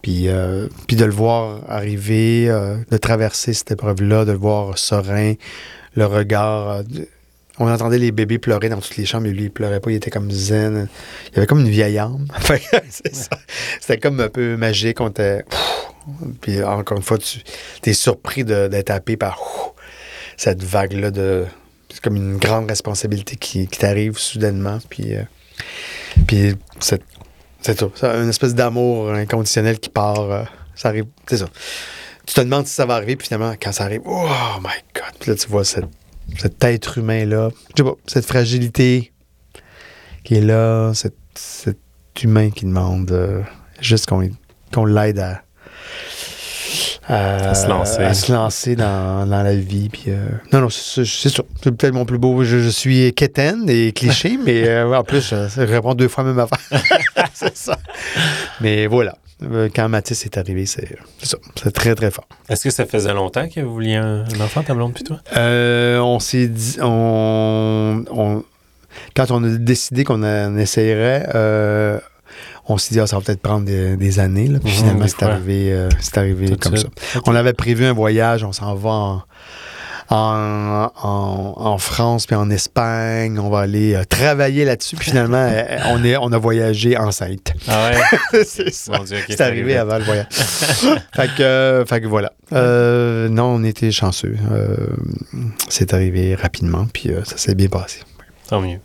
Puis, 0.00 0.28
euh, 0.28 0.68
puis 0.86 0.96
de 0.96 1.04
le 1.04 1.10
voir 1.10 1.60
arriver, 1.68 2.46
euh, 2.48 2.76
de 2.90 2.96
traverser 2.96 3.52
cette 3.52 3.72
épreuve-là, 3.72 4.24
de 4.24 4.30
le 4.30 4.38
voir 4.38 4.78
serein, 4.78 5.34
le 5.94 6.06
regard. 6.06 6.68
euh, 6.70 6.82
on 7.58 7.68
entendait 7.68 7.98
les 7.98 8.12
bébés 8.12 8.38
pleurer 8.38 8.68
dans 8.68 8.78
toutes 8.78 8.96
les 8.96 9.06
chambres, 9.06 9.24
mais 9.24 9.32
lui, 9.32 9.44
il 9.44 9.50
pleurait 9.50 9.80
pas, 9.80 9.90
il 9.90 9.96
était 9.96 10.10
comme 10.10 10.30
zen. 10.30 10.88
Il 11.32 11.38
avait 11.38 11.46
comme 11.46 11.60
une 11.60 11.68
vieille 11.70 11.98
âme. 11.98 12.26
C'était 13.80 13.98
comme 13.98 14.20
un 14.20 14.28
peu 14.28 14.56
magique. 14.56 15.00
On 15.00 15.08
était. 15.08 15.42
Puis 16.42 16.62
encore 16.62 16.98
une 16.98 17.02
fois, 17.02 17.18
tu 17.18 17.40
es 17.86 17.92
surpris 17.92 18.44
de- 18.44 18.68
d'être 18.68 18.90
happé 18.90 19.16
par 19.16 19.40
cette 20.36 20.62
vague-là 20.62 21.10
de. 21.10 21.44
C'est 21.96 22.04
comme 22.04 22.16
une 22.16 22.36
grande 22.36 22.68
responsabilité 22.68 23.36
qui, 23.36 23.66
t'arrive 23.68 24.18
soudainement. 24.18 24.80
Puis, 24.90 25.14
euh, 25.14 25.22
puis 26.26 26.54
c'est 26.78 27.00
tout. 27.74 27.90
C'est 27.94 28.06
une 28.06 28.28
espèce 28.28 28.54
d'amour 28.54 29.10
inconditionnel 29.12 29.78
qui 29.78 29.88
part. 29.88 30.30
euh, 30.30 30.44
ça 30.74 30.90
arrive. 30.90 31.06
C'est 31.26 31.38
ça. 31.38 31.46
Tu 32.26 32.34
te 32.34 32.40
demandes 32.42 32.66
si 32.66 32.74
ça 32.74 32.84
va 32.84 32.96
arriver, 32.96 33.16
puis 33.16 33.28
finalement, 33.28 33.54
quand 33.58 33.72
ça 33.72 33.84
arrive, 33.84 34.02
oh 34.04 34.28
my 34.60 34.74
God! 34.94 35.14
Puis 35.18 35.30
là, 35.30 35.36
tu 35.38 35.48
vois 35.48 35.64
cette, 35.64 35.86
cet 36.36 36.62
être 36.64 36.98
humain-là. 36.98 37.48
Je 37.70 37.82
sais 37.82 37.88
pas, 37.88 37.96
cette 38.06 38.26
fragilité 38.26 39.14
qui 40.22 40.34
est 40.34 40.42
là, 40.42 40.92
cet, 40.92 41.14
cet 41.34 41.78
humain 42.22 42.50
qui 42.50 42.66
demande 42.66 43.10
euh, 43.10 43.40
juste 43.80 44.04
qu'on 44.04 44.28
qu'on 44.70 44.84
l'aide 44.84 45.18
à, 45.18 45.40
À 47.08 47.54
se 47.54 47.68
lancer. 47.68 48.02
à 48.02 48.14
se 48.14 48.32
lancer 48.32 48.74
dans, 48.76 49.26
dans 49.26 49.42
la 49.42 49.54
vie. 49.54 49.88
Puis, 49.88 50.04
euh, 50.08 50.26
non, 50.52 50.60
non, 50.62 50.68
c'est 50.70 51.04
c'est 51.04 51.28
ça. 51.28 51.42
C'est 51.62 51.70
peut-être 51.70 51.94
mon 51.94 52.04
plus 52.04 52.18
beau. 52.18 52.42
Je, 52.44 52.58
je 52.58 52.68
suis 52.68 53.12
quétaine 53.14 53.64
et 53.68 53.92
cliché, 53.92 54.38
mais 54.44 54.66
euh, 54.68 54.92
en 54.92 55.04
plus, 55.04 55.28
je, 55.30 55.60
réponds 55.60 55.94
deux 55.94 56.08
fois 56.08 56.24
la 56.24 56.30
même 56.32 56.38
affaire. 56.40 56.80
c'est 57.34 57.56
ça. 57.56 57.78
Mais 58.60 58.86
voilà. 58.86 59.16
Euh, 59.42 59.68
Quand 59.74 59.88
Mathis 59.88 60.24
est 60.24 60.38
arrivé, 60.38 60.64
c'est 60.66 60.96
c'est 61.18 61.26
ça. 61.28 61.36
C'est 61.62 61.70
très, 61.72 61.94
très 61.94 62.10
fort. 62.10 62.26
Est-ce 62.48 62.64
que 62.64 62.70
ça 62.70 62.86
faisait 62.86 63.12
longtemps 63.12 63.46
que 63.48 63.60
vous 63.60 63.72
vouliez 63.72 63.96
un, 63.96 64.24
un 64.24 64.40
enfant, 64.40 64.62
ta 64.62 64.72
blonde, 64.74 64.94
puis 64.94 65.04
toi? 65.04 65.18
Euh, 65.36 65.98
on 65.98 66.18
s'est 66.18 66.48
dit, 66.48 66.78
on, 66.82 68.02
on- 68.10 68.42
quand 69.14 69.30
on 69.30 69.44
a 69.44 69.48
décidé 69.58 70.04
qu'on 70.04 70.22
en 70.22 70.56
essayerait, 70.56 71.28
euh, 71.34 71.98
on 72.68 72.78
s'est 72.78 72.94
dit, 72.94 73.00
ah, 73.00 73.06
ça 73.06 73.16
va 73.16 73.22
peut-être 73.22 73.40
prendre 73.42 73.64
des, 73.64 73.96
des 73.96 74.18
années. 74.18 74.48
là. 74.48 74.58
Puis 74.62 74.72
finalement, 74.72 75.04
des 75.04 75.10
c'est 75.10 75.22
arrivé, 75.22 75.72
euh, 75.72 75.88
c'est 76.00 76.18
arrivé 76.18 76.56
comme 76.56 76.76
ça. 76.76 76.88
On 77.26 77.34
avait 77.34 77.52
prévu 77.52 77.84
un 77.84 77.92
voyage, 77.92 78.42
on 78.44 78.52
s'en 78.52 78.74
va 78.74 78.90
en, 78.90 79.22
en, 80.08 80.90
en- 81.02 81.54
en 81.56 81.78
France 81.78 82.26
puis 82.26 82.36
en 82.36 82.48
Espagne. 82.50 83.38
On 83.38 83.50
va 83.50 83.60
aller 83.60 83.94
euh, 83.94 84.04
travailler 84.04 84.64
là-dessus. 84.64 84.96
Puis 84.96 85.10
finalement, 85.10 85.36
euh, 85.52 85.78
on, 85.86 86.04
est, 86.04 86.16
on 86.16 86.32
a 86.32 86.38
voyagé 86.38 86.96
enceinte. 86.96 87.52
Ah 87.68 87.90
ouais? 88.32 88.44
c'est 88.44 88.72
ça. 88.72 89.00
C'est 89.28 89.40
arrivé 89.40 89.76
avant 89.76 89.98
le 89.98 90.04
voyage. 90.04 90.26
fait, 90.30 91.28
que, 91.36 91.42
euh, 91.42 91.84
fait 91.84 92.00
que 92.00 92.06
voilà. 92.06 92.32
Euh, 92.52 93.28
non, 93.28 93.44
on 93.46 93.64
était 93.64 93.90
chanceux. 93.90 94.36
Euh, 94.52 94.76
c'est 95.68 95.92
arrivé 95.94 96.34
rapidement, 96.34 96.86
puis 96.92 97.10
euh, 97.10 97.22
ça 97.24 97.36
s'est 97.36 97.54
bien 97.54 97.68
passé. 97.68 98.00
Tant 98.48 98.60
mieux. 98.60 98.78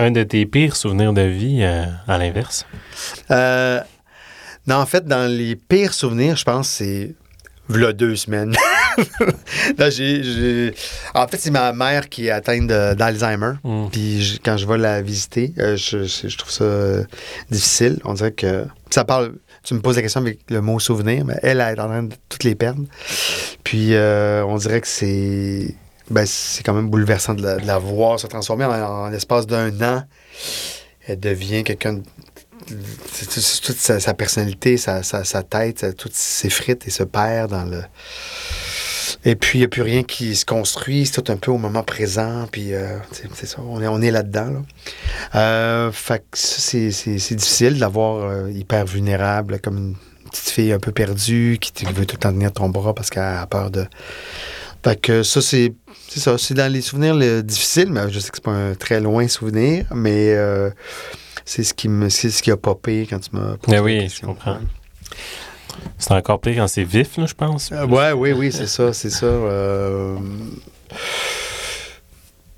Un 0.00 0.10
de 0.12 0.22
tes 0.22 0.46
pires 0.46 0.76
souvenirs 0.76 1.12
de 1.12 1.20
vie, 1.20 1.58
euh, 1.60 1.84
à 2.08 2.16
l'inverse? 2.16 2.64
Euh, 3.30 3.80
non, 4.66 4.76
en 4.76 4.86
fait, 4.86 5.04
dans 5.04 5.30
les 5.30 5.56
pires 5.56 5.92
souvenirs, 5.92 6.36
je 6.36 6.44
pense, 6.44 6.70
c'est 6.70 7.14
v'là 7.68 7.92
deux 7.92 8.16
semaines. 8.16 8.54
En 11.14 11.26
fait, 11.26 11.36
c'est 11.38 11.50
ma 11.50 11.72
mère 11.72 12.08
qui 12.08 12.26
est 12.26 12.30
atteinte 12.30 12.66
d'Alzheimer. 12.66 13.52
Hmm. 13.62 13.88
Puis 13.90 14.40
quand 14.44 14.56
je 14.56 14.66
vais 14.66 14.78
la 14.78 15.00
visiter, 15.02 15.52
euh, 15.58 15.76
je, 15.76 16.36
trouve 16.36 16.50
ça 16.50 17.06
difficile. 17.50 17.98
On 18.04 18.14
dirait 18.14 18.32
que 18.32 18.66
ça 18.90 19.04
parle. 19.04 19.34
Tu 19.62 19.74
me 19.74 19.80
poses 19.80 19.96
la 19.96 20.02
question 20.02 20.20
avec 20.20 20.40
le 20.48 20.60
mot 20.60 20.78
souvenir, 20.78 21.24
mais 21.24 21.36
elle, 21.42 21.60
elle 21.60 21.78
est 21.78 21.80
en 21.80 21.88
train 21.88 22.02
de 22.02 22.14
toutes 22.28 22.44
les 22.44 22.54
perdre. 22.54 22.82
Puis 23.64 23.94
euh, 23.94 24.44
on 24.44 24.56
dirait 24.56 24.80
que 24.80 24.88
c'est. 24.88 25.74
Ben, 26.10 26.26
c'est 26.26 26.62
quand 26.64 26.74
même 26.74 26.88
bouleversant 26.88 27.34
de 27.34 27.42
la, 27.42 27.78
voir 27.78 28.18
se 28.18 28.26
transformer 28.26 28.64
en, 28.64 29.08
l'espace 29.08 29.46
d'un 29.46 29.70
an. 29.80 30.02
Elle 31.06 31.20
devient 31.20 31.64
quelqu'un 31.64 32.00
toute 32.66 33.76
sa, 33.76 34.14
personnalité, 34.14 34.76
sa, 34.76 35.02
tête, 35.42 35.96
tout 35.96 36.10
s'effrite 36.12 36.86
et 36.86 36.90
se 36.90 37.02
perd 37.02 37.50
dans 37.50 37.64
le. 37.64 37.82
Et 39.24 39.34
puis, 39.34 39.58
il 39.58 39.62
n'y 39.62 39.64
a 39.64 39.68
plus 39.68 39.82
rien 39.82 40.02
qui 40.02 40.34
se 40.36 40.44
construit, 40.44 41.04
c'est 41.04 41.20
tout 41.20 41.32
un 41.32 41.36
peu 41.36 41.50
au 41.50 41.58
moment 41.58 41.82
présent, 41.82 42.46
puis 42.50 42.72
euh, 42.72 42.96
c'est 43.34 43.46
ça, 43.46 43.58
on 43.60 43.82
est, 43.82 43.88
on 43.88 44.00
est 44.00 44.10
là-dedans. 44.10 44.50
Là. 44.50 44.62
Euh, 45.34 45.92
fait 45.92 46.24
que 46.30 46.38
c'est 46.38 47.34
difficile 47.34 47.74
de 47.74 47.80
la 47.80 47.88
voir 47.88 48.24
euh, 48.24 48.50
hyper 48.50 48.86
vulnérable, 48.86 49.58
comme 49.60 49.76
une 49.76 49.94
petite 50.30 50.50
fille 50.50 50.72
un 50.72 50.78
peu 50.78 50.92
perdue 50.92 51.58
qui 51.60 51.84
veut 51.86 52.06
tout 52.06 52.16
le 52.16 52.20
temps 52.20 52.32
tenir 52.32 52.52
ton 52.52 52.68
bras 52.68 52.94
parce 52.94 53.10
qu'elle 53.10 53.22
a 53.22 53.46
peur 53.46 53.70
de. 53.70 53.86
Fait 54.82 54.98
que 55.00 55.22
ça, 55.22 55.42
c'est 55.42 55.74
c'est 56.08 56.20
ça, 56.20 56.38
c'est 56.38 56.54
dans 56.54 56.72
les 56.72 56.80
souvenirs 56.80 57.14
le, 57.14 57.42
difficiles, 57.42 57.88
mais 57.90 58.10
je 58.10 58.18
sais 58.18 58.30
que 58.30 58.36
c'est 58.36 58.44
pas 58.44 58.50
un 58.52 58.74
très 58.74 59.00
loin 59.00 59.28
souvenir, 59.28 59.84
mais 59.94 60.34
euh, 60.34 60.70
c'est 61.44 61.62
ce 61.64 61.74
qui 61.74 61.88
me 61.88 62.08
c'est 62.08 62.30
ce 62.30 62.42
qui 62.42 62.50
a 62.50 62.56
popé 62.56 63.06
quand 63.08 63.18
tu 63.20 63.30
m'as 63.32 63.56
posé 63.56 63.68
Mais 63.68 63.74
la 63.76 63.82
oui, 63.82 63.98
question. 64.00 64.28
je 64.28 64.32
comprends. 64.32 64.58
C'est 65.98 66.12
encore 66.12 66.40
pire 66.40 66.56
quand 66.56 66.68
c'est 66.68 66.84
vif, 66.84 67.16
là, 67.16 67.26
je 67.26 67.34
pense. 67.34 67.70
Euh, 67.72 67.86
ouais, 67.86 68.12
oui, 68.12 68.32
oui, 68.32 68.50
c'est 68.52 68.66
ça, 68.66 68.92
c'est 68.92 69.10
ça. 69.10 69.26
euh, 69.26 70.16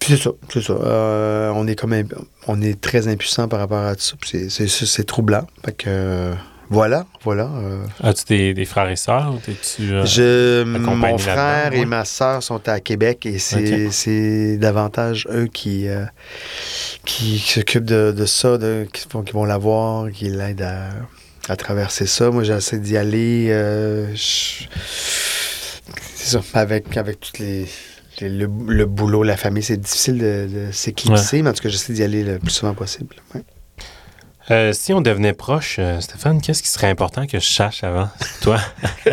c'est 0.01 0.17
ça, 0.17 0.31
c'est 0.53 0.63
ça. 0.63 0.73
Euh, 0.73 1.53
on 1.55 1.67
est 1.67 1.77
comme 1.77 1.93
imp- 1.93 2.15
on 2.49 2.61
est 2.61 2.81
très 2.81 3.07
impuissant 3.09 3.47
par 3.49 3.61
rapport 3.61 3.85
à 3.85 3.95
tout 3.95 4.03
ça. 4.03 4.17
c'est- 4.49 4.69
C'est 4.69 5.05
troublant. 5.05 5.47
Fait 5.65 5.73
que 5.73 6.33
voilà, 6.73 7.07
voilà. 7.23 7.45
euh, 7.55 7.85
As-tu 8.03 8.25
des, 8.29 8.55
des 8.55 8.65
frères 8.65 8.89
et 8.89 8.97
sœurs 8.97 9.35
euh, 9.49 10.05
je, 10.07 10.65
mon 10.65 11.19
frère 11.19 11.73
et 11.75 11.85
ma 11.87 12.05
sœur 12.05 12.43
sont 12.43 12.67
à 12.69 12.81
Québec 12.81 13.27
et 13.27 13.39
c'est 13.39 14.57
davantage 14.57 15.29
eux 15.31 15.47
qui, 15.53 15.87
euh, 15.89 16.05
qui 17.05 17.39
s'occupent 17.39 17.85
de, 17.85 18.13
de 18.17 18.27
ça, 18.27 18.59
de, 18.59 18.87
qui, 18.93 19.07
vont, 19.11 19.23
qui 19.23 19.33
vont 19.33 19.45
la 19.45 19.59
voir, 19.59 20.11
qui 20.11 20.29
l'aident 20.31 20.63
à, 20.63 20.89
à 21.49 21.57
traverser 21.57 22.07
ça. 22.07 22.31
Moi, 22.31 22.43
j'essaie 22.45 22.79
d'y 22.79 22.97
aller. 22.97 23.49
je- 24.15 24.65
c'est 26.15 26.39
ça, 26.39 26.41
avec, 26.55 26.97
avec 26.97 27.21
toutes 27.21 27.39
les. 27.39 27.67
les- 28.21 28.29
le, 28.29 28.49
le 28.69 28.87
boulot, 28.87 29.23
la 29.25 29.37
famille, 29.37 29.63
c'est 29.65 29.77
difficile 29.79 30.19
de, 30.19 30.49
de 30.49 30.73
s'éclipser, 30.73 31.43
mais 31.43 31.51
en 31.51 31.53
tout 31.53 31.63
cas, 31.63 31.69
j'essaie 31.69 31.93
d'y 31.93 32.03
aller 32.05 32.23
le 32.23 32.39
plus 32.39 32.51
souvent 32.53 32.75
possible. 32.75 33.17
Ouais. 33.35 33.43
Euh, 34.51 34.73
si 34.73 34.93
on 34.93 35.01
devenait 35.01 35.33
proche, 35.33 35.77
euh, 35.79 36.01
Stéphane, 36.01 36.41
qu'est-ce 36.41 36.63
qui 36.63 36.69
serait 36.69 36.89
important 36.89 37.27
que 37.27 37.39
je 37.39 37.47
sache 37.47 37.85
avant, 37.85 38.11
toi? 38.41 38.59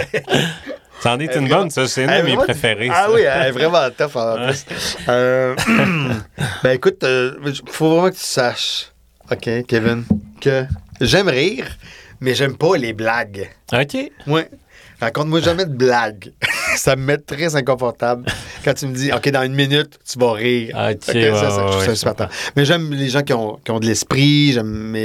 Ça 1.01 1.13
en 1.13 1.19
est 1.19 1.33
une 1.33 1.47
bonne, 1.47 1.69
ça. 1.69 1.87
C'est 1.87 2.03
une 2.03 2.09
de 2.11 2.21
mes 2.23 2.35
préférées. 2.35 2.89
Ah 2.91 3.05
ça. 3.05 3.11
oui, 3.13 3.21
elle 3.21 3.47
est 3.47 3.51
vraiment 3.51 3.89
tough 3.89 4.17
en 4.17 4.35
plus. 4.35 4.65
Euh, 5.07 5.55
ben 6.63 6.71
écoute, 6.71 7.05
il 7.05 7.61
faut 7.67 7.89
vraiment 7.89 8.09
que 8.09 8.15
tu 8.15 8.21
saches, 8.25 8.91
OK, 9.31 9.49
Kevin, 9.65 10.03
que 10.41 10.65
j'aime 10.99 11.29
rire, 11.29 11.67
mais 12.19 12.35
j'aime 12.35 12.57
pas 12.57 12.75
les 12.75 12.91
blagues. 12.91 13.49
OK. 13.71 14.11
Ouais. 14.27 14.49
Raconte-moi 14.99 15.41
jamais 15.41 15.65
de 15.65 15.73
blagues. 15.73 16.33
ça 16.75 16.95
me 16.95 17.03
met 17.03 17.17
très 17.17 17.55
inconfortable 17.55 18.25
quand 18.63 18.73
tu 18.73 18.87
me 18.87 18.93
dis, 18.93 19.11
OK, 19.11 19.29
dans 19.29 19.43
une 19.43 19.55
minute, 19.55 19.99
tu 20.09 20.19
vas 20.19 20.33
rire. 20.33 20.69
OK, 20.75 21.13
ouais, 21.13 21.31
ça, 21.95 22.11
ouais. 22.11 22.27
Mais 22.55 22.65
j'aime 22.65 22.93
les 22.93 23.09
gens 23.09 23.21
qui 23.21 23.33
ont, 23.33 23.59
qui 23.63 23.71
ont 23.71 23.79
de 23.79 23.85
l'esprit, 23.85 24.51
j'aime 24.53 24.95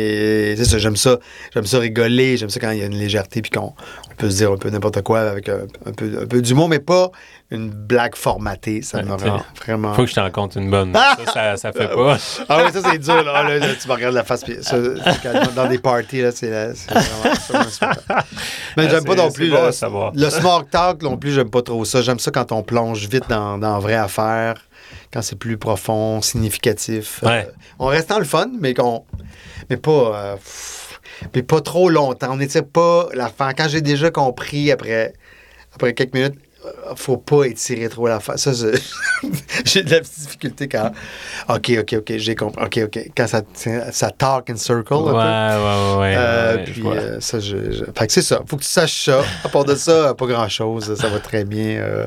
ça, 0.65 0.79
j'aime 0.79 0.97
ça, 0.97 1.19
j'aime 1.53 1.67
ça 1.67 1.79
rigoler, 1.79 2.37
j'aime 2.37 2.51
ça 2.51 2.61
quand 2.61 2.71
il 2.71 2.79
y 2.79 2.83
a 2.83 2.87
une 2.87 2.99
légèreté 2.99 3.43
puis 3.43 3.51
qu'on 3.51 3.75
on 4.11 4.15
peut 4.17 4.31
se 4.31 4.37
dire 4.37 4.53
un 4.53 4.57
peu 4.57 4.71
n'importe 4.71 5.03
quoi 5.03 5.21
avec 5.21 5.49
un, 5.49 5.67
un 5.87 5.93
peu, 5.93 6.19
un 6.23 6.27
peu 6.27 6.43
d'humour, 6.43 6.69
mais 6.69 6.81
pas 6.81 7.11
une 7.55 7.71
blague 7.71 8.15
formatée. 8.17 8.83
Ça 8.83 9.03
me 9.03 9.11
Ouais, 9.15 9.29
rend 9.31 9.43
vraiment. 9.65 9.95
Faut 9.95 10.03
que 10.05 10.11
je 10.11 10.15
t'en 10.15 10.31
compte 10.31 10.57
une 10.57 10.71
bonne. 10.71 10.93
Ça, 10.95 11.17
ça, 11.33 11.57
ça 11.57 11.73
fait 11.73 11.89
pas. 11.95 12.17
Ah 12.49 12.63
oui, 12.65 12.73
ça 12.73 12.91
c'est 12.91 12.99
dur. 12.99 13.23
Là. 13.23 13.33
Ah, 13.37 13.43
là, 13.45 13.59
là, 13.59 13.67
tu 13.81 13.89
me 13.89 13.93
regardes 13.95 14.15
la 14.15 14.25
face. 14.25 14.45
puis 14.45 14.57
ça, 14.61 14.77
dans 15.57 15.67
des 15.69 15.79
parties, 15.79 16.21
là, 16.23 16.31
c'est 16.33 16.51
la- 16.51 16.75
c'est 16.75 16.91
vraiment. 16.93 17.95
Mais 18.77 18.85
Ah, 18.87 18.89
j'aime 18.89 19.05
pas 19.05 19.15
non 19.15 19.31
plus 19.31 19.51
bon 19.51 19.63
le, 20.15 20.21
le 20.21 20.31
small 20.31 20.65
talk 20.71 21.03
non 21.03 21.17
plus, 21.17 21.33
j'aime 21.33 21.51
pas 21.51 21.63
trop 21.63 21.85
ça. 21.85 22.03
J'aime 22.03 22.19
ça 22.19 22.31
quand 22.31 22.53
on 22.53 22.63
plonge 22.63 23.09
vite 23.09 23.25
dans, 23.29 23.59
dans 23.59 23.79
vraie 23.79 23.95
affaire, 23.95 24.55
quand 25.13 25.23
c'est 25.23 25.39
plus 25.39 25.57
profond, 25.57 26.21
significatif. 26.23 27.21
Euh, 27.25 27.43
on 27.79 27.87
reste 27.87 28.09
dans 28.11 28.19
le 28.19 28.25
fun, 28.25 28.49
mais 28.61 28.75
qu'on. 28.75 29.05
Mais 29.71 29.77
pas. 29.77 29.91
euh, 30.15 30.35
pff, 30.37 31.01
mais 31.35 31.43
pas 31.43 31.61
trop 31.61 31.89
longtemps. 31.89 32.33
On 32.33 32.37
n'étire 32.37 32.65
pas 32.67 33.09
l'affaire. 33.15 33.53
Quand 33.57 33.69
j'ai 33.69 33.81
déjà 33.81 34.11
compris 34.11 34.71
après, 34.73 35.13
après 35.75 35.95
quelques 35.95 36.15
minutes, 36.15 36.35
faut 36.97 37.17
pas 37.17 37.45
étirer 37.45 37.89
trop 37.89 38.07
l'affaire. 38.09 38.39
Ça, 38.39 38.53
c'est- 38.55 38.83
j'ai 39.65 39.83
de 39.83 39.91
la 39.91 40.01
difficulté 40.01 40.69
quand. 40.69 40.93
OK, 41.49 41.73
OK, 41.81 41.95
OK, 41.99 42.13
j'ai 42.17 42.35
compris. 42.35 42.65
OK, 42.65 42.81
OK. 42.85 43.11
Quand 43.17 43.27
ça, 43.27 43.43
ça 43.93 44.11
talk 44.11 44.51
in 44.51 44.57
circle. 44.57 44.95
Ouais, 44.95 45.11
un 45.11 45.13
peu. 45.13 45.17
ouais, 45.17 45.97
ouais. 45.97 45.99
ouais, 46.01 46.15
Euh, 46.17 46.57
ouais, 46.57 46.65
puis 46.65 46.83
euh, 46.87 47.21
ça, 47.21 47.41
je, 47.41 47.73
je- 47.73 47.85
Fait 47.97 48.07
que 48.07 48.13
c'est 48.13 48.23
ça. 48.23 48.41
Faut 48.47 48.57
que 48.57 48.63
tu 48.63 48.69
saches 48.69 49.05
ça. 49.05 49.23
À 49.45 49.49
part 49.49 49.65
de 49.65 49.75
ça, 49.75 50.15
pas 50.15 50.27
grand 50.27 50.49
chose. 50.49 50.95
Ça 50.95 51.09
va 51.09 51.19
très 51.21 51.45
bien. 51.45 51.65
euh, 51.81 52.07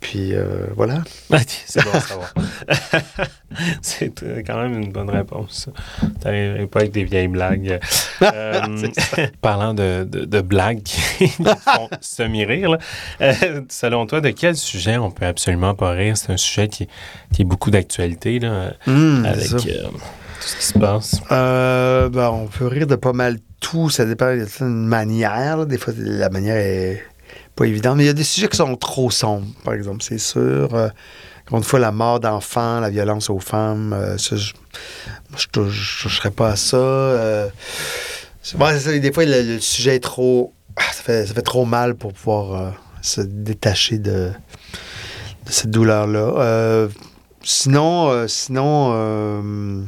Puis 0.00 0.34
euh, 0.34 0.66
voilà. 0.76 1.02
C'est 1.66 1.82
bon 1.84 1.90
à 1.92 2.00
savoir. 2.00 2.32
c'est 3.82 4.22
euh, 4.22 4.42
quand 4.46 4.56
même 4.60 4.80
une 4.80 4.92
bonne 4.92 5.10
réponse. 5.10 5.66
ça. 5.66 6.08
T'arriverais 6.20 6.66
pas 6.66 6.80
avec 6.80 6.92
des 6.92 7.04
vieilles 7.04 7.28
blagues. 7.28 7.78
Euh, 8.22 8.60
parlant 9.40 9.74
de, 9.74 10.04
de, 10.08 10.24
de 10.24 10.40
blagues 10.40 10.82
qui 10.82 11.28
font 11.28 11.88
semi-rire, 12.00 12.70
là, 12.70 12.78
selon 13.68 14.06
toi, 14.06 14.20
de 14.20 14.30
quel 14.30 14.56
sujet 14.56 14.96
on 14.96 15.10
peut 15.10 15.26
absolument 15.26 15.74
pas 15.74 15.90
rire? 15.92 16.16
C'est 16.16 16.32
un 16.32 16.36
sujet 16.36 16.68
qui, 16.68 16.88
qui 17.32 17.42
est 17.42 17.44
beaucoup 17.44 17.70
d'actualité 17.70 18.38
là, 18.38 18.72
Hum, 18.86 19.24
avec 19.24 19.52
euh, 19.52 19.58
tout 19.58 19.98
ce 20.40 20.56
qui 20.56 20.64
se 20.64 20.78
passe. 20.78 21.20
Euh, 21.30 22.08
ben, 22.08 22.30
on 22.30 22.46
peut 22.46 22.66
rire 22.66 22.86
de 22.86 22.96
pas 22.96 23.12
mal 23.12 23.38
tout. 23.60 23.90
Ça 23.90 24.04
dépend 24.04 24.34
d'une 24.34 24.86
manière. 24.86 25.56
là. 25.58 25.64
Des 25.64 25.78
fois, 25.78 25.92
la 25.96 26.28
manière 26.30 26.56
est 26.56 27.02
pas 27.54 27.64
évidente. 27.64 27.96
Mais 27.96 28.04
il 28.04 28.06
y 28.06 28.10
a 28.10 28.14
des 28.14 28.24
sujets 28.24 28.48
qui 28.48 28.56
sont 28.56 28.74
trop 28.76 29.10
sombres, 29.10 29.46
par 29.64 29.74
exemple, 29.74 30.02
c'est 30.02 30.18
sûr. 30.18 30.74
Euh, 30.74 30.88
encore 31.46 31.58
une 31.58 31.64
fois, 31.64 31.78
la 31.80 31.92
mort 31.92 32.20
d'enfants, 32.20 32.80
la 32.80 32.90
violence 32.90 33.28
aux 33.28 33.40
femmes, 33.40 33.92
euh, 33.92 34.16
ça, 34.18 34.36
je 34.36 34.52
moi, 35.30 35.38
je 35.38 35.46
touche- 35.48 35.96
je 35.98 36.02
toucherais 36.04 36.30
pas 36.30 36.50
à 36.50 36.56
ça. 36.56 36.76
Euh, 36.76 37.48
des 39.00 39.12
fois, 39.12 39.24
le, 39.24 39.42
le 39.54 39.60
sujet 39.60 39.96
est 39.96 40.00
trop... 40.00 40.52
ah, 40.76 40.82
Ça 40.92 41.02
fait, 41.02 41.26
ça 41.26 41.34
fait 41.34 41.42
trop 41.42 41.64
mal 41.64 41.94
pour 41.94 42.12
pouvoir 42.12 42.74
se 43.02 43.20
détacher 43.20 43.98
de, 43.98 44.30
de 45.46 45.50
cette 45.50 45.70
douleur-là. 45.70 46.34
Euh, 46.38 46.88
sinon, 47.42 48.10
euh, 48.10 48.26
sinon 48.28 48.92
euh, 48.94 49.82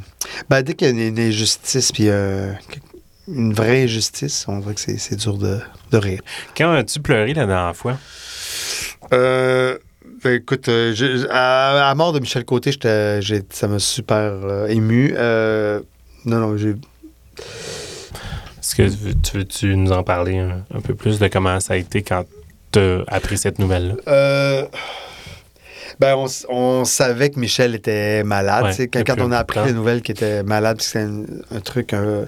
ben, 0.49 0.61
dès 0.61 0.73
qu'il 0.75 0.87
y 0.95 1.01
a 1.01 1.07
une, 1.07 1.19
injustice, 1.19 1.91
puis 1.91 2.09
une 2.09 3.53
vraie 3.53 3.83
injustice, 3.83 4.45
on 4.47 4.59
dirait 4.59 4.75
que 4.75 4.81
c'est, 4.81 5.15
dur 5.15 5.37
de, 5.37 5.59
de 5.91 5.97
rire. 5.97 6.21
Quand 6.55 6.71
as-tu 6.73 6.99
pleuré 6.99 7.33
la 7.33 7.45
dernière 7.45 7.75
fois? 7.75 7.97
Euh, 9.13 9.77
ben, 10.23 10.35
écoute, 10.35 10.65
je- 10.67 11.27
à, 11.29 11.93
mort 11.95 12.13
de 12.13 12.19
Michel 12.19 12.45
Côté, 12.45 12.71
ça 13.49 13.67
m'a 13.67 13.79
super 13.79 14.19
euh, 14.19 14.67
ému. 14.67 15.13
Euh, 15.17 15.81
non, 16.25 16.39
non, 16.39 16.57
j'ai. 16.57 16.75
Est-ce 18.59 18.75
que 18.75 18.89
tu- 18.89 19.15
tu 19.21 19.37
veux-tu 19.37 19.75
nous 19.75 19.91
en 19.91 20.03
parler 20.03 20.39
un, 20.39 20.65
un 20.73 20.81
peu 20.81 20.95
plus 20.95 21.19
de 21.19 21.27
comment 21.27 21.59
ça 21.59 21.73
a 21.73 21.77
été 21.77 22.01
quand 22.01 22.25
as 22.79 23.03
appris 23.07 23.37
cette 23.37 23.59
nouvelle-là? 23.59 23.95
Euh, 24.07 24.65
ben, 25.99 26.15
on, 26.49 26.85
savait 26.85 27.29
que 27.29 27.39
Michel 27.39 27.75
était 27.75 28.23
malade. 28.23 28.75
Ouais, 28.77 28.87
quand, 28.87 29.19
on 29.19 29.31
a 29.31 29.37
appris 29.37 29.59
la 29.59 29.71
nouvelle 29.71 30.01
qu'il 30.01 30.15
était 30.15 30.43
malade, 30.43 30.81
c'était 30.81 31.05
un, 31.05 31.23
un 31.51 31.59
truc 31.61 31.93
euh, 31.93 32.25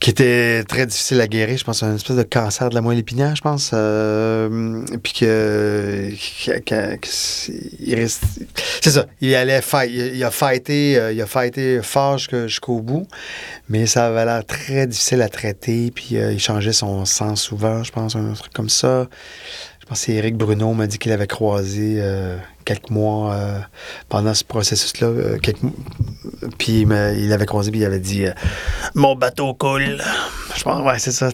qui 0.00 0.08
était 0.10 0.64
très 0.64 0.86
difficile 0.86 1.20
à 1.20 1.26
guérir. 1.28 1.58
Je 1.58 1.64
pense 1.64 1.82
un 1.82 1.94
espèce 1.94 2.16
de 2.16 2.22
cancer 2.22 2.70
de 2.70 2.74
la 2.74 2.80
moelle 2.80 2.98
épinière, 2.98 3.36
je 3.36 3.42
pense. 3.42 3.70
Euh, 3.74 4.82
puis 5.02 5.12
que, 5.12 6.10
reste- 7.94 8.24
c'est 8.80 8.90
ça. 8.90 9.04
Il 9.20 9.34
allait 9.34 9.60
fight, 9.60 9.90
il, 9.92 10.24
a 10.24 10.30
fighté, 10.30 10.96
euh, 10.98 11.12
il 11.12 11.20
a 11.20 11.26
fighté 11.26 11.80
fort 11.82 12.16
jusqu'au 12.16 12.48
jusqu'au 12.48 12.80
bout, 12.80 13.06
mais 13.68 13.84
ça 13.84 14.06
avait 14.06 14.24
l'air 14.24 14.44
très 14.46 14.86
difficile 14.86 15.20
à 15.20 15.28
traiter. 15.28 15.90
Puis 15.94 16.16
euh, 16.16 16.32
il 16.32 16.40
changeait 16.40 16.72
son 16.72 17.04
sang 17.04 17.36
souvent, 17.36 17.82
je 17.84 17.92
pense, 17.92 18.16
un 18.16 18.32
truc 18.32 18.54
comme 18.54 18.70
ça. 18.70 19.06
Je 19.90 19.94
pense 19.96 20.00
que 20.02 20.06
c'est 20.06 20.12
Éric 20.12 20.36
Bruno 20.36 20.72
m'a 20.72 20.86
dit 20.86 20.98
qu'il 20.98 21.10
avait 21.10 21.26
croisé 21.26 21.96
euh, 21.98 22.36
quelques 22.64 22.90
mois 22.90 23.34
euh, 23.34 23.58
pendant 24.08 24.34
ce 24.34 24.44
processus-là. 24.44 25.08
euh, 25.08 25.38
quelques 25.38 25.58
Puis 26.58 26.82
il, 26.82 27.16
il 27.18 27.32
avait 27.32 27.44
croisé, 27.46 27.72
puis 27.72 27.80
il 27.80 27.84
avait 27.84 27.98
dit 27.98 28.24
Mon 28.94 29.16
bateau 29.16 29.52
coule. 29.54 30.00
Je 30.56 30.62
pense, 30.62 30.86
ouais, 30.86 30.98
c'est 31.00 31.10
ça. 31.10 31.30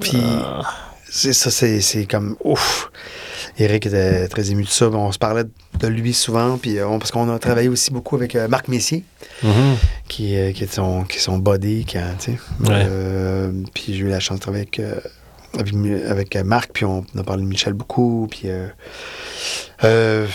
Puis 0.00 0.20
Ah. 0.20 0.62
c'est 1.08 1.32
ça, 1.32 1.52
c'est 1.52 1.80
c'est 1.80 2.06
comme 2.06 2.34
ouf. 2.42 2.90
Éric 3.56 3.86
était 3.86 4.26
très 4.26 4.50
ému 4.50 4.64
de 4.64 4.68
ça. 4.68 4.88
On 4.88 5.12
se 5.12 5.18
parlait 5.20 5.44
de 5.78 5.86
lui 5.86 6.12
souvent, 6.12 6.58
puis 6.58 6.82
on- 6.82 6.98
parce 6.98 7.12
qu'on 7.12 7.32
a 7.32 7.38
travaillé 7.38 7.68
aussi 7.68 7.92
beaucoup 7.92 8.16
avec 8.16 8.34
Marc 8.34 8.66
Messier, 8.66 9.04
Mhm. 9.44 9.76
qui, 10.08 10.34
qui 10.54 10.64
est 10.64 10.74
son, 10.74 11.04
qui 11.04 11.18
est 11.18 11.20
son 11.20 11.38
body, 11.38 11.84
qui. 11.84 11.98
Ouais. 11.98 12.84
Puis 13.74 13.94
j'ai 13.94 13.98
eu 14.00 14.08
la 14.08 14.18
chance 14.18 14.38
de 14.38 14.42
travailler 14.42 14.62
avec, 14.74 14.80
avec, 15.58 16.36
euh, 16.36 16.44
Marc, 16.44 16.70
puis 16.72 16.84
on, 16.84 17.04
a 17.18 17.22
parlé 17.22 17.42
de 17.42 17.48
Michel 17.48 17.72
beaucoup, 17.74 18.26
puis 18.30 18.42
euh, 18.46 18.68
euh, 19.84 20.26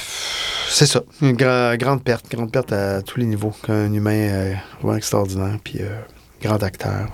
c'est 0.70 0.86
ça, 0.86 1.02
une 1.22 1.36
gra- 1.36 1.78
grande 1.78 2.04
perte, 2.04 2.30
grande 2.30 2.52
perte 2.52 2.72
à 2.74 3.02
tous 3.02 3.20
les 3.20 3.26
niveaux, 3.26 3.54
un 3.70 3.92
humain 3.94 4.56
vraiment 4.82 4.96
extraordinaire, 4.98 5.58
puis 5.64 5.80
grand 6.42 6.62
acteur. 6.62 7.08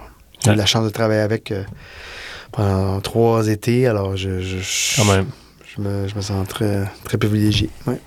J'ai 0.43 0.49
Ouais. 0.49 0.55
eu 0.55 0.59
la 0.59 0.65
chance 0.65 0.83
de 0.85 0.89
travailler 0.89 1.21
avec 1.21 1.53
pendant 2.51 2.99
trois 3.01 3.47
étés, 3.47 3.87
alors 3.87 4.17
je, 4.17 4.39
je, 4.41 4.57
je- 4.59 4.95
Quand 4.97 5.05
même. 5.05 5.27
je 5.75 5.81
me, 5.81 6.07
je 6.07 6.15
me 6.15 6.21
sens 6.21 6.47
très, 6.47 6.83
très 7.03 7.17
privilégié. 7.17 7.69
ouais. 7.87 7.99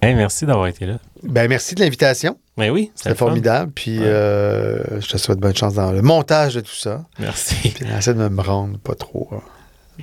Hey, 0.00 0.14
merci 0.14 0.46
d'avoir 0.46 0.66
été 0.66 0.84
là. 0.86 0.98
Ben, 1.22 1.48
merci 1.48 1.74
de 1.76 1.80
l'invitation. 1.80 2.36
Mais 2.58 2.68
oui, 2.70 2.90
C'était 2.94 3.14
formidable. 3.14 3.72
Puis 3.74 3.98
Ouais. 3.98 4.04
euh, 4.06 5.00
je 5.00 5.08
te 5.08 5.16
souhaite 5.16 5.38
bonne 5.38 5.56
chance 5.56 5.74
dans 5.74 5.90
le 5.90 6.02
montage 6.02 6.54
de 6.54 6.60
tout 6.60 6.74
ça. 6.74 7.04
Merci. 7.18 7.56
Puis 7.74 7.84
essaie 7.98 8.12
de 8.14 8.28
me 8.28 8.42
rendre 8.42 8.78
pas 8.78 8.94
trop. 8.94 9.28
hein. 9.32 9.40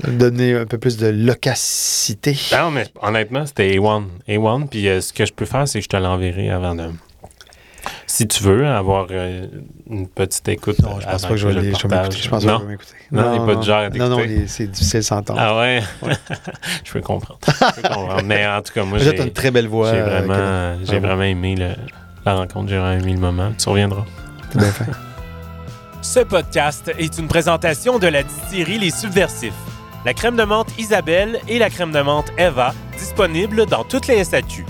De 0.04 0.12
Donner 0.12 0.54
un 0.56 0.66
peu 0.66 0.78
plus 0.78 0.97
de 0.97 1.08
locacité. 1.08 2.38
Non, 2.54 2.72
mais 2.72 2.86
honnêtement, 3.02 3.45
c'était 3.45 3.70
A1. 3.78 4.04
A1, 4.28 4.68
puis 4.68 4.88
euh, 4.88 5.02
ce 5.02 5.12
que 5.14 5.26
je 5.26 5.34
peux 5.34 5.45
faire, 5.45 5.68
c'est 5.68 5.80
que 5.80 5.84
je 5.84 5.89
te 5.89 5.97
l'enverrai 5.97 6.50
avant 6.52 6.76
de. 6.76 6.86
Si 8.06 8.28
tu 8.28 8.43
veux 8.43 8.68
avoir 8.68 9.08
euh, 9.12 9.47
une 9.89 10.08
petite 10.08 10.47
écoute. 10.50 10.80
Non, 10.80 11.00
je 11.00 11.08
euh, 11.08 11.12
pense 11.12 11.22
pas 11.24 11.30
que 11.30 11.38
je 11.38 11.47
vais 11.47 11.62
m'écouter. 11.62 11.95
Je 12.22 12.30
pense 12.30 12.30
pas 12.30 12.38
que 12.39 12.45
non. 12.45 12.60
je 12.60 12.64
vais 12.66 12.72
m'écouter. 12.72 12.95
Non, 13.12 13.34
il 13.36 13.41
est 13.41 13.45
pas 13.45 13.56
du 13.60 13.66
genre 13.68 13.80
à 13.80 13.89
Non, 13.89 14.10
non, 14.10 14.20
c'est 14.47 14.68
difficile 14.68 15.04
s'entendre. 15.04 15.39
Ah 15.41 15.58
ouais? 15.60 15.82
je 16.84 16.91
peux 16.91 17.02
comprendre. 17.02 17.39
Je 17.47 17.82
peux 17.82 17.88
comprendre. 17.93 18.22
Mais 18.24 18.45
en 18.47 18.62
tout 18.62 18.74
cas, 18.74 18.84
moi, 18.84 18.97
j'ai 19.00 19.20
une 19.22 19.32
très 19.32 19.52
belle 19.52 19.68
voix. 19.68 19.91
j'ai 19.91 20.00
euh, 20.00 20.06
vraiment, 20.22 20.78
j'ai 20.86 21.00
vraiment 21.00 21.24
aimé 21.24 21.56
le- 21.56 21.76
la 22.30 22.39
rencontre. 22.39 22.69
J'ai 22.69 22.77
vraiment 22.77 23.01
aimé 23.01 23.13
le 23.13 23.19
moment. 23.19 23.51
Tu 23.57 23.69
reviendras. 23.69 24.05
Fait. 24.51 24.86
Ce 26.01 26.19
podcast 26.21 26.91
est 26.97 27.17
une 27.17 27.27
présentation 27.27 27.99
de 27.99 28.07
la 28.07 28.23
distillerie 28.23 28.80
Les 28.80 28.91
Subversifs. 28.91 29.53
La 30.05 30.13
crème 30.13 30.38
de 30.38 30.43
menthe 30.43 30.69
Isabelle 30.80 31.41
et 31.49 31.59
la 31.59 31.69
crème 31.69 31.91
de 31.91 32.01
menthe 32.01 32.32
Eva, 32.38 32.73
disponibles 32.97 33.65
dans 33.65 33.84
toutes 33.84 34.07
les 34.07 34.23
SAQ. 34.23 34.65